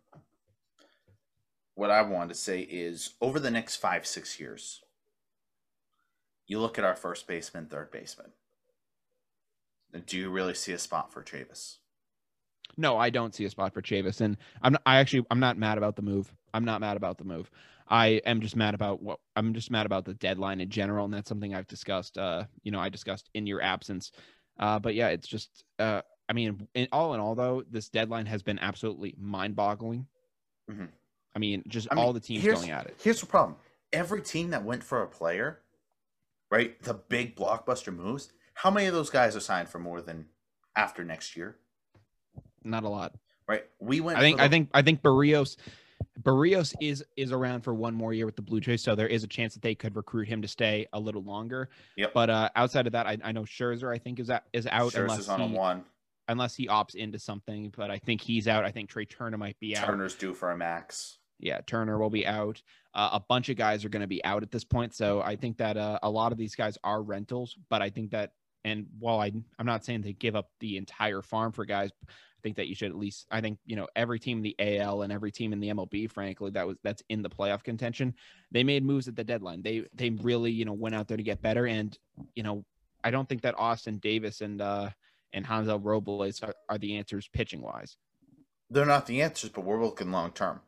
what 1.74 1.91
I 1.91 2.03
wanted 2.03 2.28
to 2.28 2.35
say 2.35 2.61
is 2.61 3.14
over 3.20 3.41
the 3.41 3.51
next 3.51 3.76
five, 3.76 4.07
six 4.07 4.39
years, 4.39 4.83
you 6.47 6.61
look 6.61 6.78
at 6.78 6.85
our 6.85 6.95
first 6.95 7.26
baseman, 7.26 7.66
third 7.66 7.91
baseman. 7.91 8.33
Do 10.07 10.16
you 10.16 10.30
really 10.30 10.55
see 10.55 10.72
a 10.72 10.78
spot 10.78 11.12
for 11.12 11.22
Chavis? 11.22 11.76
No, 12.76 12.97
I 12.97 13.11
don't 13.11 13.35
see 13.35 13.45
a 13.45 13.51
spot 13.51 13.74
for 13.74 13.83
Chavis, 13.83 14.20
and 14.20 14.37
I'm 14.62 14.76
I 14.87 14.99
actually 14.99 15.26
I'm 15.30 15.41
not 15.41 15.59
mad 15.59 15.76
about 15.76 15.97
the 15.97 16.03
move. 16.03 16.33
I'm 16.55 16.64
not 16.64 16.80
mad 16.80 16.97
about 16.97 17.18
the 17.18 17.24
move. 17.24 17.51
I 17.89 18.22
am 18.24 18.41
just 18.41 18.57
mad 18.57 18.74
about 18.74 19.03
what 19.03 19.18
I'm 19.37 19.53
just 19.53 19.70
mad 19.70 19.85
about 19.85 20.07
the 20.07 20.14
deadline 20.14 20.61
in 20.61 20.70
general, 20.70 21.05
and 21.05 21.12
that's 21.12 21.28
something 21.28 21.55
I've 21.55 21.66
discussed. 21.66 22.16
Uh, 22.16 22.45
you 22.62 22.70
know, 22.70 22.80
I 22.80 22.89
discussed 22.89 23.28
in 23.35 23.47
your 23.47 23.61
absence. 23.61 24.12
Uh, 24.59 24.78
but 24.78 24.95
yeah, 24.95 25.09
it's 25.09 25.28
just 25.28 25.64
uh, 25.78 26.01
I 26.29 26.33
mean, 26.33 26.68
in, 26.75 26.89
all 26.93 27.14
in 27.14 27.20
all, 27.20 27.35
though, 27.35 27.62
this 27.70 27.89
deadline 27.89 28.27
has 28.27 28.43
been 28.43 28.59
absolutely 28.59 29.14
mind-boggling. 29.18 30.07
Mm-hmm. 30.70 30.85
I 31.35 31.39
mean, 31.39 31.62
just 31.66 31.89
I 31.91 31.95
mean, 31.95 32.05
all 32.05 32.12
the 32.12 32.20
teams 32.20 32.45
going 32.45 32.70
at 32.70 32.87
it. 32.87 32.97
Here's 33.03 33.20
the 33.20 33.27
problem: 33.27 33.57
every 33.93 34.23
team 34.23 34.51
that 34.51 34.64
went 34.64 34.85
for 34.85 35.03
a 35.03 35.07
player, 35.07 35.61
right, 36.51 36.81
the 36.83 36.95
big 36.95 37.37
blockbuster 37.37 37.95
moves. 37.95 38.33
How 38.55 38.70
many 38.70 38.87
of 38.87 38.95
those 38.95 39.11
guys 39.11 39.35
are 39.35 39.41
signed 39.41 39.68
for 39.68 39.79
more 39.79 40.03
than 40.03 40.27
after 40.77 41.05
next 41.05 41.37
year? 41.37 41.57
Not 42.64 42.85
a 42.85 42.89
lot, 42.89 43.14
right? 43.49 43.64
We 43.81 44.01
went. 44.01 44.18
I 44.18 44.20
think. 44.20 44.39
The... 44.39 44.45
I 44.45 44.49
think. 44.49 44.70
I 44.75 44.83
think 44.83 45.03
Berrios. 45.03 45.57
Berrios 46.20 46.75
is 46.81 47.03
is 47.16 47.33
around 47.33 47.62
for 47.62 47.73
one 47.73 47.95
more 47.95 48.12
year 48.12 48.27
with 48.27 48.37
the 48.37 48.43
Blue 48.43 48.61
Jays, 48.61 48.83
so 48.83 48.95
there 48.95 49.09
is 49.09 49.25
a 49.25 49.27
chance 49.27 49.55
that 49.55 49.62
they 49.62 49.75
could 49.75 49.97
recruit 49.97 50.29
him 50.29 50.43
to 50.43 50.49
stay 50.49 50.87
a 50.93 51.01
little 51.01 51.23
longer. 51.23 51.70
Yep. 51.97 52.12
But 52.12 52.29
uh, 52.29 52.51
outside 52.55 52.87
of 52.87 52.93
that, 52.93 53.07
I, 53.07 53.16
I 53.25 53.33
know 53.33 53.43
Scherzer 53.43 53.93
I 53.93 53.99
think 53.99 54.20
is 54.20 54.29
out, 54.29 54.43
is 54.53 54.66
out 54.66 54.93
Scherzer's 54.93 54.99
unless 54.99 55.29
on 55.29 55.41
he, 55.41 55.55
a 55.55 55.59
one 55.59 55.85
unless 56.29 56.55
he 56.55 56.68
opts 56.68 56.95
into 56.95 57.18
something. 57.18 57.73
But 57.77 57.91
I 57.91 57.99
think 57.99 58.20
he's 58.20 58.49
out. 58.49 58.64
I 58.64 58.70
think 58.70 58.91
Trea 58.91 59.07
Turner 59.07 59.39
might 59.39 59.59
be 59.61 59.77
out. 59.77 59.87
Turner's 59.87 60.14
due 60.14 60.35
for 60.35 60.51
a 60.51 60.57
max. 60.57 61.18
Yeah, 61.39 61.61
Turner 61.66 61.99
will 61.99 62.11
be 62.11 62.27
out. 62.27 62.62
Uh, 62.95 63.11
a 63.14 63.20
bunch 63.20 63.49
of 63.49 63.57
guys 63.57 63.85
are 63.85 63.89
going 63.89 64.03
to 64.03 64.07
be 64.07 64.25
out 64.25 64.43
at 64.43 64.51
this 64.51 64.64
point. 64.64 64.95
So 64.95 65.20
I 65.20 65.37
think 65.37 65.59
that 65.59 65.77
uh, 65.77 65.99
a 66.03 66.11
lot 66.11 66.31
of 66.33 66.39
these 66.39 66.55
guys 66.55 66.79
are 66.85 67.03
rentals. 67.03 67.57
But 67.68 67.83
I 67.83 67.91
think 67.91 68.12
that, 68.12 68.33
and 68.64 68.87
while 68.99 69.18
I, 69.18 69.33
I'm 69.59 69.66
not 69.66 69.85
saying 69.85 70.05
to 70.05 70.12
give 70.12 70.37
up 70.37 70.51
the 70.61 70.77
entire 70.77 71.20
farm 71.20 71.51
for 71.51 71.64
guys, 71.64 71.91
I 72.09 72.43
think 72.43 72.57
that 72.57 72.68
you 72.68 72.75
should 72.75 72.91
at 72.91 72.97
least. 72.97 73.27
I 73.31 73.41
think 73.41 73.59
you 73.66 73.77
know 73.77 73.89
every 73.97 74.18
team 74.18 74.39
in 74.39 74.43
the 74.43 74.57
AL 74.81 75.03
and 75.03 75.12
every 75.12 75.33
team 75.33 75.53
in 75.53 75.61
the 75.61 75.68
MLB, 75.68 76.11
frankly, 76.11 76.51
that 76.53 76.66
was 76.66 76.77
that's 76.85 77.03
in 77.09 77.23
the 77.23 77.31
playoff 77.31 77.64
contention. 77.64 78.14
They 78.51 78.62
made 78.62 78.85
moves 78.85 79.09
at 79.09 79.16
the 79.16 79.25
deadline. 79.25 79.62
They 79.62 79.85
they 79.95 80.11
really 80.11 80.53
you 80.53 80.64
know 80.64 80.73
went 80.73 80.95
out 80.95 81.09
there 81.09 81.16
to 81.16 81.23
get 81.23 81.43
better. 81.43 81.66
And 81.66 81.97
you 82.35 82.43
know 82.43 82.64
I 83.05 83.11
don't 83.11 83.29
think 83.29 83.43
that 83.43 83.59
Austin 83.59 83.99
Davis 83.99 84.41
and 84.41 84.61
uh, 84.61 84.91
and 85.33 85.47
Hansel 85.47 85.78
Robles 85.78 86.43
are, 86.43 86.55
are 86.68 86.78
the 86.78 86.97
answers 86.97 87.28
pitching 87.28 87.62
wise. 87.62 87.97
They're 88.70 88.87
not 88.87 89.07
the 89.07 89.22
answers, 89.22 89.51
but 89.51 89.64
we're 89.64 89.83
looking 89.83 90.11
long 90.11 90.33
term. 90.33 90.61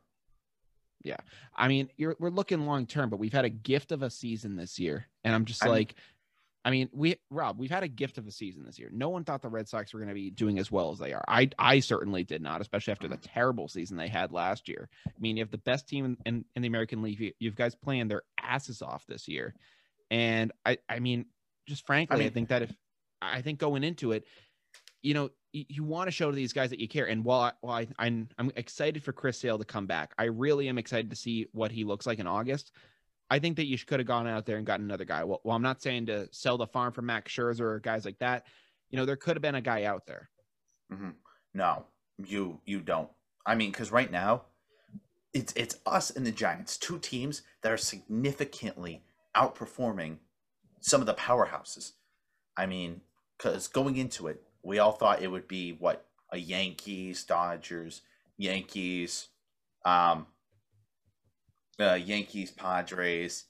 Yeah, 1.02 1.18
I 1.54 1.68
mean, 1.68 1.90
we're 1.98 2.30
looking 2.30 2.66
long 2.66 2.86
term, 2.86 3.10
but 3.10 3.18
we've 3.18 3.32
had 3.32 3.44
a 3.44 3.50
gift 3.50 3.92
of 3.92 4.02
a 4.02 4.08
season 4.08 4.56
this 4.56 4.78
year, 4.78 5.06
and 5.22 5.34
I'm 5.34 5.44
just 5.44 5.64
I 5.64 5.68
like, 5.68 5.94
I 6.64 6.70
mean, 6.70 6.88
we 6.92 7.16
Rob, 7.30 7.58
we've 7.58 7.70
had 7.70 7.82
a 7.82 7.88
gift 7.88 8.16
of 8.16 8.26
a 8.26 8.30
season 8.30 8.64
this 8.64 8.78
year. 8.78 8.88
No 8.90 9.10
one 9.10 9.22
thought 9.22 9.42
the 9.42 9.50
Red 9.50 9.68
Sox 9.68 9.92
were 9.92 10.00
going 10.00 10.08
to 10.08 10.14
be 10.14 10.30
doing 10.30 10.58
as 10.58 10.72
well 10.72 10.90
as 10.90 10.98
they 10.98 11.12
are. 11.12 11.24
I 11.28 11.50
I 11.58 11.80
certainly 11.80 12.24
did 12.24 12.40
not, 12.40 12.62
especially 12.62 12.92
after 12.92 13.06
the 13.06 13.18
terrible 13.18 13.68
season 13.68 13.98
they 13.98 14.08
had 14.08 14.32
last 14.32 14.66
year. 14.66 14.88
I 15.06 15.20
mean, 15.20 15.36
you 15.36 15.42
have 15.42 15.50
the 15.50 15.58
best 15.58 15.86
team 15.86 16.06
in, 16.06 16.16
in, 16.24 16.44
in 16.56 16.62
the 16.62 16.68
American 16.68 17.02
League. 17.02 17.20
You, 17.20 17.32
you've 17.38 17.56
guys 17.56 17.74
playing 17.74 18.08
their 18.08 18.22
asses 18.42 18.80
off 18.80 19.04
this 19.06 19.28
year, 19.28 19.54
and 20.10 20.52
I 20.64 20.78
I 20.88 21.00
mean, 21.00 21.26
just 21.68 21.86
frankly, 21.86 22.14
I, 22.14 22.18
mean, 22.18 22.28
I 22.28 22.30
think 22.30 22.48
that 22.48 22.62
if 22.62 22.74
I 23.20 23.42
think 23.42 23.58
going 23.58 23.84
into 23.84 24.12
it, 24.12 24.24
you 25.04 25.12
know, 25.14 25.30
you, 25.52 25.64
you 25.68 25.84
want 25.84 26.08
to 26.08 26.10
show 26.10 26.30
to 26.30 26.34
these 26.34 26.52
guys 26.52 26.70
that 26.70 26.80
you 26.80 26.88
care. 26.88 27.06
And 27.06 27.24
while 27.24 27.40
I, 27.40 27.52
while 27.60 27.76
I, 27.76 27.86
I'm 27.98 28.28
I'm 28.38 28.50
excited 28.56 29.04
for 29.04 29.12
Chris 29.12 29.38
Sale 29.38 29.58
to 29.58 29.64
come 29.64 29.86
back, 29.86 30.14
I 30.18 30.24
really 30.24 30.68
am 30.68 30.78
excited 30.78 31.10
to 31.10 31.16
see 31.16 31.46
what 31.52 31.70
he 31.70 31.84
looks 31.84 32.06
like 32.06 32.18
in 32.18 32.26
August. 32.26 32.72
I 33.30 33.38
think 33.38 33.56
that 33.56 33.66
you 33.66 33.78
could 33.78 34.00
have 34.00 34.06
gone 34.06 34.26
out 34.26 34.46
there 34.46 34.56
and 34.56 34.66
gotten 34.66 34.86
another 34.86 35.04
guy. 35.04 35.22
Well, 35.24 35.40
well, 35.44 35.54
I'm 35.54 35.62
not 35.62 35.82
saying 35.82 36.06
to 36.06 36.28
sell 36.32 36.58
the 36.58 36.66
farm 36.66 36.92
for 36.92 37.02
Max 37.02 37.32
Scherzer 37.32 37.60
or 37.60 37.80
guys 37.80 38.04
like 38.04 38.18
that. 38.18 38.46
You 38.90 38.98
know, 38.98 39.04
there 39.04 39.16
could 39.16 39.36
have 39.36 39.42
been 39.42 39.54
a 39.54 39.60
guy 39.60 39.84
out 39.84 40.06
there. 40.06 40.30
Mm-hmm. 40.92 41.10
No, 41.52 41.84
you 42.24 42.60
you 42.64 42.80
don't. 42.80 43.10
I 43.46 43.54
mean, 43.54 43.70
because 43.70 43.92
right 43.92 44.10
now, 44.10 44.44
it's 45.34 45.52
it's 45.54 45.76
us 45.84 46.10
and 46.10 46.26
the 46.26 46.32
Giants, 46.32 46.78
two 46.78 46.98
teams 46.98 47.42
that 47.62 47.70
are 47.70 47.76
significantly 47.76 49.02
outperforming 49.36 50.18
some 50.80 51.00
of 51.02 51.06
the 51.06 51.14
powerhouses. 51.14 51.92
I 52.56 52.66
mean, 52.66 53.02
because 53.36 53.68
going 53.68 53.96
into 53.96 54.28
it, 54.28 54.42
we 54.64 54.78
all 54.78 54.92
thought 54.92 55.22
it 55.22 55.30
would 55.30 55.46
be 55.46 55.72
what 55.72 56.06
a 56.32 56.38
Yankees, 56.38 57.24
Dodgers, 57.24 58.00
Yankees, 58.36 59.28
um, 59.84 60.26
uh, 61.78 61.94
Yankees, 61.94 62.50
Padres. 62.50 63.44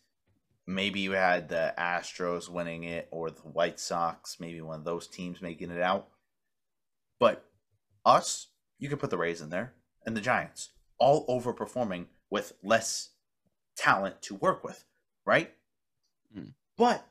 Maybe 0.66 1.00
you 1.00 1.12
had 1.12 1.48
the 1.48 1.74
Astros 1.78 2.48
winning 2.48 2.84
it 2.84 3.08
or 3.10 3.30
the 3.30 3.42
White 3.42 3.78
Sox, 3.78 4.38
maybe 4.40 4.60
one 4.60 4.80
of 4.80 4.84
those 4.84 5.06
teams 5.06 5.40
making 5.40 5.70
it 5.70 5.80
out. 5.80 6.08
But 7.20 7.44
us, 8.04 8.48
you 8.78 8.88
could 8.88 8.98
put 8.98 9.10
the 9.10 9.18
Rays 9.18 9.40
in 9.40 9.50
there 9.50 9.74
and 10.04 10.16
the 10.16 10.20
Giants, 10.20 10.70
all 10.98 11.26
overperforming 11.26 12.06
with 12.30 12.54
less 12.62 13.10
talent 13.76 14.20
to 14.22 14.34
work 14.34 14.64
with, 14.64 14.84
right? 15.24 15.52
Mm. 16.36 16.52
But 16.76 17.06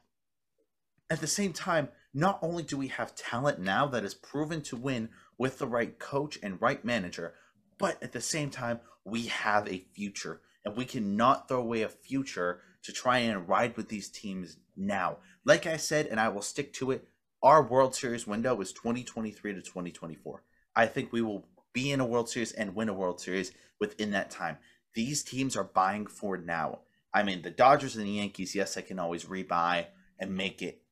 at 1.10 1.22
the 1.22 1.28
same 1.28 1.54
time, 1.54 1.90
not 2.14 2.40
only 2.42 2.64
do 2.64 2.78
we 2.78 2.90
have 2.90 3.16
talent 3.16 3.60
now 3.60 3.88
that 3.88 4.04
is 4.04 4.14
proven 4.14 4.62
to 4.62 4.76
win 4.76 5.10
with 5.38 5.58
the 5.58 5.68
right 5.68 5.98
coach 5.98 6.38
and 6.44 6.62
right 6.62 6.84
manager, 6.86 7.34
but 7.78 8.02
at 8.04 8.12
the 8.12 8.22
same 8.22 8.50
time, 8.50 8.80
we 9.04 9.28
have 9.28 9.68
a 9.68 9.86
future 9.94 10.42
and 10.64 10.76
we 10.76 10.86
cannot 10.86 11.48
throw 11.48 11.60
away 11.60 11.82
a 11.82 11.90
future 11.90 12.62
to 12.84 12.92
try 12.92 13.20
and 13.20 13.48
ride 13.48 13.76
with 13.76 13.90
these 13.90 14.10
teams 14.10 14.58
now. 14.76 15.18
Like 15.46 15.66
I 15.66 15.78
said, 15.78 16.08
and 16.08 16.20
I 16.20 16.30
will 16.30 16.42
stick 16.42 16.74
to 16.74 16.92
it, 16.92 17.08
our 17.42 17.62
World 17.62 17.96
Series 17.96 18.26
window 18.26 18.60
is 18.62 18.72
2023 18.72 19.54
to 19.54 19.62
2024. 19.62 20.44
I 20.76 20.86
think 20.86 21.12
we 21.12 21.22
will 21.22 21.46
be 21.74 21.92
in 21.92 22.00
a 22.00 22.06
World 22.06 22.30
Series 22.30 22.52
and 22.54 22.76
win 22.76 22.90
a 22.90 22.94
World 22.94 23.20
Series 23.20 23.52
within 23.80 24.12
that 24.12 24.30
time. 24.30 24.58
These 24.94 25.24
teams 25.24 25.58
are 25.58 25.64
buying 25.64 26.08
for 26.08 26.38
now. 26.38 26.80
I 27.14 27.24
mean, 27.24 27.42
the 27.42 27.50
Dodgers 27.50 27.96
and 27.96 28.06
the 28.06 28.12
Yankees, 28.12 28.56
yes, 28.56 28.78
I 28.78 28.82
can 28.82 29.00
always 29.00 29.26
rebuy 29.26 29.88
and 30.20 30.38
make 30.38 30.62
it, 30.62 30.83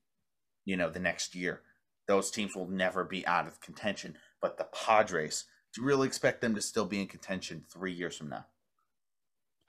you 0.65 0.77
know, 0.77 0.89
the 0.89 0.99
next 0.99 1.35
year. 1.35 1.61
Those 2.07 2.31
teams 2.31 2.55
will 2.55 2.67
never 2.67 3.03
be 3.03 3.25
out 3.25 3.47
of 3.47 3.61
contention. 3.61 4.17
But 4.41 4.57
the 4.57 4.65
Padres, 4.65 5.45
do 5.73 5.81
you 5.81 5.87
really 5.87 6.07
expect 6.07 6.41
them 6.41 6.55
to 6.55 6.61
still 6.61 6.85
be 6.85 6.99
in 6.99 7.07
contention 7.07 7.63
three 7.71 7.93
years 7.93 8.17
from 8.17 8.29
now? 8.29 8.45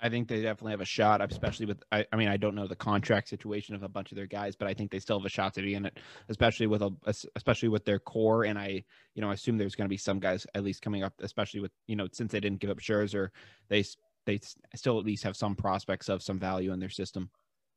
I 0.05 0.09
think 0.09 0.27
they 0.27 0.43
definitely 0.43 0.73
have 0.73 0.81
a 0.81 0.85
shot, 0.85 1.23
especially 1.31 1.67
with. 1.67 1.85
I, 1.93 2.05
I, 2.13 2.17
mean, 2.17 2.27
I 2.27 2.37
don't 2.37 2.57
know 2.57 2.67
the 2.67 2.75
contract 2.75 3.29
situation 3.29 3.77
of 3.77 3.85
a 3.85 3.89
bunch 3.89 4.11
of 4.11 4.17
their 4.17 4.27
guys, 4.27 4.57
but 4.57 4.67
I 4.67 4.75
think 4.75 4.91
they 4.91 4.99
still 4.99 5.21
have 5.21 5.25
a 5.25 5.31
shot 5.31 5.55
to 5.55 5.63
be 5.63 5.75
in 5.75 5.87
it, 5.87 5.97
especially 6.29 6.67
with 6.67 6.83
a, 6.83 6.91
especially 7.37 7.69
with 7.69 7.85
their 7.85 8.01
core. 8.01 8.45
And 8.45 8.59
I, 8.59 8.83
you 9.15 9.23
know, 9.23 9.31
I 9.31 9.35
assume 9.35 9.59
there's 9.59 9.77
going 9.77 9.87
to 9.87 9.93
be 9.93 9.97
some 9.97 10.19
guys 10.19 10.45
at 10.57 10.65
least 10.65 10.83
coming 10.83 11.05
up, 11.05 11.13
especially 11.21 11.61
with 11.61 11.71
you 11.87 11.95
know, 11.95 12.09
since 12.13 12.33
they 12.33 12.41
didn't 12.41 12.59
give 12.59 12.71
up 12.71 12.81
Scherzer, 12.81 13.29
they 13.69 13.85
they 14.27 14.41
still 14.75 14.99
at 14.99 15.07
least 15.07 15.23
have 15.23 15.37
some 15.37 15.55
prospects 15.55 16.09
of 16.09 16.21
some 16.21 16.39
value 16.39 16.73
in 16.73 16.81
their 16.81 16.91
system. 16.91 17.31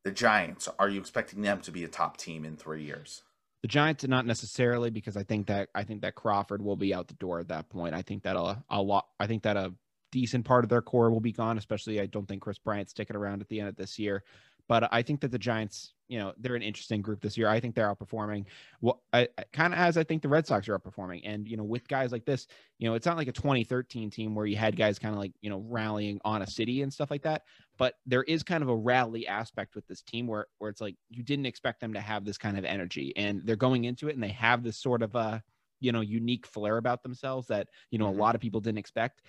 The 0.06 0.12
Giants, 0.12 0.68
are 0.78 0.88
you 0.88 1.00
expecting 1.00 1.42
them 1.42 1.60
to 1.62 1.72
be 1.72 1.82
a 1.82 1.88
top 1.88 2.16
team 2.16 2.44
in 2.44 2.56
three 2.56 2.84
years? 2.84 3.24
The 3.62 3.66
Giants, 3.66 4.06
not 4.06 4.24
necessarily, 4.24 4.88
because 4.88 5.16
I 5.16 5.24
think 5.24 5.48
that 5.48 5.68
I 5.74 5.82
think 5.82 6.02
that 6.02 6.14
Crawford 6.14 6.62
will 6.62 6.76
be 6.76 6.94
out 6.94 7.08
the 7.08 7.14
door 7.14 7.40
at 7.40 7.48
that 7.48 7.70
point. 7.70 7.92
I 7.92 8.02
think 8.02 8.22
that 8.22 8.36
a, 8.36 8.62
a 8.70 8.80
lot. 8.80 9.08
I 9.18 9.26
think 9.26 9.42
that 9.42 9.56
a 9.56 9.72
decent 10.12 10.44
part 10.44 10.62
of 10.62 10.70
their 10.70 10.80
core 10.80 11.10
will 11.10 11.18
be 11.18 11.32
gone. 11.32 11.58
Especially, 11.58 12.00
I 12.00 12.06
don't 12.06 12.28
think 12.28 12.42
Kris 12.42 12.56
Bryant's 12.56 12.92
sticking 12.92 13.16
around 13.16 13.40
at 13.40 13.48
the 13.48 13.58
end 13.58 13.68
of 13.68 13.74
this 13.74 13.98
year. 13.98 14.22
But 14.68 14.88
I 14.92 15.02
think 15.02 15.20
that 15.20 15.30
the 15.30 15.38
Giants, 15.38 15.92
you 16.08 16.18
know, 16.18 16.32
they're 16.38 16.56
an 16.56 16.62
interesting 16.62 17.00
group 17.00 17.20
this 17.20 17.36
year. 17.38 17.48
I 17.48 17.60
think 17.60 17.74
they're 17.74 17.92
outperforming. 17.92 18.46
Well, 18.80 19.02
I, 19.12 19.28
I 19.38 19.44
kind 19.52 19.72
of 19.72 19.78
as 19.78 19.96
I 19.96 20.02
think 20.04 20.22
the 20.22 20.28
Red 20.28 20.46
Sox 20.46 20.68
are 20.68 20.78
outperforming. 20.78 21.22
And 21.24 21.48
you 21.48 21.56
know, 21.56 21.64
with 21.64 21.86
guys 21.86 22.10
like 22.10 22.24
this, 22.24 22.46
you 22.78 22.88
know, 22.88 22.94
it's 22.94 23.06
not 23.06 23.16
like 23.16 23.28
a 23.28 23.32
2013 23.32 24.10
team 24.10 24.34
where 24.34 24.46
you 24.46 24.56
had 24.56 24.76
guys 24.76 24.98
kind 24.98 25.14
of 25.14 25.20
like 25.20 25.32
you 25.40 25.50
know 25.50 25.64
rallying 25.68 26.20
on 26.24 26.42
a 26.42 26.46
city 26.46 26.82
and 26.82 26.92
stuff 26.92 27.10
like 27.10 27.22
that. 27.22 27.42
But 27.78 27.94
there 28.06 28.24
is 28.24 28.42
kind 28.42 28.62
of 28.62 28.68
a 28.68 28.76
rally 28.76 29.26
aspect 29.26 29.74
with 29.74 29.86
this 29.86 30.02
team 30.02 30.26
where 30.26 30.46
where 30.58 30.70
it's 30.70 30.80
like 30.80 30.96
you 31.10 31.22
didn't 31.22 31.46
expect 31.46 31.80
them 31.80 31.94
to 31.94 32.00
have 32.00 32.24
this 32.24 32.38
kind 32.38 32.58
of 32.58 32.64
energy, 32.64 33.12
and 33.16 33.42
they're 33.44 33.56
going 33.56 33.84
into 33.84 34.08
it 34.08 34.14
and 34.14 34.22
they 34.22 34.28
have 34.28 34.62
this 34.62 34.78
sort 34.78 35.02
of 35.02 35.14
a 35.14 35.42
you 35.80 35.92
know 35.92 36.00
unique 36.00 36.46
flair 36.46 36.76
about 36.76 37.02
themselves 37.02 37.46
that 37.48 37.68
you 37.90 37.98
know 37.98 38.06
mm-hmm. 38.06 38.18
a 38.18 38.22
lot 38.22 38.34
of 38.34 38.40
people 38.40 38.60
didn't 38.60 38.78
expect 38.78 39.22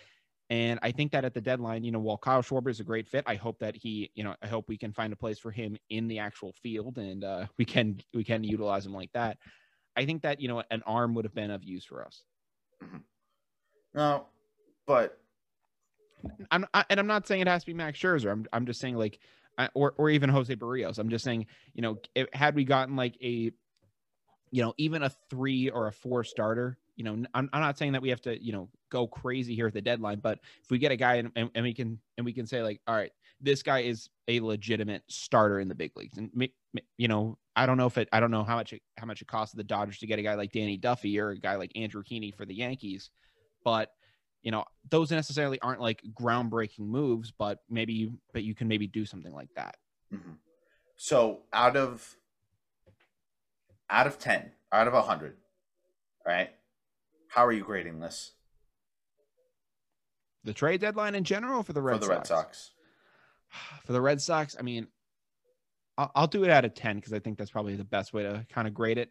and 0.50 0.80
I 0.82 0.92
think 0.92 1.12
that 1.12 1.26
at 1.26 1.34
the 1.34 1.42
deadline, 1.42 1.84
you 1.84 1.92
know, 1.92 2.00
while 2.00 2.18
Kyle 2.18 2.42
Schwarber 2.42 2.70
is 2.70 2.80
a 2.80 2.84
great 2.84 3.08
fit, 3.08 3.26
I 3.28 3.36
hope 3.36 3.60
that 3.60 3.76
he, 3.76 4.12
you 4.16 4.24
know, 4.24 4.34
I 4.42 4.48
hope 4.48 4.70
we 4.70 4.78
can 4.78 4.94
find 4.94 5.12
a 5.12 5.16
place 5.18 5.40
for 5.40 5.52
him 5.52 5.78
in 5.90 6.08
the 6.08 6.20
actual 6.20 6.54
field 6.54 6.98
and 6.98 7.24
uh, 7.24 7.48
we 7.58 7.66
can 7.66 8.00
we 8.14 8.24
can 8.24 8.44
utilize 8.44 8.86
him 8.86 8.94
like 8.94 9.12
that. 9.14 9.38
I 9.98 10.06
think 10.06 10.22
that 10.22 10.40
you 10.40 10.48
know 10.48 10.64
an 10.72 10.84
arm 10.86 11.16
would 11.16 11.26
have 11.26 11.34
been 11.34 11.52
of 11.52 11.64
use 11.64 11.84
for 11.84 12.06
us. 12.06 12.24
Mm-hmm. 12.84 12.98
No, 13.96 14.28
but 14.86 15.20
I'm 16.52 16.66
I, 16.74 16.86
and 16.90 17.00
I'm 17.00 17.08
not 17.08 17.28
saying 17.28 17.42
it 17.42 17.48
has 17.48 17.64
to 17.64 17.68
be 17.68 17.74
Max 17.74 18.00
Scherzer. 18.00 18.32
I'm 18.32 18.46
I'm 18.54 18.66
just 18.66 18.80
saying 18.80 18.96
like, 18.96 19.20
or 19.74 19.96
or 19.98 20.10
even 20.10 20.30
Jose 20.30 20.56
Berrios. 20.56 21.00
I'm 21.00 21.10
just 21.10 21.26
saying 21.26 21.48
you 21.74 21.82
know 21.82 21.98
if, 22.16 22.28
had 22.32 22.56
we 22.56 22.64
gotten 22.64 22.96
like 22.96 23.18
a, 23.22 23.52
you 24.52 24.62
know, 24.62 24.74
even 24.78 25.04
a 25.04 25.12
three 25.30 25.70
or 25.70 25.88
a 25.88 25.92
four 25.92 26.24
starter 26.24 26.78
you 26.98 27.04
know, 27.04 27.14
I'm, 27.34 27.50
I'm 27.54 27.62
not 27.62 27.78
saying 27.78 27.94
that 27.94 28.02
we 28.02 28.10
have 28.10 28.22
to, 28.22 28.44
you 28.44 28.52
know, 28.52 28.70
go 28.90 29.08
crazy 29.08 29.56
here 29.56 29.68
at 29.68 29.74
the 29.74 29.82
deadline, 29.82 30.20
but 30.20 30.40
if 30.64 30.72
we 30.72 30.80
get 30.80 30.92
a 30.92 30.96
guy 30.96 31.16
and, 31.16 31.32
and, 31.36 31.50
and 31.54 31.64
we 31.64 31.74
can, 31.74 32.00
and 32.18 32.26
we 32.26 32.34
can 32.34 32.48
say 32.48 32.64
like, 32.64 32.82
all 32.88 32.96
right, 32.96 33.12
this 33.40 33.62
guy 33.62 33.80
is 33.80 34.10
a 34.28 34.40
legitimate 34.40 35.04
starter 35.08 35.60
in 35.60 35.68
the 35.68 35.76
big 35.76 35.96
leagues. 35.96 36.18
And, 36.18 36.50
you 36.98 37.08
know, 37.08 37.38
I 37.56 37.68
don't 37.68 37.78
know 37.78 37.86
if 37.86 38.00
it, 38.00 38.10
I 38.12 38.20
don't 38.20 38.32
know 38.32 38.44
how 38.44 38.56
much, 38.56 38.74
it, 38.74 38.82
how 38.98 39.06
much 39.06 39.22
it 39.22 39.28
costs 39.28 39.54
the 39.54 39.64
Dodgers 39.64 40.00
to 40.00 40.08
get 40.08 40.18
a 40.18 40.24
guy 40.24 40.34
like 40.34 40.52
Danny 40.52 40.76
Duffy 40.76 41.20
or 41.20 41.30
a 41.30 41.40
guy 41.40 41.56
like 41.56 41.72
Andrew 41.76 42.02
Heaney 42.04 42.34
for 42.34 42.46
the 42.46 42.56
Yankees, 42.56 43.12
but 43.64 43.92
you 44.42 44.50
know, 44.50 44.66
those 44.90 45.12
necessarily 45.12 45.60
aren't 45.60 45.82
like 45.82 46.02
groundbreaking 46.20 46.88
moves, 46.88 47.32
but 47.32 47.60
maybe 47.70 47.94
you, 47.94 48.14
but 48.34 48.44
you 48.44 48.56
can 48.56 48.68
maybe 48.68 48.88
do 48.88 49.06
something 49.06 49.34
like 49.34 49.50
that. 49.56 49.76
Mm-hmm. 50.12 50.32
So 50.96 51.42
out 51.54 51.78
of, 51.78 52.16
out 53.90 54.08
of 54.08 54.18
10, 54.18 54.52
out 54.72 54.88
of 54.88 54.96
a 54.96 55.02
hundred, 55.02 55.38
right? 56.26 56.50
How 57.30 57.46
are 57.46 57.52
you 57.52 57.64
grading 57.64 58.00
this? 58.00 58.34
The 60.44 60.54
trade 60.54 60.82
deadline 60.82 61.16
in 61.16 61.24
general 61.24 61.64
for 61.64 61.74
the 61.74 61.82
Red 61.82 61.96
for 61.96 62.00
the 62.00 62.06
Sox? 62.06 62.18
Red 62.18 62.28
Sox. 62.28 62.72
For 63.86 63.94
the 63.94 64.02
Red 64.02 64.22
Sox, 64.22 64.56
I 64.60 64.62
mean, 64.62 64.88
I'll, 65.98 66.12
I'll 66.16 66.28
do 66.28 66.44
it 66.44 66.50
out 66.50 66.66
of 66.66 66.74
10 66.74 66.98
because 66.98 67.14
I 67.14 67.20
think 67.20 67.38
that's 67.38 67.52
probably 67.52 67.76
the 67.76 67.84
best 67.84 68.14
way 68.14 68.24
to 68.24 68.46
kind 68.50 68.68
of 68.68 68.74
grade 68.74 68.98
it. 68.98 69.10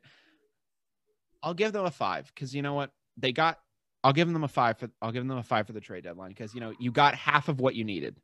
I'll 1.42 1.54
give 1.54 1.72
them 1.72 1.84
a 1.84 1.90
five 1.90 2.30
because 2.34 2.54
you 2.54 2.62
know 2.62 2.74
what? 2.74 2.90
They 3.16 3.32
got, 3.32 3.58
I'll 4.04 4.12
give 4.12 4.30
them 4.30 4.44
a 4.44 4.48
five 4.48 4.78
for, 4.78 4.90
I'll 5.00 5.12
give 5.12 5.26
them 5.26 5.38
a 5.38 5.42
five 5.42 5.66
for 5.66 5.72
the 5.72 5.80
trade 5.80 6.04
deadline 6.04 6.28
because, 6.28 6.54
you 6.54 6.60
know, 6.60 6.72
you 6.78 6.92
got 6.92 7.14
half 7.14 7.48
of 7.48 7.60
what 7.60 7.74
you 7.74 7.84
needed. 7.84 8.16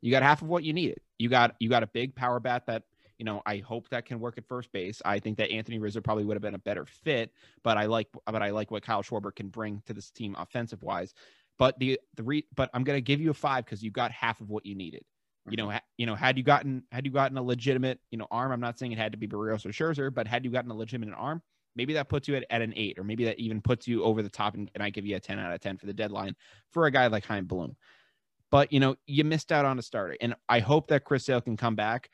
You 0.00 0.10
got 0.10 0.22
half 0.22 0.42
of 0.42 0.48
what 0.48 0.62
you 0.62 0.72
needed. 0.72 0.98
You 1.18 1.28
got, 1.28 1.56
you 1.58 1.68
got 1.68 1.82
a 1.82 1.86
big 1.86 2.14
power 2.14 2.38
bat 2.40 2.66
that 2.66 2.82
you 3.18 3.24
know, 3.24 3.42
I 3.46 3.58
hope 3.58 3.88
that 3.90 4.04
can 4.04 4.20
work 4.20 4.36
at 4.38 4.46
first 4.46 4.70
base. 4.72 5.00
I 5.04 5.18
think 5.18 5.38
that 5.38 5.50
Anthony 5.50 5.78
Rizzo 5.78 6.00
probably 6.00 6.24
would 6.24 6.34
have 6.34 6.42
been 6.42 6.54
a 6.54 6.58
better 6.58 6.84
fit, 6.84 7.32
but 7.62 7.78
I 7.78 7.86
like, 7.86 8.08
but 8.26 8.42
I 8.42 8.50
like 8.50 8.70
what 8.70 8.82
Kyle 8.82 9.02
Schwarber 9.02 9.34
can 9.34 9.48
bring 9.48 9.82
to 9.86 9.94
this 9.94 10.10
team 10.10 10.36
offensive 10.38 10.82
wise. 10.82 11.14
But 11.58 11.78
the 11.78 11.98
the 12.16 12.22
re, 12.22 12.44
but 12.54 12.70
I'm 12.74 12.84
gonna 12.84 13.00
give 13.00 13.20
you 13.20 13.30
a 13.30 13.34
five 13.34 13.64
because 13.64 13.82
you 13.82 13.90
got 13.90 14.10
half 14.10 14.40
of 14.40 14.50
what 14.50 14.66
you 14.66 14.74
needed. 14.74 15.04
You 15.48 15.56
know, 15.56 15.64
mm-hmm. 15.64 15.74
ha, 15.74 15.80
you 15.96 16.06
know, 16.06 16.14
had 16.14 16.36
you 16.36 16.42
gotten 16.42 16.82
had 16.90 17.06
you 17.06 17.12
gotten 17.12 17.38
a 17.38 17.42
legitimate, 17.42 18.00
you 18.10 18.18
know, 18.18 18.26
arm. 18.30 18.52
I'm 18.52 18.60
not 18.60 18.78
saying 18.78 18.92
it 18.92 18.98
had 18.98 19.12
to 19.12 19.18
be 19.18 19.28
Berrios 19.28 19.64
or 19.64 19.70
Scherzer, 19.70 20.12
but 20.12 20.26
had 20.26 20.44
you 20.44 20.50
gotten 20.50 20.70
a 20.70 20.74
legitimate 20.74 21.14
arm, 21.16 21.40
maybe 21.76 21.94
that 21.94 22.08
puts 22.08 22.26
you 22.26 22.34
at, 22.36 22.44
at 22.50 22.62
an 22.62 22.72
eight, 22.76 22.98
or 22.98 23.04
maybe 23.04 23.24
that 23.24 23.38
even 23.38 23.62
puts 23.62 23.86
you 23.86 24.02
over 24.02 24.22
the 24.22 24.28
top, 24.28 24.54
and, 24.54 24.70
and 24.74 24.82
I 24.82 24.90
give 24.90 25.06
you 25.06 25.16
a 25.16 25.20
10 25.20 25.38
out 25.38 25.52
of 25.52 25.60
10 25.60 25.78
for 25.78 25.86
the 25.86 25.94
deadline 25.94 26.34
for 26.72 26.86
a 26.86 26.90
guy 26.90 27.06
like 27.06 27.24
Chaim 27.24 27.46
Bloom. 27.46 27.76
But 28.50 28.72
you 28.72 28.80
know, 28.80 28.96
you 29.06 29.24
missed 29.24 29.52
out 29.52 29.64
on 29.64 29.78
a 29.78 29.82
starter, 29.82 30.16
and 30.20 30.34
I 30.48 30.58
hope 30.58 30.88
that 30.88 31.04
Chris 31.04 31.24
Sale 31.24 31.40
can 31.40 31.56
come 31.56 31.76
back 31.76 32.10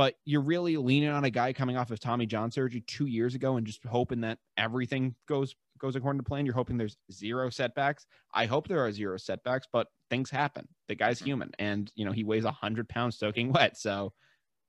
but 0.00 0.14
you're 0.24 0.40
really 0.40 0.78
leaning 0.78 1.10
on 1.10 1.24
a 1.24 1.30
guy 1.30 1.52
coming 1.52 1.76
off 1.76 1.90
of 1.90 2.00
Tommy 2.00 2.24
John 2.24 2.50
surgery 2.50 2.82
two 2.86 3.04
years 3.04 3.34
ago 3.34 3.58
and 3.58 3.66
just 3.66 3.84
hoping 3.84 4.22
that 4.22 4.38
everything 4.56 5.14
goes 5.28 5.54
goes 5.78 5.94
according 5.94 6.20
to 6.20 6.24
plan. 6.24 6.46
You're 6.46 6.54
hoping 6.54 6.78
there's 6.78 6.96
zero 7.12 7.50
setbacks. 7.50 8.06
I 8.32 8.46
hope 8.46 8.66
there 8.66 8.82
are 8.82 8.90
zero 8.92 9.18
setbacks, 9.18 9.66
but 9.70 9.88
things 10.08 10.30
happen. 10.30 10.68
The 10.88 10.94
guy's 10.94 11.18
mm-hmm. 11.18 11.26
human, 11.26 11.50
and 11.58 11.92
you 11.96 12.06
know 12.06 12.12
he 12.12 12.24
weighs 12.24 12.46
a 12.46 12.50
hundred 12.50 12.88
pounds 12.88 13.18
soaking 13.18 13.52
wet. 13.52 13.76
So 13.76 14.14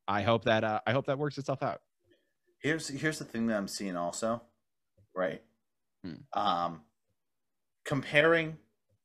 I 0.05 0.23
hope 0.23 0.43
that 0.43 0.65
uh, 0.65 0.81
I 0.85 0.91
hope 0.91 1.05
that 1.05 1.17
works 1.17 1.37
itself 1.37 1.63
out. 1.63 1.79
Here's 2.59 2.89
here's 2.89 3.19
the 3.19 3.23
thing 3.23 3.47
that 3.47 3.55
I'm 3.55 3.69
seeing 3.69 3.95
also, 3.95 4.41
right? 5.15 5.41
Hmm. 6.03 6.15
Um, 6.37 6.81
comparing 7.85 8.57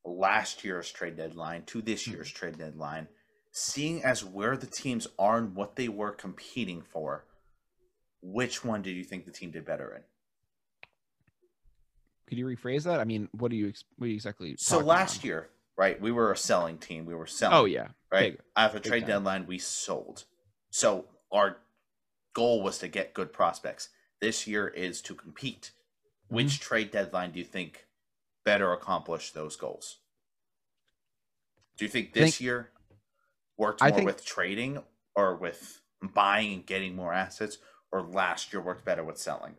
last 0.05 0.65
year's 0.65 0.91
trade 0.91 1.17
deadline 1.17 1.63
to 1.67 1.83
this 1.83 2.05
hmm. 2.05 2.15
year's 2.15 2.33
trade 2.33 2.59
deadline, 2.59 3.07
seeing 3.57 4.05
as 4.05 4.23
where 4.23 4.55
the 4.55 4.67
teams 4.67 5.07
are 5.19 5.39
and 5.39 5.55
what 5.55 5.77
they 5.77 5.89
were 5.89 6.11
competing 6.11 6.83
for, 6.83 7.25
which 8.21 8.63
one 8.63 8.83
do 8.83 8.91
you 8.91 9.03
think 9.03 9.25
the 9.25 9.31
team 9.33 9.51
did 9.51 9.65
better 9.65 9.95
in? 9.95 10.03
Could 12.29 12.37
you 12.37 12.45
rephrase 12.45 12.83
that? 12.83 13.01
I 13.01 13.05
mean, 13.05 13.31
what 13.33 13.51
do 13.51 13.57
you 13.57 13.73
what 13.97 14.07
do 14.07 14.11
you 14.11 14.17
exactly? 14.17 14.57
So 14.59 14.81
last 14.81 15.25
year, 15.25 15.49
right, 15.77 15.99
we 15.99 16.13
were 16.13 16.33
a 16.33 16.37
selling 16.37 16.77
team. 16.77 17.07
We 17.07 17.15
were 17.15 17.27
selling. 17.27 17.57
Oh 17.57 17.65
yeah, 17.65 17.89
right. 18.13 18.33
Big, 18.33 18.41
After 18.57 18.79
trade 18.79 19.01
time. 19.01 19.09
deadline, 19.09 19.47
we 19.47 19.59
sold. 19.59 20.25
So 20.71 21.07
our 21.33 21.59
goal 22.35 22.63
was 22.63 22.79
to 22.81 22.89
get 22.89 23.15
good 23.15 23.33
prospects. 23.33 23.89
This 24.21 24.47
year 24.47 24.69
is 24.69 25.01
to 25.03 25.15
compete. 25.15 25.71
Mm-hmm. 26.27 26.35
Which 26.35 26.61
trade 26.61 26.91
deadline 26.91 27.31
do 27.31 27.39
you 27.39 27.45
think 27.45 27.87
better 28.45 28.73
accomplished 28.73 29.33
those 29.33 29.57
goals? 29.57 29.99
Do 31.79 31.85
you 31.85 31.91
think 31.91 32.13
this 32.13 32.37
think, 32.37 32.41
year 32.41 32.71
worked 33.59 33.81
more 33.81 33.91
think, 33.91 34.07
with 34.07 34.25
trading 34.25 34.83
or 35.15 35.37
with 35.37 35.81
buying 36.15 36.53
and 36.53 36.67
getting 36.67 36.95
more 36.95 37.13
assets, 37.13 37.59
or 37.93 38.03
last 38.03 38.53
year 38.53 38.61
worked 38.63 38.85
better 38.85 39.05
with 39.05 39.19
selling? 39.19 39.55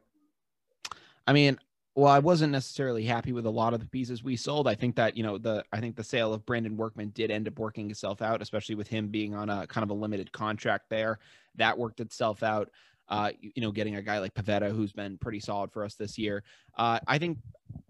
I 1.26 1.34
mean, 1.34 1.60
well, 1.96 2.12
I 2.12 2.20
wasn't 2.20 2.52
necessarily 2.52 3.04
happy 3.04 3.34
with 3.34 3.48
a 3.48 3.50
lot 3.50 3.74
of 3.74 3.80
the 3.80 3.88
pieces 3.88 4.24
we 4.24 4.36
sold. 4.36 4.68
I 4.68 4.76
think 4.76 4.96
that, 4.98 5.18
you 5.18 5.24
know, 5.24 5.40
the 5.40 5.64
I 5.74 5.80
think 5.80 5.96
the 5.96 6.04
sale 6.04 6.32
of 6.32 6.46
Brandon 6.46 6.78
Workman 6.78 7.10
did 7.10 7.32
end 7.32 7.48
up 7.48 7.58
working 7.58 7.90
itself 7.90 8.22
out, 8.22 8.42
especially 8.42 8.76
with 8.76 8.88
him 8.88 9.08
being 9.08 9.34
on 9.34 9.50
a 9.50 9.66
kind 9.66 9.84
of 9.84 9.90
a 9.90 9.96
limited 9.96 10.32
contract 10.32 10.90
there. 10.90 11.18
That 11.56 11.78
worked 11.78 12.00
itself 12.00 12.44
out. 12.44 12.70
Uh, 13.10 13.32
you 13.40 13.62
know, 13.62 13.72
getting 13.72 13.96
a 13.96 14.02
guy 14.02 14.20
like 14.20 14.34
Pivetta 14.34 14.70
who's 14.70 14.92
been 14.92 15.18
pretty 15.18 15.40
solid 15.40 15.72
for 15.72 15.84
us 15.84 15.96
this 15.96 16.18
year. 16.18 16.44
Uh, 16.78 17.00
I 17.08 17.18
think, 17.18 17.38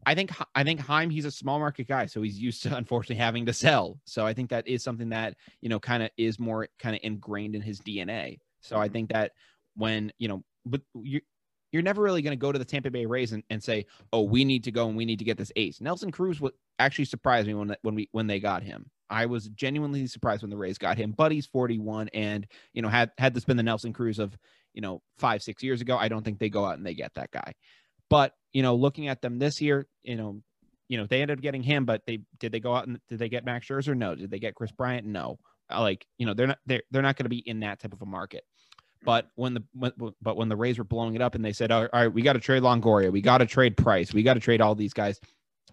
I 0.05 0.13
think, 0.13 0.31
I 0.53 0.63
think 0.63 0.79
Chaim, 0.79 1.09
he's 1.09 1.25
a 1.25 1.31
small 1.31 1.57
market 1.57 1.87
guy, 1.87 2.05
so 2.05 2.21
he's 2.21 2.37
used 2.37 2.63
to 2.63 2.75
unfortunately 2.77 3.15
having 3.15 3.45
to 3.47 3.53
sell. 3.53 3.99
So 4.05 4.25
I 4.25 4.33
think 4.33 4.49
that 4.51 4.67
is 4.67 4.83
something 4.83 5.09
that 5.09 5.35
you 5.61 5.69
know 5.69 5.79
kind 5.79 6.03
of 6.03 6.11
is 6.17 6.39
more 6.39 6.67
kind 6.79 6.95
of 6.95 7.01
ingrained 7.03 7.55
in 7.55 7.61
his 7.61 7.79
DNA. 7.79 8.39
So 8.61 8.77
I 8.77 8.85
mm-hmm. 8.85 8.93
think 8.93 9.09
that 9.11 9.31
when 9.75 10.11
you 10.17 10.27
know, 10.27 10.43
but 10.65 10.81
you 10.93 11.21
you're 11.71 11.83
never 11.83 12.01
really 12.01 12.21
going 12.21 12.31
to 12.31 12.41
go 12.41 12.51
to 12.51 12.59
the 12.59 12.65
Tampa 12.65 12.89
Bay 12.89 13.05
Rays 13.05 13.33
and, 13.33 13.43
and 13.49 13.61
say, 13.61 13.85
"Oh, 14.13 14.23
we 14.23 14.45
need 14.45 14.63
to 14.65 14.71
go 14.71 14.87
and 14.87 14.97
we 14.97 15.05
need 15.05 15.19
to 15.19 15.25
get 15.25 15.37
this 15.37 15.51
ace." 15.55 15.81
Nelson 15.81 16.11
Cruz 16.11 16.39
would 16.39 16.53
actually 16.79 17.05
surprised 17.05 17.47
me 17.47 17.53
when 17.53 17.75
when 17.81 17.95
we 17.95 18.09
when 18.11 18.27
they 18.27 18.39
got 18.39 18.63
him. 18.63 18.89
I 19.09 19.25
was 19.25 19.47
genuinely 19.49 20.05
surprised 20.07 20.41
when 20.41 20.49
the 20.49 20.57
Rays 20.57 20.77
got 20.77 20.97
him. 20.97 21.13
But 21.15 21.31
he's 21.31 21.45
41, 21.45 22.09
and 22.09 22.47
you 22.73 22.81
know, 22.81 22.89
had 22.89 23.11
had 23.17 23.33
this 23.33 23.45
been 23.45 23.57
the 23.57 23.63
Nelson 23.63 23.93
Cruz 23.93 24.19
of 24.19 24.37
you 24.77 24.81
know 24.81 25.01
five 25.17 25.41
six 25.41 25.63
years 25.63 25.81
ago, 25.81 25.97
I 25.97 26.07
don't 26.07 26.23
think 26.23 26.37
they 26.37 26.49
go 26.49 26.63
out 26.63 26.77
and 26.77 26.85
they 26.85 26.93
get 26.93 27.15
that 27.15 27.31
guy. 27.31 27.53
But 28.11 28.33
you 28.53 28.61
know, 28.61 28.75
looking 28.75 29.07
at 29.07 29.23
them 29.23 29.39
this 29.39 29.59
year, 29.59 29.87
you 30.03 30.15
know, 30.15 30.39
you 30.87 30.99
know, 30.99 31.07
they 31.07 31.19
ended 31.23 31.39
up 31.39 31.41
getting 31.41 31.63
him, 31.63 31.85
but 31.85 32.03
they 32.05 32.19
did 32.39 32.51
they 32.51 32.59
go 32.59 32.75
out 32.75 32.85
and 32.85 32.99
did 33.09 33.17
they 33.17 33.27
get 33.27 33.43
Max 33.43 33.67
Scherzer? 33.67 33.97
No. 33.97 34.13
Did 34.13 34.29
they 34.29 34.37
get 34.37 34.53
Kris 34.53 34.71
Bryant? 34.71 35.07
No. 35.07 35.39
Uh, 35.67 35.81
like 35.81 36.05
you 36.19 36.27
know, 36.27 36.35
they're 36.35 36.45
not 36.45 36.59
they're 36.67 36.83
they're 36.91 37.01
not 37.01 37.17
going 37.17 37.25
to 37.25 37.29
be 37.29 37.39
in 37.39 37.61
that 37.61 37.79
type 37.79 37.91
of 37.91 38.03
a 38.03 38.05
market. 38.05 38.43
But 39.03 39.29
when 39.33 39.55
the 39.55 39.63
when, 39.73 39.93
but 40.21 40.37
when 40.37 40.47
the 40.47 40.55
Rays 40.55 40.77
were 40.77 40.83
blowing 40.83 41.15
it 41.15 41.23
up 41.23 41.33
and 41.33 41.43
they 41.43 41.53
said, 41.53 41.71
all 41.71 41.87
right, 41.91 42.07
we 42.07 42.21
got 42.21 42.33
to 42.33 42.39
trade 42.39 42.61
Longoria, 42.61 43.11
we 43.11 43.21
got 43.21 43.39
to 43.39 43.47
trade 43.47 43.77
Price, 43.77 44.13
we 44.13 44.21
got 44.21 44.35
to 44.35 44.39
trade 44.39 44.61
all 44.61 44.75
these 44.75 44.93
guys. 44.93 45.19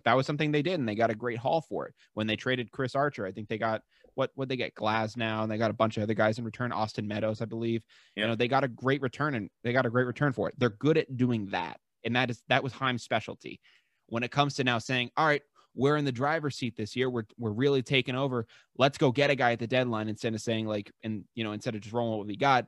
That 0.06 0.16
was 0.16 0.26
something 0.26 0.50
they 0.50 0.62
did, 0.62 0.80
and 0.80 0.88
they 0.88 0.94
got 0.94 1.10
a 1.10 1.14
great 1.14 1.38
haul 1.38 1.60
for 1.60 1.86
it. 1.86 1.94
When 2.14 2.26
they 2.26 2.36
traded 2.36 2.70
Chris 2.70 2.94
Archer, 2.94 3.26
I 3.26 3.32
think 3.32 3.48
they 3.48 3.58
got 3.58 3.82
what 4.14 4.30
would 4.36 4.48
they 4.48 4.56
get 4.56 4.74
Glasnow, 4.74 5.42
and 5.42 5.50
they 5.50 5.58
got 5.58 5.70
a 5.70 5.74
bunch 5.74 5.96
of 5.96 6.02
other 6.02 6.14
guys 6.14 6.38
in 6.38 6.44
return. 6.44 6.72
Austin 6.72 7.08
Meadows, 7.08 7.40
I 7.40 7.46
believe. 7.46 7.82
Yep. 8.16 8.22
You 8.22 8.28
know, 8.28 8.34
they 8.34 8.48
got 8.48 8.64
a 8.64 8.68
great 8.68 9.02
return, 9.02 9.34
and 9.34 9.50
they 9.62 9.72
got 9.72 9.86
a 9.86 9.90
great 9.90 10.06
return 10.06 10.32
for 10.32 10.48
it. 10.48 10.54
They're 10.58 10.70
good 10.70 10.98
at 10.98 11.16
doing 11.16 11.46
that, 11.46 11.78
and 12.04 12.16
that 12.16 12.30
is 12.30 12.42
that 12.48 12.62
was 12.62 12.72
Chaim's 12.72 13.02
specialty. 13.02 13.60
When 14.06 14.22
it 14.22 14.30
comes 14.30 14.54
to 14.54 14.64
now 14.64 14.78
saying, 14.78 15.10
all 15.16 15.26
right, 15.26 15.42
we're 15.74 15.96
in 15.96 16.04
the 16.04 16.12
driver's 16.12 16.56
seat 16.56 16.76
this 16.76 16.94
year. 16.94 17.10
We're 17.10 17.24
we're 17.38 17.50
really 17.50 17.82
taking 17.82 18.14
over. 18.14 18.46
Let's 18.78 18.98
go 18.98 19.10
get 19.10 19.30
a 19.30 19.34
guy 19.34 19.52
at 19.52 19.58
the 19.58 19.66
deadline 19.66 20.08
instead 20.08 20.34
of 20.34 20.40
saying 20.40 20.66
like, 20.66 20.92
and 21.02 21.24
you 21.34 21.44
know, 21.44 21.52
instead 21.52 21.74
of 21.74 21.80
just 21.80 21.94
rolling 21.94 22.18
what 22.18 22.26
we 22.26 22.36
got. 22.36 22.66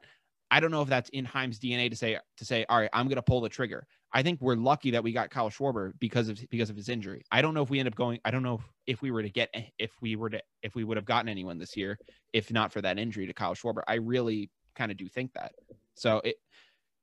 I 0.51 0.61
don't 0.61 0.71
know 0.71 0.83
if 0.83 0.89
that's 0.89 1.09
in 1.11 1.27
Chaim's 1.27 1.59
DNA 1.59 1.91
to 1.91 1.97
say 1.97 2.19
to 2.37 2.45
say, 2.45 2.65
all 2.69 2.79
right, 2.79 2.91
I'm 2.93 3.07
going 3.07 3.17
to 3.17 3.23
pull 3.23 3.41
the 3.41 3.49
trigger. 3.49 3.87
I 4.13 4.23
think 4.23 4.41
we're 4.41 4.55
lucky 4.55 4.93
that 4.93 5.03
we 5.03 5.13
got 5.13 5.31
Kyle 5.31 5.51
Schwarber 5.51 5.93
because 5.99 6.29
of 6.29 6.41
because 6.51 6.71
of 6.71 6.77
his 6.77 6.89
injury. 6.89 7.25
I 7.33 7.43
don't 7.43 7.53
know 7.53 7.63
if 7.63 7.71
we 7.71 7.81
end 7.81 7.89
up 7.89 7.97
going. 7.97 8.21
I 8.25 8.31
don't 8.31 8.43
know 8.43 8.55
if, 8.55 8.61
if 8.87 9.03
we 9.03 9.11
were 9.11 9.23
to 9.23 9.29
get 9.29 9.53
if 9.79 9.93
we 10.01 10.17
were 10.17 10.31
to 10.31 10.41
if 10.63 10.75
we 10.75 10.85
would 10.85 10.97
have 10.97 11.05
gotten 11.05 11.29
anyone 11.29 11.59
this 11.59 11.77
year 11.77 11.99
if 12.33 12.53
not 12.53 12.73
for 12.73 12.81
that 12.81 12.99
injury 12.99 13.27
to 13.27 13.35
Kyle 13.35 13.55
Schwarber. 13.55 13.83
I 13.89 13.95
really 13.95 14.51
kind 14.77 14.91
of 14.91 14.97
do 14.97 15.09
think 15.09 15.33
that. 15.35 15.53
So 15.95 16.21
it, 16.25 16.37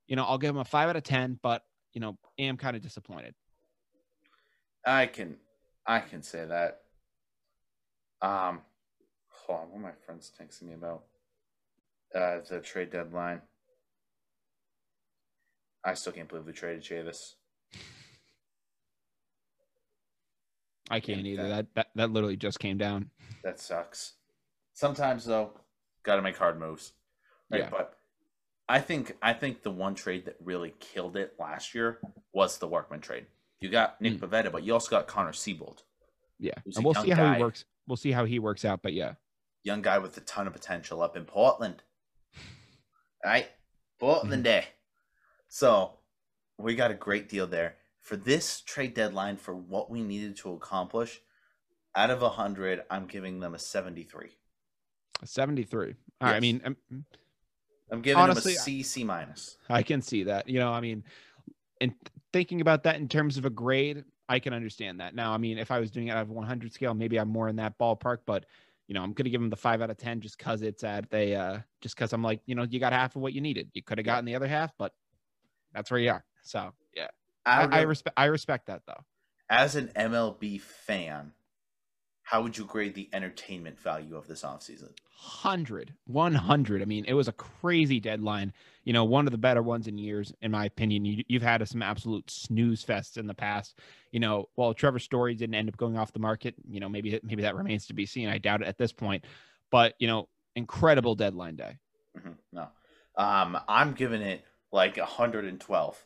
you 0.07 0.15
know, 0.15 0.23
I'll 0.23 0.37
give 0.37 0.51
him 0.51 0.57
a 0.57 0.65
five 0.65 0.89
out 0.89 0.95
of 0.95 1.03
ten, 1.03 1.39
but 1.41 1.63
you 1.93 2.01
know, 2.01 2.17
am 2.39 2.57
kind 2.57 2.75
of 2.75 2.81
disappointed. 2.81 3.35
I 4.85 5.05
can, 5.05 5.37
I 5.85 5.99
can 5.99 6.23
say 6.23 6.45
that. 6.45 6.81
Um, 8.21 8.61
hold 9.29 9.61
on, 9.61 9.71
what 9.71 9.81
my 9.81 9.91
friends 10.05 10.31
texting 10.39 10.63
me 10.63 10.73
about? 10.73 11.03
Uh, 12.15 12.39
the 12.47 12.59
trade 12.59 12.91
deadline. 12.91 13.41
I 15.85 15.93
still 15.95 16.13
can't 16.13 16.29
believe 16.29 16.45
we 16.45 16.53
traded 16.53 16.83
Chavis. 16.83 17.33
I 20.89 20.99
can't 20.99 21.25
either. 21.25 21.47
That, 21.47 21.67
that 21.75 21.87
that 21.95 22.11
literally 22.11 22.37
just 22.37 22.59
came 22.59 22.77
down. 22.77 23.09
That 23.43 23.59
sucks. 23.59 24.13
Sometimes 24.73 25.25
though, 25.25 25.51
got 26.03 26.17
to 26.17 26.21
make 26.21 26.37
hard 26.37 26.59
moves. 26.59 26.93
Right? 27.49 27.61
Yeah. 27.61 27.69
But 27.69 27.97
I 28.69 28.79
think 28.79 29.15
I 29.21 29.33
think 29.33 29.63
the 29.63 29.71
one 29.71 29.95
trade 29.95 30.25
that 30.25 30.35
really 30.43 30.73
killed 30.79 31.17
it 31.17 31.33
last 31.39 31.73
year 31.73 31.99
was 32.33 32.57
the 32.57 32.67
Workman 32.67 33.01
trade. 33.01 33.25
You 33.59 33.69
got 33.69 33.99
Nick 34.01 34.13
mm. 34.13 34.19
Pivetta, 34.19 34.51
but 34.51 34.63
you 34.63 34.73
also 34.73 34.89
got 34.89 35.07
Connor 35.07 35.31
Seabold. 35.31 35.83
Yeah, 36.39 36.53
and 36.75 36.83
we'll 36.83 36.93
see 36.93 37.09
how 37.09 37.23
guy, 37.23 37.35
he 37.35 37.41
works. 37.41 37.65
We'll 37.87 37.97
see 37.97 38.11
how 38.11 38.25
he 38.25 38.39
works 38.39 38.65
out. 38.65 38.81
But 38.81 38.93
yeah, 38.93 39.13
young 39.63 39.81
guy 39.81 39.97
with 39.99 40.17
a 40.17 40.21
ton 40.21 40.47
of 40.47 40.53
potential 40.53 41.01
up 41.01 41.15
in 41.15 41.25
Portland 41.25 41.81
right? 43.23 43.49
Portland 43.99 44.33
mm-hmm. 44.33 44.43
Day. 44.43 44.65
So 45.47 45.99
we 46.57 46.75
got 46.75 46.91
a 46.91 46.95
great 46.95 47.29
deal 47.29 47.47
there 47.47 47.75
for 48.01 48.17
this 48.17 48.61
trade 48.61 48.93
deadline 48.93 49.37
for 49.37 49.55
what 49.55 49.89
we 49.89 50.01
needed 50.01 50.35
to 50.37 50.53
accomplish. 50.53 51.21
Out 51.95 52.09
of 52.09 52.21
a 52.21 52.29
hundred, 52.29 52.83
I'm 52.89 53.05
giving 53.05 53.39
them 53.39 53.53
a 53.53 53.59
73. 53.59 54.31
A 55.21 55.27
73. 55.27 55.87
Yes. 55.87 55.95
I 56.19 56.39
mean, 56.39 56.61
I'm, 56.65 56.77
I'm 57.91 58.01
giving 58.01 58.21
honestly, 58.21 58.53
them 58.53 58.59
a 58.59 58.63
C, 58.63 58.83
C 58.83 59.03
minus. 59.03 59.57
I 59.69 59.83
can 59.83 60.01
see 60.01 60.23
that. 60.23 60.49
You 60.49 60.59
know, 60.59 60.71
I 60.71 60.81
mean, 60.81 61.03
and 61.79 61.93
thinking 62.31 62.61
about 62.61 62.83
that 62.83 62.95
in 62.95 63.07
terms 63.07 63.37
of 63.37 63.45
a 63.45 63.49
grade, 63.49 64.03
I 64.27 64.39
can 64.39 64.53
understand 64.53 64.99
that. 65.01 65.13
Now, 65.13 65.33
I 65.33 65.37
mean, 65.37 65.57
if 65.57 65.69
I 65.69 65.79
was 65.79 65.91
doing 65.91 66.07
it 66.07 66.11
out 66.11 66.23
of 66.23 66.29
100 66.29 66.73
scale, 66.73 66.93
maybe 66.93 67.19
I'm 67.19 67.29
more 67.29 67.47
in 67.47 67.57
that 67.57 67.77
ballpark, 67.77 68.19
but 68.25 68.45
you 68.87 68.93
know, 68.93 69.01
I'm 69.01 69.13
gonna 69.13 69.29
give 69.29 69.41
him 69.41 69.49
the 69.49 69.55
five 69.55 69.81
out 69.81 69.89
of 69.89 69.97
ten 69.97 70.21
just 70.21 70.37
because 70.37 70.61
it's 70.61 70.83
at 70.83 71.09
they 71.09 71.35
uh 71.35 71.59
just 71.81 71.95
because 71.95 72.13
I'm 72.13 72.23
like, 72.23 72.41
you 72.45 72.55
know, 72.55 72.63
you 72.63 72.79
got 72.79 72.93
half 72.93 73.15
of 73.15 73.21
what 73.21 73.33
you 73.33 73.41
needed. 73.41 73.69
You 73.73 73.81
could 73.81 73.97
have 73.97 74.05
gotten 74.05 74.25
the 74.25 74.35
other 74.35 74.47
half, 74.47 74.71
but 74.77 74.93
that's 75.73 75.89
where 75.89 75.99
you 75.99 76.11
are. 76.11 76.25
So 76.43 76.71
yeah. 76.95 77.07
I, 77.45 77.63
I, 77.63 77.79
I 77.79 77.81
respect 77.81 78.13
I 78.17 78.25
respect 78.25 78.67
that 78.67 78.81
though. 78.85 79.03
As 79.49 79.75
an 79.75 79.91
MLB 79.95 80.61
fan, 80.61 81.33
how 82.23 82.41
would 82.41 82.57
you 82.57 82.65
grade 82.65 82.95
the 82.95 83.09
entertainment 83.13 83.79
value 83.79 84.15
of 84.15 84.27
this 84.27 84.43
offseason? 84.43 84.89
100 85.41 85.93
100 86.05 86.81
i 86.81 86.85
mean 86.85 87.05
it 87.05 87.13
was 87.13 87.27
a 87.27 87.33
crazy 87.33 87.99
deadline. 87.99 88.51
You 88.83 88.93
know 88.93 89.05
one 89.05 89.25
of 89.25 89.31
the 89.31 89.37
better 89.37 89.61
ones 89.61 89.87
in 89.87 89.97
years 89.97 90.33
in 90.41 90.51
my 90.51 90.65
opinion. 90.65 91.05
You, 91.05 91.39
have 91.39 91.61
had 91.61 91.67
some 91.67 91.81
absolute 91.81 92.29
snooze 92.29 92.83
fests 92.83 93.17
in 93.17 93.27
the 93.27 93.33
past. 93.33 93.79
You 94.11 94.19
know 94.19 94.49
while 94.55 94.73
trevor 94.73 94.99
story 94.99 95.35
didn't 95.35 95.55
end 95.55 95.69
up 95.69 95.77
going 95.77 95.97
off 95.97 96.11
the 96.11 96.19
market 96.19 96.55
you 96.67 96.79
know 96.79 96.89
maybe 96.89 97.19
maybe 97.23 97.43
that 97.43 97.55
remains 97.55 97.87
to 97.87 97.93
be 97.93 98.05
seen. 98.05 98.27
I 98.29 98.37
doubt 98.37 98.61
it 98.61 98.67
at 98.67 98.77
this 98.77 98.91
point. 98.91 99.25
But 99.71 99.93
you 99.99 100.07
know 100.07 100.27
incredible 100.55 101.15
deadline 101.15 101.55
day. 101.55 101.77
Mm-hmm. 102.17 102.31
no. 102.51 102.67
Um 103.15 103.57
i'm 103.67 103.93
giving 103.93 104.21
it 104.21 104.43
like 104.71 104.97
112 104.97 106.05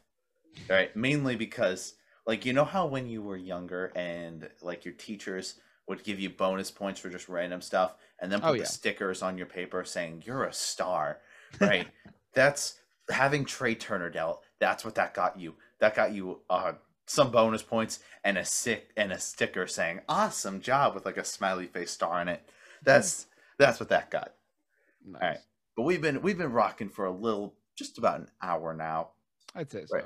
right? 0.69 0.95
Mainly 0.95 1.35
because 1.35 1.93
like 2.25 2.45
you 2.45 2.53
know 2.53 2.65
how 2.65 2.87
when 2.87 3.07
you 3.07 3.21
were 3.21 3.37
younger 3.37 3.91
and 3.95 4.49
like 4.61 4.85
your 4.85 4.93
teachers 4.93 5.55
would 5.87 6.03
give 6.03 6.19
you 6.19 6.29
bonus 6.29 6.71
points 6.71 6.99
for 6.99 7.09
just 7.09 7.29
random 7.29 7.61
stuff 7.61 7.95
and 8.19 8.31
then 8.31 8.39
put 8.39 8.49
oh, 8.49 8.53
yeah. 8.53 8.63
the 8.63 8.67
stickers 8.67 9.21
on 9.21 9.37
your 9.37 9.47
paper 9.47 9.83
saying 9.83 10.23
you're 10.25 10.43
a 10.43 10.53
star 10.53 11.19
right? 11.61 11.87
That's 12.33 12.79
having 13.09 13.45
Trea 13.45 13.75
Turner 13.75 14.09
dealt 14.09 14.43
that's 14.59 14.83
what 14.83 14.95
that 14.95 15.13
got 15.13 15.39
you. 15.39 15.55
That 15.79 15.95
got 15.95 16.13
you 16.13 16.39
uh 16.49 16.73
some 17.05 17.31
bonus 17.31 17.61
points 17.61 17.99
and 18.23 18.37
a 18.37 18.45
sick 18.45 18.91
and 18.97 19.11
a 19.11 19.19
sticker 19.19 19.65
saying 19.67 20.01
awesome 20.09 20.59
job 20.59 20.93
with 20.93 21.05
like 21.05 21.17
a 21.17 21.23
smiley 21.23 21.67
face 21.67 21.91
star 21.91 22.21
in 22.21 22.27
it. 22.27 22.47
That's 22.83 23.27
that's 23.57 23.79
what 23.79 23.89
that 23.89 24.11
got. 24.11 24.33
Nice. 25.05 25.21
all 25.21 25.29
right. 25.29 25.39
But 25.75 25.83
we've 25.83 26.01
been 26.01 26.21
we've 26.21 26.37
been 26.37 26.51
rocking 26.51 26.89
for 26.89 27.05
a 27.05 27.11
little 27.11 27.55
just 27.75 27.97
about 27.97 28.19
an 28.19 28.29
hour 28.41 28.73
now. 28.73 29.09
I'd 29.55 29.71
say 29.71 29.85
so. 29.85 29.95
Right. 29.95 30.05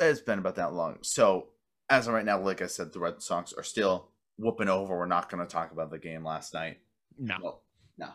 it's 0.00 0.20
been 0.20 0.38
about 0.38 0.56
that 0.56 0.72
long. 0.72 0.98
So 1.02 1.48
as 1.90 2.06
of 2.06 2.14
right 2.14 2.24
now 2.24 2.38
like 2.38 2.60
i 2.60 2.66
said 2.66 2.92
the 2.92 2.98
red 2.98 3.22
sox 3.22 3.52
are 3.54 3.62
still 3.62 4.08
whooping 4.38 4.68
over. 4.68 4.96
We're 4.96 5.06
not 5.06 5.30
going 5.30 5.44
to 5.44 5.52
talk 5.52 5.72
about 5.72 5.90
the 5.90 5.98
game 5.98 6.24
last 6.24 6.54
night. 6.54 6.78
No, 7.18 7.36
no, 7.42 7.58
no, 7.98 8.08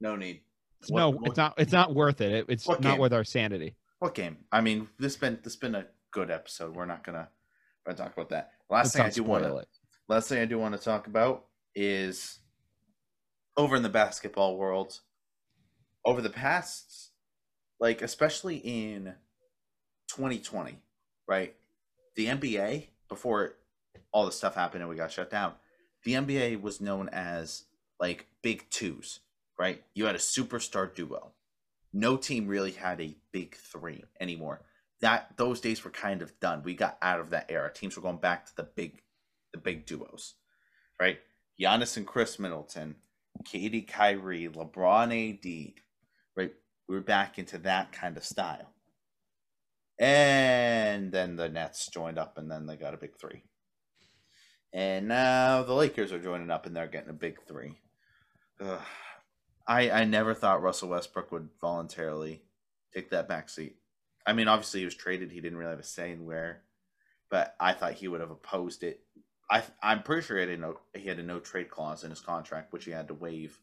no 0.00 0.16
need. 0.16 0.40
What, 0.88 0.98
no, 0.98 1.10
what, 1.10 1.28
it's 1.28 1.36
not. 1.36 1.54
It's 1.58 1.72
not 1.72 1.94
worth 1.94 2.20
it. 2.20 2.32
it 2.32 2.46
it's 2.48 2.68
not 2.68 2.80
game? 2.80 2.98
worth 2.98 3.12
our 3.12 3.24
sanity. 3.24 3.76
What 3.98 4.14
game? 4.14 4.38
I 4.50 4.60
mean, 4.60 4.88
this 4.98 5.16
been 5.16 5.38
this 5.42 5.56
been 5.56 5.74
a 5.74 5.86
good 6.10 6.30
episode. 6.30 6.74
We're 6.74 6.86
not 6.86 7.04
gonna, 7.04 7.28
we're 7.84 7.92
gonna 7.92 8.04
talk 8.04 8.16
about 8.16 8.30
that. 8.30 8.52
Last 8.70 8.94
Let's 8.94 8.96
thing 8.96 9.06
I 9.06 9.10
do 9.10 9.22
want 9.22 9.44
to. 9.44 9.66
Last 10.08 10.28
thing 10.28 10.40
I 10.40 10.44
do 10.44 10.58
want 10.58 10.76
to 10.76 10.82
talk 10.82 11.06
about 11.06 11.46
is 11.74 12.38
over 13.56 13.76
in 13.76 13.82
the 13.82 13.88
basketball 13.88 14.56
world. 14.56 15.00
Over 16.04 16.22
the 16.22 16.30
past, 16.30 17.10
like 17.80 18.00
especially 18.00 18.58
in 18.58 19.14
2020, 20.08 20.78
right? 21.26 21.54
The 22.14 22.26
NBA 22.26 22.86
before 23.08 23.56
all 24.12 24.24
the 24.24 24.32
stuff 24.32 24.54
happened 24.54 24.82
and 24.82 24.90
we 24.90 24.96
got 24.96 25.10
shut 25.10 25.30
down 25.30 25.54
the 26.06 26.12
NBA 26.12 26.62
was 26.62 26.80
known 26.80 27.08
as 27.10 27.64
like 27.98 28.28
big 28.40 28.70
twos, 28.70 29.18
right? 29.58 29.82
You 29.92 30.06
had 30.06 30.14
a 30.14 30.18
superstar 30.18 30.94
duo. 30.94 31.32
No 31.92 32.16
team 32.16 32.46
really 32.46 32.70
had 32.70 33.00
a 33.00 33.16
big 33.32 33.56
three 33.56 34.04
anymore. 34.20 34.62
That 35.00 35.36
those 35.36 35.60
days 35.60 35.82
were 35.82 35.90
kind 35.90 36.22
of 36.22 36.38
done. 36.38 36.62
We 36.62 36.74
got 36.74 36.96
out 37.02 37.18
of 37.18 37.30
that 37.30 37.46
era. 37.50 37.72
Teams 37.72 37.96
were 37.96 38.02
going 38.02 38.18
back 38.18 38.46
to 38.46 38.56
the 38.56 38.62
big, 38.62 39.02
the 39.52 39.58
big 39.58 39.84
duos, 39.84 40.34
right? 41.00 41.18
Giannis 41.60 41.96
and 41.96 42.06
Khris 42.06 42.38
Middleton 42.38 42.94
KD, 43.44 43.88
Kyrie, 43.88 44.48
LeBron, 44.48 45.10
AD, 45.10 45.72
right? 46.36 46.52
We 46.88 46.94
were 46.94 47.00
back 47.00 47.38
into 47.38 47.58
that 47.58 47.90
kind 47.90 48.16
of 48.16 48.24
style. 48.24 48.70
And 49.98 51.10
then 51.10 51.34
the 51.36 51.48
Nets 51.48 51.88
joined 51.88 52.18
up, 52.18 52.38
and 52.38 52.48
then 52.48 52.66
they 52.66 52.76
got 52.76 52.94
a 52.94 52.98
big 52.98 53.18
three. 53.18 53.42
And 54.72 55.08
now 55.08 55.62
the 55.62 55.74
Lakers 55.74 56.12
are 56.12 56.18
joining 56.18 56.50
up, 56.50 56.66
and 56.66 56.76
they're 56.76 56.86
getting 56.86 57.10
a 57.10 57.14
big 57.14 57.38
three. 57.46 57.78
Ugh. 58.60 58.80
I 59.66 59.90
I 59.90 60.04
never 60.04 60.34
thought 60.34 60.62
Russell 60.62 60.90
Westbrook 60.90 61.32
would 61.32 61.48
voluntarily 61.60 62.42
take 62.94 63.10
that 63.10 63.28
back 63.28 63.48
seat. 63.48 63.76
I 64.26 64.32
mean, 64.32 64.48
obviously 64.48 64.80
he 64.80 64.86
was 64.86 64.94
traded; 64.94 65.32
he 65.32 65.40
didn't 65.40 65.58
really 65.58 65.70
have 65.70 65.80
a 65.80 65.84
say 65.84 66.12
in 66.12 66.24
where, 66.24 66.62
but 67.30 67.54
I 67.58 67.72
thought 67.72 67.94
he 67.94 68.08
would 68.08 68.20
have 68.20 68.30
opposed 68.30 68.82
it. 68.82 69.00
I 69.50 69.62
I'm 69.82 70.02
pretty 70.02 70.22
sure 70.26 70.36
he 70.36 70.42
had 70.42 70.50
a 70.50 70.56
no 70.56 70.78
he 70.94 71.08
had 71.08 71.18
a 71.18 71.22
no 71.22 71.40
trade 71.40 71.70
clause 71.70 72.04
in 72.04 72.10
his 72.10 72.20
contract, 72.20 72.72
which 72.72 72.84
he 72.84 72.90
had 72.90 73.08
to 73.08 73.14
waive. 73.14 73.58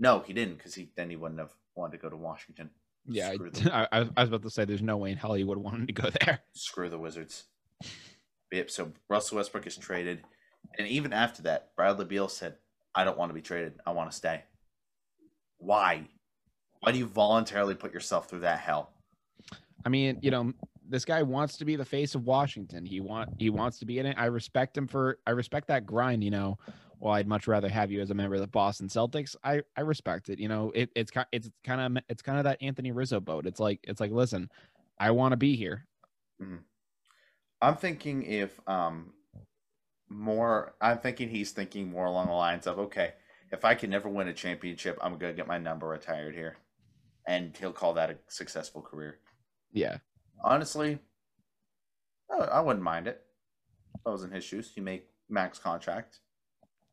No, 0.00 0.20
he 0.20 0.32
didn't, 0.32 0.58
because 0.58 0.74
he 0.74 0.90
then 0.96 1.10
he 1.10 1.16
wouldn't 1.16 1.40
have 1.40 1.54
wanted 1.74 1.96
to 1.96 2.02
go 2.02 2.10
to 2.10 2.16
Washington. 2.16 2.70
Yeah, 3.06 3.32
I, 3.72 3.86
I, 3.92 4.08
I, 4.16 4.20
was 4.20 4.28
about 4.28 4.42
to 4.42 4.50
say 4.50 4.64
there's 4.64 4.82
no 4.82 4.98
way 4.98 5.12
in 5.12 5.16
hell 5.16 5.34
he 5.34 5.44
would 5.44 5.58
have 5.58 5.64
wanted 5.64 5.88
to 5.88 5.94
go 5.94 6.10
there. 6.20 6.40
Screw 6.52 6.88
the 6.88 6.98
Wizards. 6.98 7.44
Yep. 8.52 8.70
So 8.70 8.92
Russell 9.08 9.36
Westbrook 9.36 9.66
is 9.66 9.76
traded, 9.76 10.22
and 10.78 10.88
even 10.88 11.12
after 11.12 11.42
that, 11.42 11.74
Bradley 11.76 12.04
Beal 12.04 12.28
said, 12.28 12.56
"I 12.94 13.04
don't 13.04 13.18
want 13.18 13.30
to 13.30 13.34
be 13.34 13.42
traded. 13.42 13.74
I 13.86 13.92
want 13.92 14.10
to 14.10 14.16
stay." 14.16 14.42
Why? 15.58 16.08
Why 16.80 16.92
do 16.92 16.98
you 16.98 17.06
voluntarily 17.06 17.74
put 17.74 17.92
yourself 17.92 18.28
through 18.28 18.40
that 18.40 18.60
hell? 18.60 18.92
I 19.84 19.88
mean, 19.88 20.18
you 20.22 20.30
know, 20.30 20.52
this 20.88 21.04
guy 21.04 21.22
wants 21.22 21.56
to 21.58 21.64
be 21.64 21.76
the 21.76 21.84
face 21.84 22.14
of 22.14 22.24
Washington. 22.24 22.84
He 22.84 23.00
want 23.00 23.30
he 23.38 23.50
wants 23.50 23.78
to 23.80 23.86
be 23.86 23.98
in 23.98 24.06
it. 24.06 24.16
I 24.18 24.26
respect 24.26 24.76
him 24.76 24.86
for 24.86 25.18
I 25.26 25.30
respect 25.30 25.68
that 25.68 25.86
grind, 25.86 26.24
you 26.24 26.30
know. 26.30 26.58
Well, 27.00 27.14
I'd 27.14 27.28
much 27.28 27.46
rather 27.46 27.68
have 27.68 27.92
you 27.92 28.00
as 28.00 28.10
a 28.10 28.14
member 28.14 28.34
of 28.34 28.40
the 28.40 28.48
Boston 28.48 28.88
Celtics. 28.88 29.36
I 29.44 29.62
I 29.76 29.82
respect 29.82 30.30
it. 30.30 30.38
You 30.38 30.48
know, 30.48 30.72
it, 30.74 30.90
it's 30.94 31.12
it's 31.30 31.50
kind 31.64 31.96
of 31.96 32.02
it's 32.08 32.22
kind 32.22 32.38
of 32.38 32.44
that 32.44 32.58
Anthony 32.60 32.92
Rizzo 32.92 33.20
boat. 33.20 33.46
It's 33.46 33.60
like 33.60 33.80
it's 33.84 34.00
like 34.00 34.10
listen, 34.10 34.50
I 34.98 35.10
want 35.12 35.32
to 35.32 35.36
be 35.36 35.54
here. 35.54 35.86
Mm-hmm. 36.42 36.56
I'm 37.60 37.76
thinking 37.76 38.22
if 38.22 38.58
um 38.66 39.12
more 40.08 40.74
I'm 40.80 40.98
thinking 40.98 41.28
he's 41.28 41.52
thinking 41.52 41.90
more 41.90 42.06
along 42.06 42.26
the 42.26 42.32
lines 42.32 42.66
of 42.66 42.78
okay, 42.78 43.14
if 43.52 43.64
I 43.64 43.74
can 43.74 43.90
never 43.90 44.08
win 44.08 44.28
a 44.28 44.32
championship, 44.32 44.98
I'm 45.00 45.18
gonna 45.18 45.32
get 45.32 45.46
my 45.46 45.58
number 45.58 45.88
retired 45.88 46.34
here, 46.34 46.56
and 47.26 47.56
he'll 47.56 47.72
call 47.72 47.94
that 47.94 48.10
a 48.10 48.16
successful 48.28 48.82
career. 48.82 49.18
Yeah, 49.72 49.98
honestly, 50.42 50.98
I 52.30 52.60
wouldn't 52.60 52.84
mind 52.84 53.06
it. 53.06 53.22
If 53.94 54.00
I 54.06 54.10
was 54.10 54.22
in 54.24 54.30
his 54.30 54.44
shoes, 54.44 54.72
you 54.76 54.82
make 54.82 55.08
max 55.28 55.58
contract, 55.58 56.20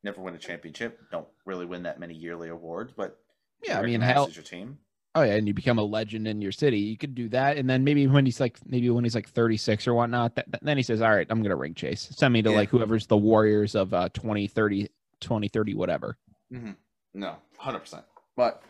never 0.04 0.22
win 0.22 0.36
a 0.36 0.40
championship, 0.40 1.00
don't 1.12 1.28
really 1.46 1.66
win 1.66 1.84
that 1.84 2.00
many 2.00 2.14
yearly 2.14 2.50
awards, 2.50 2.94
but 2.96 3.20
yeah, 3.64 3.80
I 3.80 3.84
mean, 3.84 4.02
hell, 4.02 4.30
your 4.30 4.44
team. 4.44 4.80
Oh 5.16 5.24
yeah, 5.24 5.36
and 5.36 5.48
you 5.48 5.54
become 5.54 5.80
a 5.80 5.84
legend 5.84 6.28
in 6.28 6.42
your 6.42 6.52
city. 6.52 6.78
You 6.78 6.98
could 6.98 7.16
do 7.16 7.30
that, 7.30 7.58
and 7.58 7.70
then 7.70 7.86
maybe 7.86 8.06
when 8.06 8.26
he's 8.26 8.42
like, 8.42 8.60
maybe 8.66 8.90
when 8.90 9.06
he's 9.06 9.16
like 9.16 9.30
36 9.30 9.88
or 9.88 9.94
whatnot, 9.94 10.36
that, 10.36 10.46
then 10.62 10.76
he 10.76 10.84
says, 10.84 11.02
"All 11.02 11.16
right, 11.16 11.26
I'm 11.30 11.42
gonna 11.42 11.56
ring 11.56 11.74
chase. 11.74 12.10
Send 12.12 12.34
me 12.34 12.42
to 12.42 12.50
yeah. 12.50 12.56
like 12.58 12.70
whoever's 12.70 13.08
the 13.08 13.16
Warriors 13.16 13.76
of 13.76 13.94
uh 13.94 14.10
20, 14.10 14.48
30, 14.48 14.90
20, 15.22 15.48
30, 15.48 15.74
whatever." 15.74 16.18
Mm-hmm. 16.52 16.72
No, 17.14 17.38
hundred 17.58 17.80
percent. 17.80 18.04
But 18.36 18.62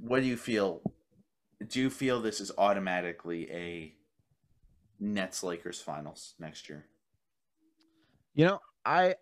what 0.00 0.20
do 0.20 0.26
you 0.26 0.36
feel? 0.36 0.82
Do 1.68 1.80
you 1.80 1.90
feel 1.90 2.20
this 2.20 2.40
is 2.40 2.50
automatically 2.58 3.48
a 3.52 3.94
Nets 4.98 5.44
Lakers 5.44 5.80
finals 5.80 6.34
next 6.40 6.68
year? 6.68 6.86
You 8.34 8.46
know, 8.46 8.60
I 8.84 9.14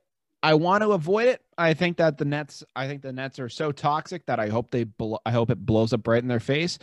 I 0.43 0.55
want 0.55 0.83
to 0.83 0.91
avoid 0.91 1.29
it. 1.29 1.43
I 1.57 1.75
think 1.75 1.99
that 1.99 2.19
the 2.19 2.25
Nets 2.25 2.65
I 2.75 2.89
think 2.89 3.03
the 3.03 3.13
Nets 3.13 3.39
are 3.39 3.49
so 3.49 3.73
toxic 3.73 4.27
that 4.27 4.41
I 4.41 4.49
hope 4.49 4.71
they 4.71 4.85
blo- 4.85 5.21
I 5.25 5.31
hope 5.31 5.51
it 5.51 5.65
blows 5.65 5.93
up 5.93 6.07
right 6.07 6.23
in 6.23 6.29
their 6.29 6.41
face. 6.41 6.79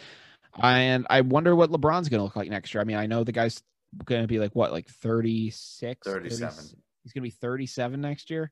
And 0.62 1.06
I 1.10 1.22
wonder 1.22 1.56
what 1.56 1.72
LeBron's 1.72 2.10
going 2.10 2.20
to 2.20 2.24
look 2.24 2.36
like 2.36 2.50
next 2.50 2.74
year. 2.74 2.82
I 2.82 2.84
mean, 2.84 2.98
I 2.98 3.06
know 3.06 3.24
the 3.24 3.32
guy's 3.32 3.62
going 4.04 4.22
to 4.22 4.28
be 4.28 4.40
like 4.40 4.56
what, 4.56 4.72
like 4.72 4.88
36, 4.88 6.08
37. 6.08 6.50
30, 6.50 6.76
he's 7.04 7.14
going 7.14 7.22
to 7.22 7.28
be 7.28 7.30
37 7.30 8.02
next 8.02 8.30
year. 8.30 8.52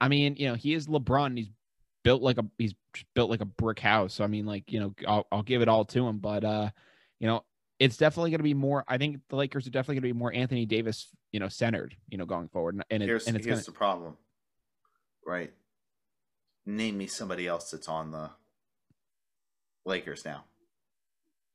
I 0.00 0.08
mean, 0.08 0.36
you 0.36 0.48
know, 0.48 0.54
he 0.54 0.74
is 0.74 0.88
LeBron. 0.88 1.36
He's 1.36 1.50
built 2.02 2.22
like 2.22 2.38
a 2.38 2.44
he's 2.58 2.74
built 3.14 3.30
like 3.30 3.40
a 3.40 3.46
brick 3.46 3.78
house. 3.78 4.14
So 4.14 4.24
I 4.24 4.26
mean, 4.26 4.46
like 4.46 4.72
you 4.72 4.80
know, 4.80 4.94
I'll, 5.06 5.26
I'll 5.30 5.42
give 5.42 5.62
it 5.62 5.68
all 5.68 5.84
to 5.86 6.06
him. 6.06 6.18
But 6.18 6.44
uh, 6.44 6.70
you 7.20 7.28
know, 7.28 7.44
it's 7.78 7.96
definitely 7.96 8.30
going 8.30 8.40
to 8.40 8.44
be 8.44 8.54
more. 8.54 8.84
I 8.88 8.98
think 8.98 9.20
the 9.28 9.36
Lakers 9.36 9.66
are 9.66 9.70
definitely 9.70 9.96
going 9.96 10.10
to 10.10 10.14
be 10.14 10.18
more 10.18 10.32
Anthony 10.32 10.66
Davis, 10.66 11.08
you 11.32 11.40
know, 11.40 11.48
centered, 11.48 11.96
you 12.08 12.18
know, 12.18 12.26
going 12.26 12.48
forward. 12.48 12.82
And, 12.90 13.02
it, 13.02 13.06
here's, 13.06 13.26
and 13.26 13.36
it's 13.36 13.44
here's 13.44 13.58
gonna... 13.60 13.66
the 13.66 13.72
problem, 13.72 14.16
right? 15.26 15.52
Name 16.64 16.98
me 16.98 17.06
somebody 17.06 17.48
else 17.48 17.70
that's 17.70 17.88
on 17.88 18.12
the 18.12 18.30
Lakers 19.84 20.24
now. 20.24 20.44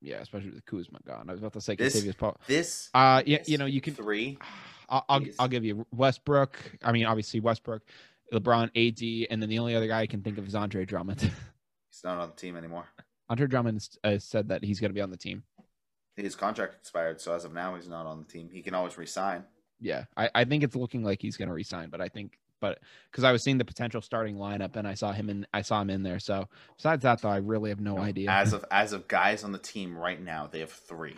Yeah, 0.01 0.17
especially 0.17 0.51
with 0.51 0.65
Kuzma 0.65 0.99
gone. 1.05 1.29
I 1.29 1.31
was 1.31 1.39
about 1.39 1.53
to 1.53 1.61
say 1.61 1.75
this. 1.75 2.13
Paul. 2.13 2.37
This, 2.45 2.89
uh, 2.93 3.23
yeah, 3.25 3.39
you 3.45 3.57
know, 3.57 3.65
you 3.65 3.81
can 3.81 3.95
three. 3.95 4.37
I'll, 4.89 5.05
I'll, 5.09 5.21
I'll 5.39 5.47
give 5.49 5.65
you 5.65 5.85
Westbrook. 5.91 6.57
I 6.81 6.93
mean, 6.93 7.05
obviously 7.05 7.39
Westbrook. 7.41 7.81
LeBron, 8.33 8.69
AD, 8.75 9.27
and 9.31 9.41
then 9.41 9.49
the 9.49 9.59
only 9.59 9.75
other 9.75 9.87
guy 9.87 10.01
I 10.01 10.07
can 10.07 10.21
think 10.21 10.37
of 10.37 10.47
is 10.47 10.55
Andre 10.55 10.85
Drummond. 10.85 11.21
he's 11.21 12.03
not 12.03 12.19
on 12.19 12.29
the 12.29 12.35
team 12.35 12.55
anymore. 12.55 12.85
Andre 13.29 13.47
Drummond 13.47 13.87
uh, 14.03 14.17
said 14.17 14.49
that 14.49 14.63
he's 14.63 14.79
going 14.79 14.89
to 14.89 14.93
be 14.93 15.01
on 15.01 15.09
the 15.09 15.17
team. 15.17 15.43
His 16.15 16.35
contract 16.35 16.75
expired, 16.75 17.21
so 17.21 17.33
as 17.33 17.45
of 17.45 17.53
now, 17.53 17.75
he's 17.75 17.87
not 17.87 18.05
on 18.05 18.19
the 18.19 18.25
team. 18.25 18.49
He 18.51 18.61
can 18.61 18.73
always 18.73 18.97
resign. 18.97 19.43
Yeah, 19.79 20.05
I, 20.15 20.29
I 20.33 20.43
think 20.45 20.63
it's 20.63 20.75
looking 20.75 21.03
like 21.03 21.21
he's 21.21 21.37
going 21.37 21.49
to 21.49 21.53
resign, 21.53 21.89
but 21.89 22.01
I 22.01 22.07
think, 22.07 22.37
but 22.59 22.79
because 23.11 23.23
I 23.23 23.31
was 23.31 23.43
seeing 23.43 23.57
the 23.57 23.65
potential 23.65 24.01
starting 24.01 24.35
lineup 24.35 24.75
and 24.75 24.87
I 24.87 24.95
saw 24.95 25.11
him 25.11 25.29
in, 25.29 25.45
I 25.53 25.61
saw 25.61 25.81
him 25.81 25.89
in 25.89 26.01
there. 26.03 26.19
So 26.19 26.47
besides 26.75 27.03
that, 27.03 27.21
though, 27.21 27.29
I 27.29 27.37
really 27.37 27.69
have 27.69 27.79
no, 27.79 27.97
no 27.97 28.01
idea. 28.01 28.29
As 28.31 28.53
of 28.53 28.65
as 28.71 28.93
of 28.93 29.07
guys 29.07 29.43
on 29.43 29.51
the 29.51 29.59
team 29.59 29.95
right 29.95 30.21
now, 30.21 30.47
they 30.47 30.59
have 30.61 30.71
three, 30.71 31.15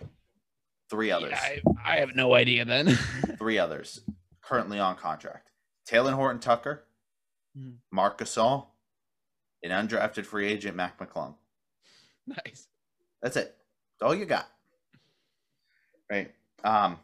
three 0.90 1.12
others. 1.12 1.32
Yeah, 1.32 1.62
I, 1.86 1.96
I 1.96 2.00
have 2.00 2.16
no 2.16 2.34
idea 2.34 2.66
then. 2.66 2.88
three 3.38 3.58
others 3.58 4.02
currently 4.42 4.80
on 4.80 4.98
contract: 4.98 5.52
Talen 5.90 6.14
Horton 6.14 6.42
Tucker, 6.42 6.84
mm. 7.58 7.76
Marc 7.92 8.18
Gasol, 8.18 8.66
an 9.64 9.72
undrafted 9.72 10.26
free 10.26 10.48
agent, 10.48 10.76
Mac 10.76 11.00
McClung. 11.00 11.36
Nice. 12.28 12.68
That's 13.22 13.38
it. 13.38 13.56
That's 14.00 14.08
all 14.08 14.16
you 14.16 14.26
got. 14.26 14.48
Right. 16.10 16.32
Um, 16.64 16.98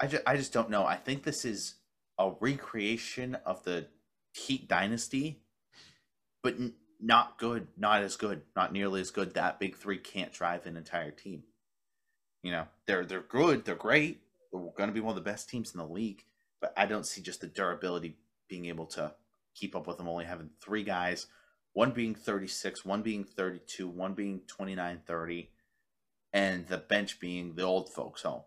I 0.00 0.06
just, 0.06 0.22
I 0.26 0.36
just 0.36 0.52
don't 0.52 0.70
know. 0.70 0.84
I 0.84 0.96
think 0.96 1.22
this 1.22 1.44
is 1.44 1.74
a 2.18 2.32
recreation 2.40 3.36
of 3.46 3.64
the 3.64 3.86
Heat 4.34 4.68
dynasty, 4.68 5.40
but 6.42 6.54
n- 6.54 6.74
not 7.00 7.38
good, 7.38 7.66
not 7.76 8.02
as 8.02 8.16
good, 8.16 8.42
not 8.54 8.72
nearly 8.72 9.00
as 9.00 9.10
good. 9.10 9.34
That 9.34 9.58
big 9.58 9.76
three 9.76 9.98
can't 9.98 10.32
drive 10.32 10.66
an 10.66 10.76
entire 10.76 11.10
team. 11.10 11.44
You 12.42 12.52
know, 12.52 12.64
they're 12.86 13.04
they're 13.04 13.22
good, 13.22 13.64
they're 13.64 13.74
great. 13.74 14.20
They're 14.52 14.60
going 14.76 14.88
to 14.88 14.94
be 14.94 15.00
one 15.00 15.16
of 15.16 15.22
the 15.22 15.28
best 15.28 15.48
teams 15.48 15.72
in 15.72 15.78
the 15.78 15.86
league, 15.86 16.24
but 16.60 16.72
I 16.76 16.86
don't 16.86 17.06
see 17.06 17.20
just 17.20 17.40
the 17.40 17.46
durability 17.46 18.16
being 18.48 18.66
able 18.66 18.86
to 18.86 19.14
keep 19.54 19.74
up 19.74 19.86
with 19.86 19.96
them 19.96 20.08
only 20.08 20.24
having 20.24 20.50
three 20.60 20.84
guys, 20.84 21.26
one 21.72 21.90
being 21.90 22.14
36, 22.14 22.84
one 22.84 23.02
being 23.02 23.24
32, 23.24 23.88
one 23.88 24.14
being 24.14 24.42
29 24.46 25.00
30, 25.04 25.50
and 26.32 26.66
the 26.68 26.78
bench 26.78 27.18
being 27.18 27.54
the 27.54 27.62
old 27.62 27.92
folks 27.92 28.22
home. 28.22 28.42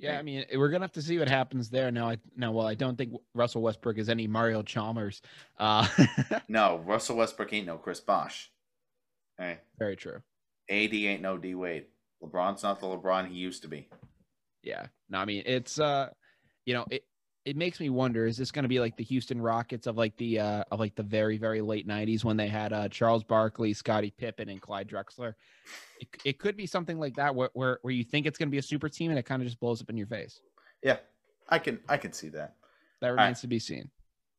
Yeah, 0.00 0.18
I 0.18 0.22
mean, 0.22 0.44
we're 0.56 0.70
gonna 0.70 0.84
have 0.84 0.92
to 0.92 1.02
see 1.02 1.18
what 1.18 1.28
happens 1.28 1.68
there. 1.68 1.90
Now, 1.90 2.08
I 2.08 2.18
now, 2.36 2.52
well, 2.52 2.66
I 2.66 2.74
don't 2.74 2.96
think 2.96 3.12
Russell 3.34 3.60
Westbrook 3.60 3.98
is 3.98 4.08
any 4.08 4.26
Mario 4.26 4.62
Chalmers. 4.62 5.20
Uh, 5.58 5.86
no, 6.48 6.82
Russell 6.86 7.16
Westbrook 7.16 7.52
ain't 7.52 7.66
no 7.66 7.76
Chris 7.76 8.00
Bosh. 8.00 8.50
Hey, 9.38 9.58
very 9.78 9.96
true. 9.96 10.22
AD 10.70 10.94
ain't 10.94 11.22
no 11.22 11.36
D 11.36 11.54
Wade. 11.54 11.86
LeBron's 12.22 12.62
not 12.62 12.80
the 12.80 12.86
LeBron 12.86 13.28
he 13.28 13.34
used 13.34 13.62
to 13.62 13.68
be. 13.68 13.88
Yeah, 14.62 14.86
no, 15.10 15.18
I 15.18 15.26
mean 15.26 15.42
it's 15.44 15.78
uh, 15.78 16.08
you 16.64 16.74
know, 16.74 16.86
it 16.90 17.04
it 17.44 17.56
makes 17.56 17.80
me 17.80 17.88
wonder 17.88 18.26
is 18.26 18.36
this 18.36 18.50
going 18.50 18.64
to 18.64 18.68
be 18.68 18.80
like 18.80 18.96
the 18.96 19.04
Houston 19.04 19.40
Rockets 19.40 19.86
of 19.86 19.96
like 19.96 20.16
the 20.16 20.38
uh 20.40 20.64
of 20.70 20.78
like 20.78 20.94
the 20.94 21.02
very 21.02 21.38
very 21.38 21.60
late 21.60 21.88
90s 21.88 22.24
when 22.24 22.36
they 22.36 22.48
had 22.48 22.72
uh 22.72 22.88
Charles 22.88 23.24
Barkley, 23.24 23.72
Scottie 23.72 24.12
Pippen 24.16 24.48
and 24.48 24.60
Clyde 24.60 24.88
Drexler. 24.88 25.34
It, 26.00 26.08
it 26.24 26.38
could 26.38 26.56
be 26.56 26.66
something 26.66 26.98
like 26.98 27.14
that 27.16 27.34
where, 27.34 27.50
where 27.54 27.78
where 27.82 27.94
you 27.94 28.04
think 28.04 28.26
it's 28.26 28.38
going 28.38 28.48
to 28.48 28.52
be 28.52 28.58
a 28.58 28.62
super 28.62 28.88
team 28.88 29.10
and 29.10 29.18
it 29.18 29.24
kind 29.24 29.42
of 29.42 29.48
just 29.48 29.60
blows 29.60 29.80
up 29.80 29.90
in 29.90 29.96
your 29.96 30.06
face. 30.06 30.40
Yeah. 30.82 30.98
I 31.50 31.58
can 31.58 31.80
I 31.88 31.96
can 31.96 32.12
see 32.12 32.28
that. 32.30 32.54
That 33.00 33.08
remains 33.08 33.38
right. 33.38 33.40
to 33.40 33.46
be 33.48 33.58
seen. 33.58 33.90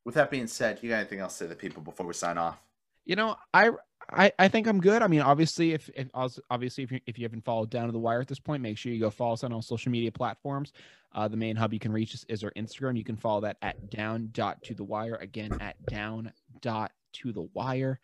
With 0.06 0.16
that 0.16 0.32
being 0.32 0.48
said, 0.48 0.80
you 0.82 0.90
got 0.90 0.98
anything 0.98 1.20
else 1.20 1.34
to 1.34 1.38
say 1.40 1.46
to 1.46 1.50
the 1.50 1.56
people 1.56 1.84
before 1.84 2.06
we 2.06 2.14
sign 2.14 2.38
off? 2.38 2.60
You 3.06 3.16
know, 3.16 3.36
I 3.54 3.72
I, 4.10 4.32
I 4.40 4.48
think 4.48 4.68
I'm 4.68 4.82
good. 4.82 5.02
I 5.02 5.08
mean, 5.08 5.22
obviously, 5.22 5.72
if, 5.74 5.90
if 5.96 6.08
obviously 6.50 6.84
if 6.84 6.92
you, 6.92 7.00
if 7.06 7.18
you 7.18 7.24
haven't 7.24 7.46
followed 7.46 7.70
down 7.70 7.86
to 7.86 7.92
the 7.92 8.00
wire 8.00 8.22
at 8.22 8.28
this 8.28 8.40
point, 8.40 8.62
make 8.62 8.78
sure 8.78 8.92
you 8.92 9.00
go 9.00 9.10
follow 9.10 9.34
us 9.34 9.44
on 9.44 9.54
all 9.54 9.62
social 9.62 9.92
media 9.92 10.12
platforms. 10.12 10.74
Uh, 11.14 11.28
the 11.28 11.38
main 11.38 11.56
hub 11.56 11.74
you 11.74 11.80
can 11.80 11.92
reach 11.92 12.14
us 12.14 12.26
is 12.30 12.44
our 12.44 12.52
Instagram. 12.52 12.98
You 12.98 13.04
can 13.04 13.18
follow 13.18 13.42
that 13.42 13.58
at 13.62 13.90
down 13.90 14.30
dot 14.34 14.62
to 14.64 14.74
the 14.74 14.84
wire. 14.84 15.16
Again, 15.16 15.52
at 15.60 15.76
down 15.86 16.32
dot 16.62 16.92
to 17.14 17.32
the 17.32 17.48
wire. 17.54 18.00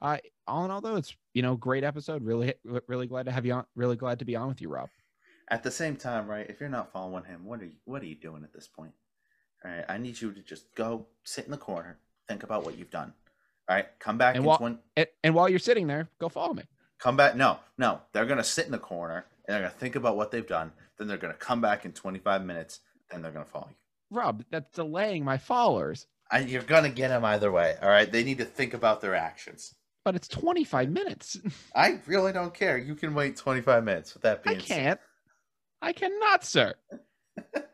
Uh, 0.00 0.18
all 0.48 0.64
in 0.64 0.70
all, 0.70 0.80
though, 0.80 0.96
it's 0.96 1.14
you 1.34 1.42
know 1.42 1.56
great 1.56 1.84
episode. 1.84 2.24
Really, 2.24 2.54
really 2.86 3.06
glad 3.06 3.26
to 3.26 3.32
have 3.32 3.46
you 3.46 3.54
on. 3.54 3.64
Really 3.76 3.96
glad 3.96 4.18
to 4.18 4.24
be 4.24 4.36
on 4.36 4.48
with 4.48 4.60
you, 4.60 4.68
Rob. 4.68 4.88
At 5.48 5.62
the 5.62 5.70
same 5.70 5.96
time, 5.96 6.28
right? 6.28 6.48
If 6.48 6.60
you're 6.60 6.68
not 6.68 6.92
following 6.92 7.24
him, 7.24 7.44
what 7.44 7.60
are 7.60 7.66
you, 7.66 7.72
what 7.84 8.02
are 8.02 8.06
you 8.06 8.14
doing 8.14 8.42
at 8.42 8.52
this 8.52 8.68
point? 8.68 8.92
All 9.64 9.70
right, 9.70 9.84
I 9.88 9.98
need 9.98 10.20
you 10.20 10.32
to 10.32 10.40
just 10.40 10.74
go 10.74 11.06
sit 11.24 11.44
in 11.44 11.50
the 11.50 11.56
corner, 11.56 11.98
think 12.28 12.42
about 12.42 12.64
what 12.64 12.78
you've 12.78 12.90
done. 12.90 13.12
All 13.72 13.78
right, 13.78 13.88
come 13.98 14.18
back 14.18 14.36
and 14.36 14.44
while, 14.44 14.58
one... 14.58 14.78
and, 14.98 15.06
and 15.24 15.34
while 15.34 15.48
you're 15.48 15.58
sitting 15.58 15.86
there, 15.86 16.06
go 16.18 16.28
follow 16.28 16.52
me. 16.52 16.64
Come 16.98 17.16
back. 17.16 17.36
No, 17.36 17.58
no, 17.78 18.02
they're 18.12 18.26
gonna 18.26 18.44
sit 18.44 18.66
in 18.66 18.70
the 18.70 18.76
corner 18.76 19.24
and 19.46 19.54
they're 19.54 19.62
gonna 19.62 19.70
think 19.70 19.96
about 19.96 20.14
what 20.14 20.30
they've 20.30 20.46
done. 20.46 20.72
Then 20.98 21.08
they're 21.08 21.16
gonna 21.16 21.32
come 21.32 21.62
back 21.62 21.86
in 21.86 21.92
25 21.92 22.44
minutes. 22.44 22.80
Then 23.10 23.22
they're 23.22 23.32
gonna 23.32 23.46
follow 23.46 23.68
you. 23.70 23.76
Rob, 24.10 24.44
that's 24.50 24.70
delaying 24.72 25.24
my 25.24 25.38
followers. 25.38 26.06
I, 26.30 26.40
you're 26.40 26.60
gonna 26.60 26.90
get 26.90 27.08
them 27.08 27.24
either 27.24 27.50
way. 27.50 27.76
All 27.80 27.88
right, 27.88 28.12
they 28.12 28.22
need 28.22 28.36
to 28.38 28.44
think 28.44 28.74
about 28.74 29.00
their 29.00 29.14
actions. 29.14 29.74
But 30.04 30.16
it's 30.16 30.28
25 30.28 30.90
minutes. 30.90 31.38
I 31.74 31.98
really 32.04 32.34
don't 32.34 32.52
care. 32.52 32.76
You 32.76 32.94
can 32.94 33.14
wait 33.14 33.38
25 33.38 33.84
minutes. 33.84 34.12
With 34.12 34.22
that 34.24 34.44
being 34.44 34.58
I 34.58 34.60
can't. 34.60 35.00
Said. 35.00 35.06
I 35.80 35.92
cannot, 35.94 36.44
sir. 36.44 36.74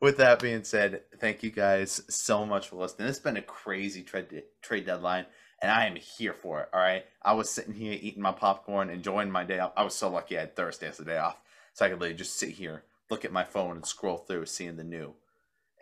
With 0.00 0.16
that 0.16 0.40
being 0.40 0.64
said, 0.64 1.02
thank 1.18 1.42
you 1.42 1.50
guys 1.50 2.02
so 2.08 2.46
much 2.46 2.68
for 2.68 2.76
listening. 2.76 3.08
It's 3.08 3.18
been 3.18 3.36
a 3.36 3.42
crazy 3.42 4.02
trade 4.02 4.44
trade 4.62 4.86
deadline, 4.86 5.26
and 5.60 5.70
I 5.70 5.86
am 5.86 5.96
here 5.96 6.32
for 6.32 6.62
it. 6.62 6.68
All 6.72 6.80
right, 6.80 7.04
I 7.22 7.34
was 7.34 7.50
sitting 7.50 7.74
here 7.74 7.98
eating 8.00 8.22
my 8.22 8.32
popcorn, 8.32 8.88
enjoying 8.88 9.30
my 9.30 9.44
day 9.44 9.58
off. 9.58 9.72
I 9.76 9.84
was 9.84 9.94
so 9.94 10.08
lucky 10.08 10.36
I 10.36 10.40
had 10.40 10.56
Thursday 10.56 10.88
as 10.88 11.00
a 11.00 11.04
day 11.04 11.18
off, 11.18 11.38
so 11.74 11.84
I 11.84 11.88
could 11.88 12.00
literally 12.00 12.16
just 12.16 12.38
sit 12.38 12.50
here, 12.50 12.84
look 13.10 13.24
at 13.24 13.32
my 13.32 13.44
phone, 13.44 13.76
and 13.76 13.86
scroll 13.86 14.18
through, 14.18 14.46
seeing 14.46 14.76
the 14.76 14.84
new. 14.84 15.14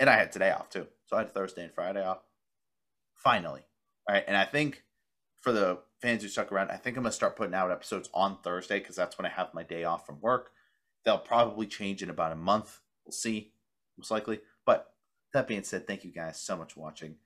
And 0.01 0.11
I 0.11 0.17
had 0.17 0.33
today 0.33 0.51
off 0.51 0.69
too, 0.69 0.89
so 1.07 1.17
I 1.17 1.21
had 1.21 1.33
Thursday 1.33 1.63
and 1.63 1.73
Friday 1.73 2.05
off. 2.05 2.23
Finally, 3.15 3.63
all 4.09 4.15
right, 4.15 4.25
and 4.27 4.37
I 4.37 4.45
think 4.45 4.83
for 5.41 5.53
the 5.53 5.79
fans 6.03 6.23
who 6.23 6.29
stuck 6.29 6.51
around, 6.51 6.71
I 6.71 6.77
think 6.77 6.97
I'm 6.97 7.05
gonna 7.05 7.13
start 7.13 7.37
putting 7.37 7.55
out 7.55 7.71
episodes 7.71 8.11
on 8.13 8.39
Thursday 8.43 8.81
because 8.81 8.97
that's 8.97 9.17
when 9.17 9.27
I 9.27 9.31
have 9.31 9.55
my 9.55 9.63
day 9.63 9.85
off 9.85 10.07
from 10.07 10.21
work. 10.21 10.51
They'll 11.05 11.19
probably 11.19 11.67
change 11.67 12.03
in 12.03 12.11
about 12.11 12.33
a 12.33 12.37
month. 12.37 12.81
We'll 13.05 13.13
see, 13.13 13.53
most 13.99 14.11
likely. 14.11 14.41
But 14.65 14.93
that 15.33 15.49
being 15.49 15.65
said, 15.65 15.87
thank 15.87 16.05
you 16.05 16.13
guys 16.13 16.41
so 16.41 16.57
much 16.57 16.75
for 16.75 16.81
watching. 16.81 17.17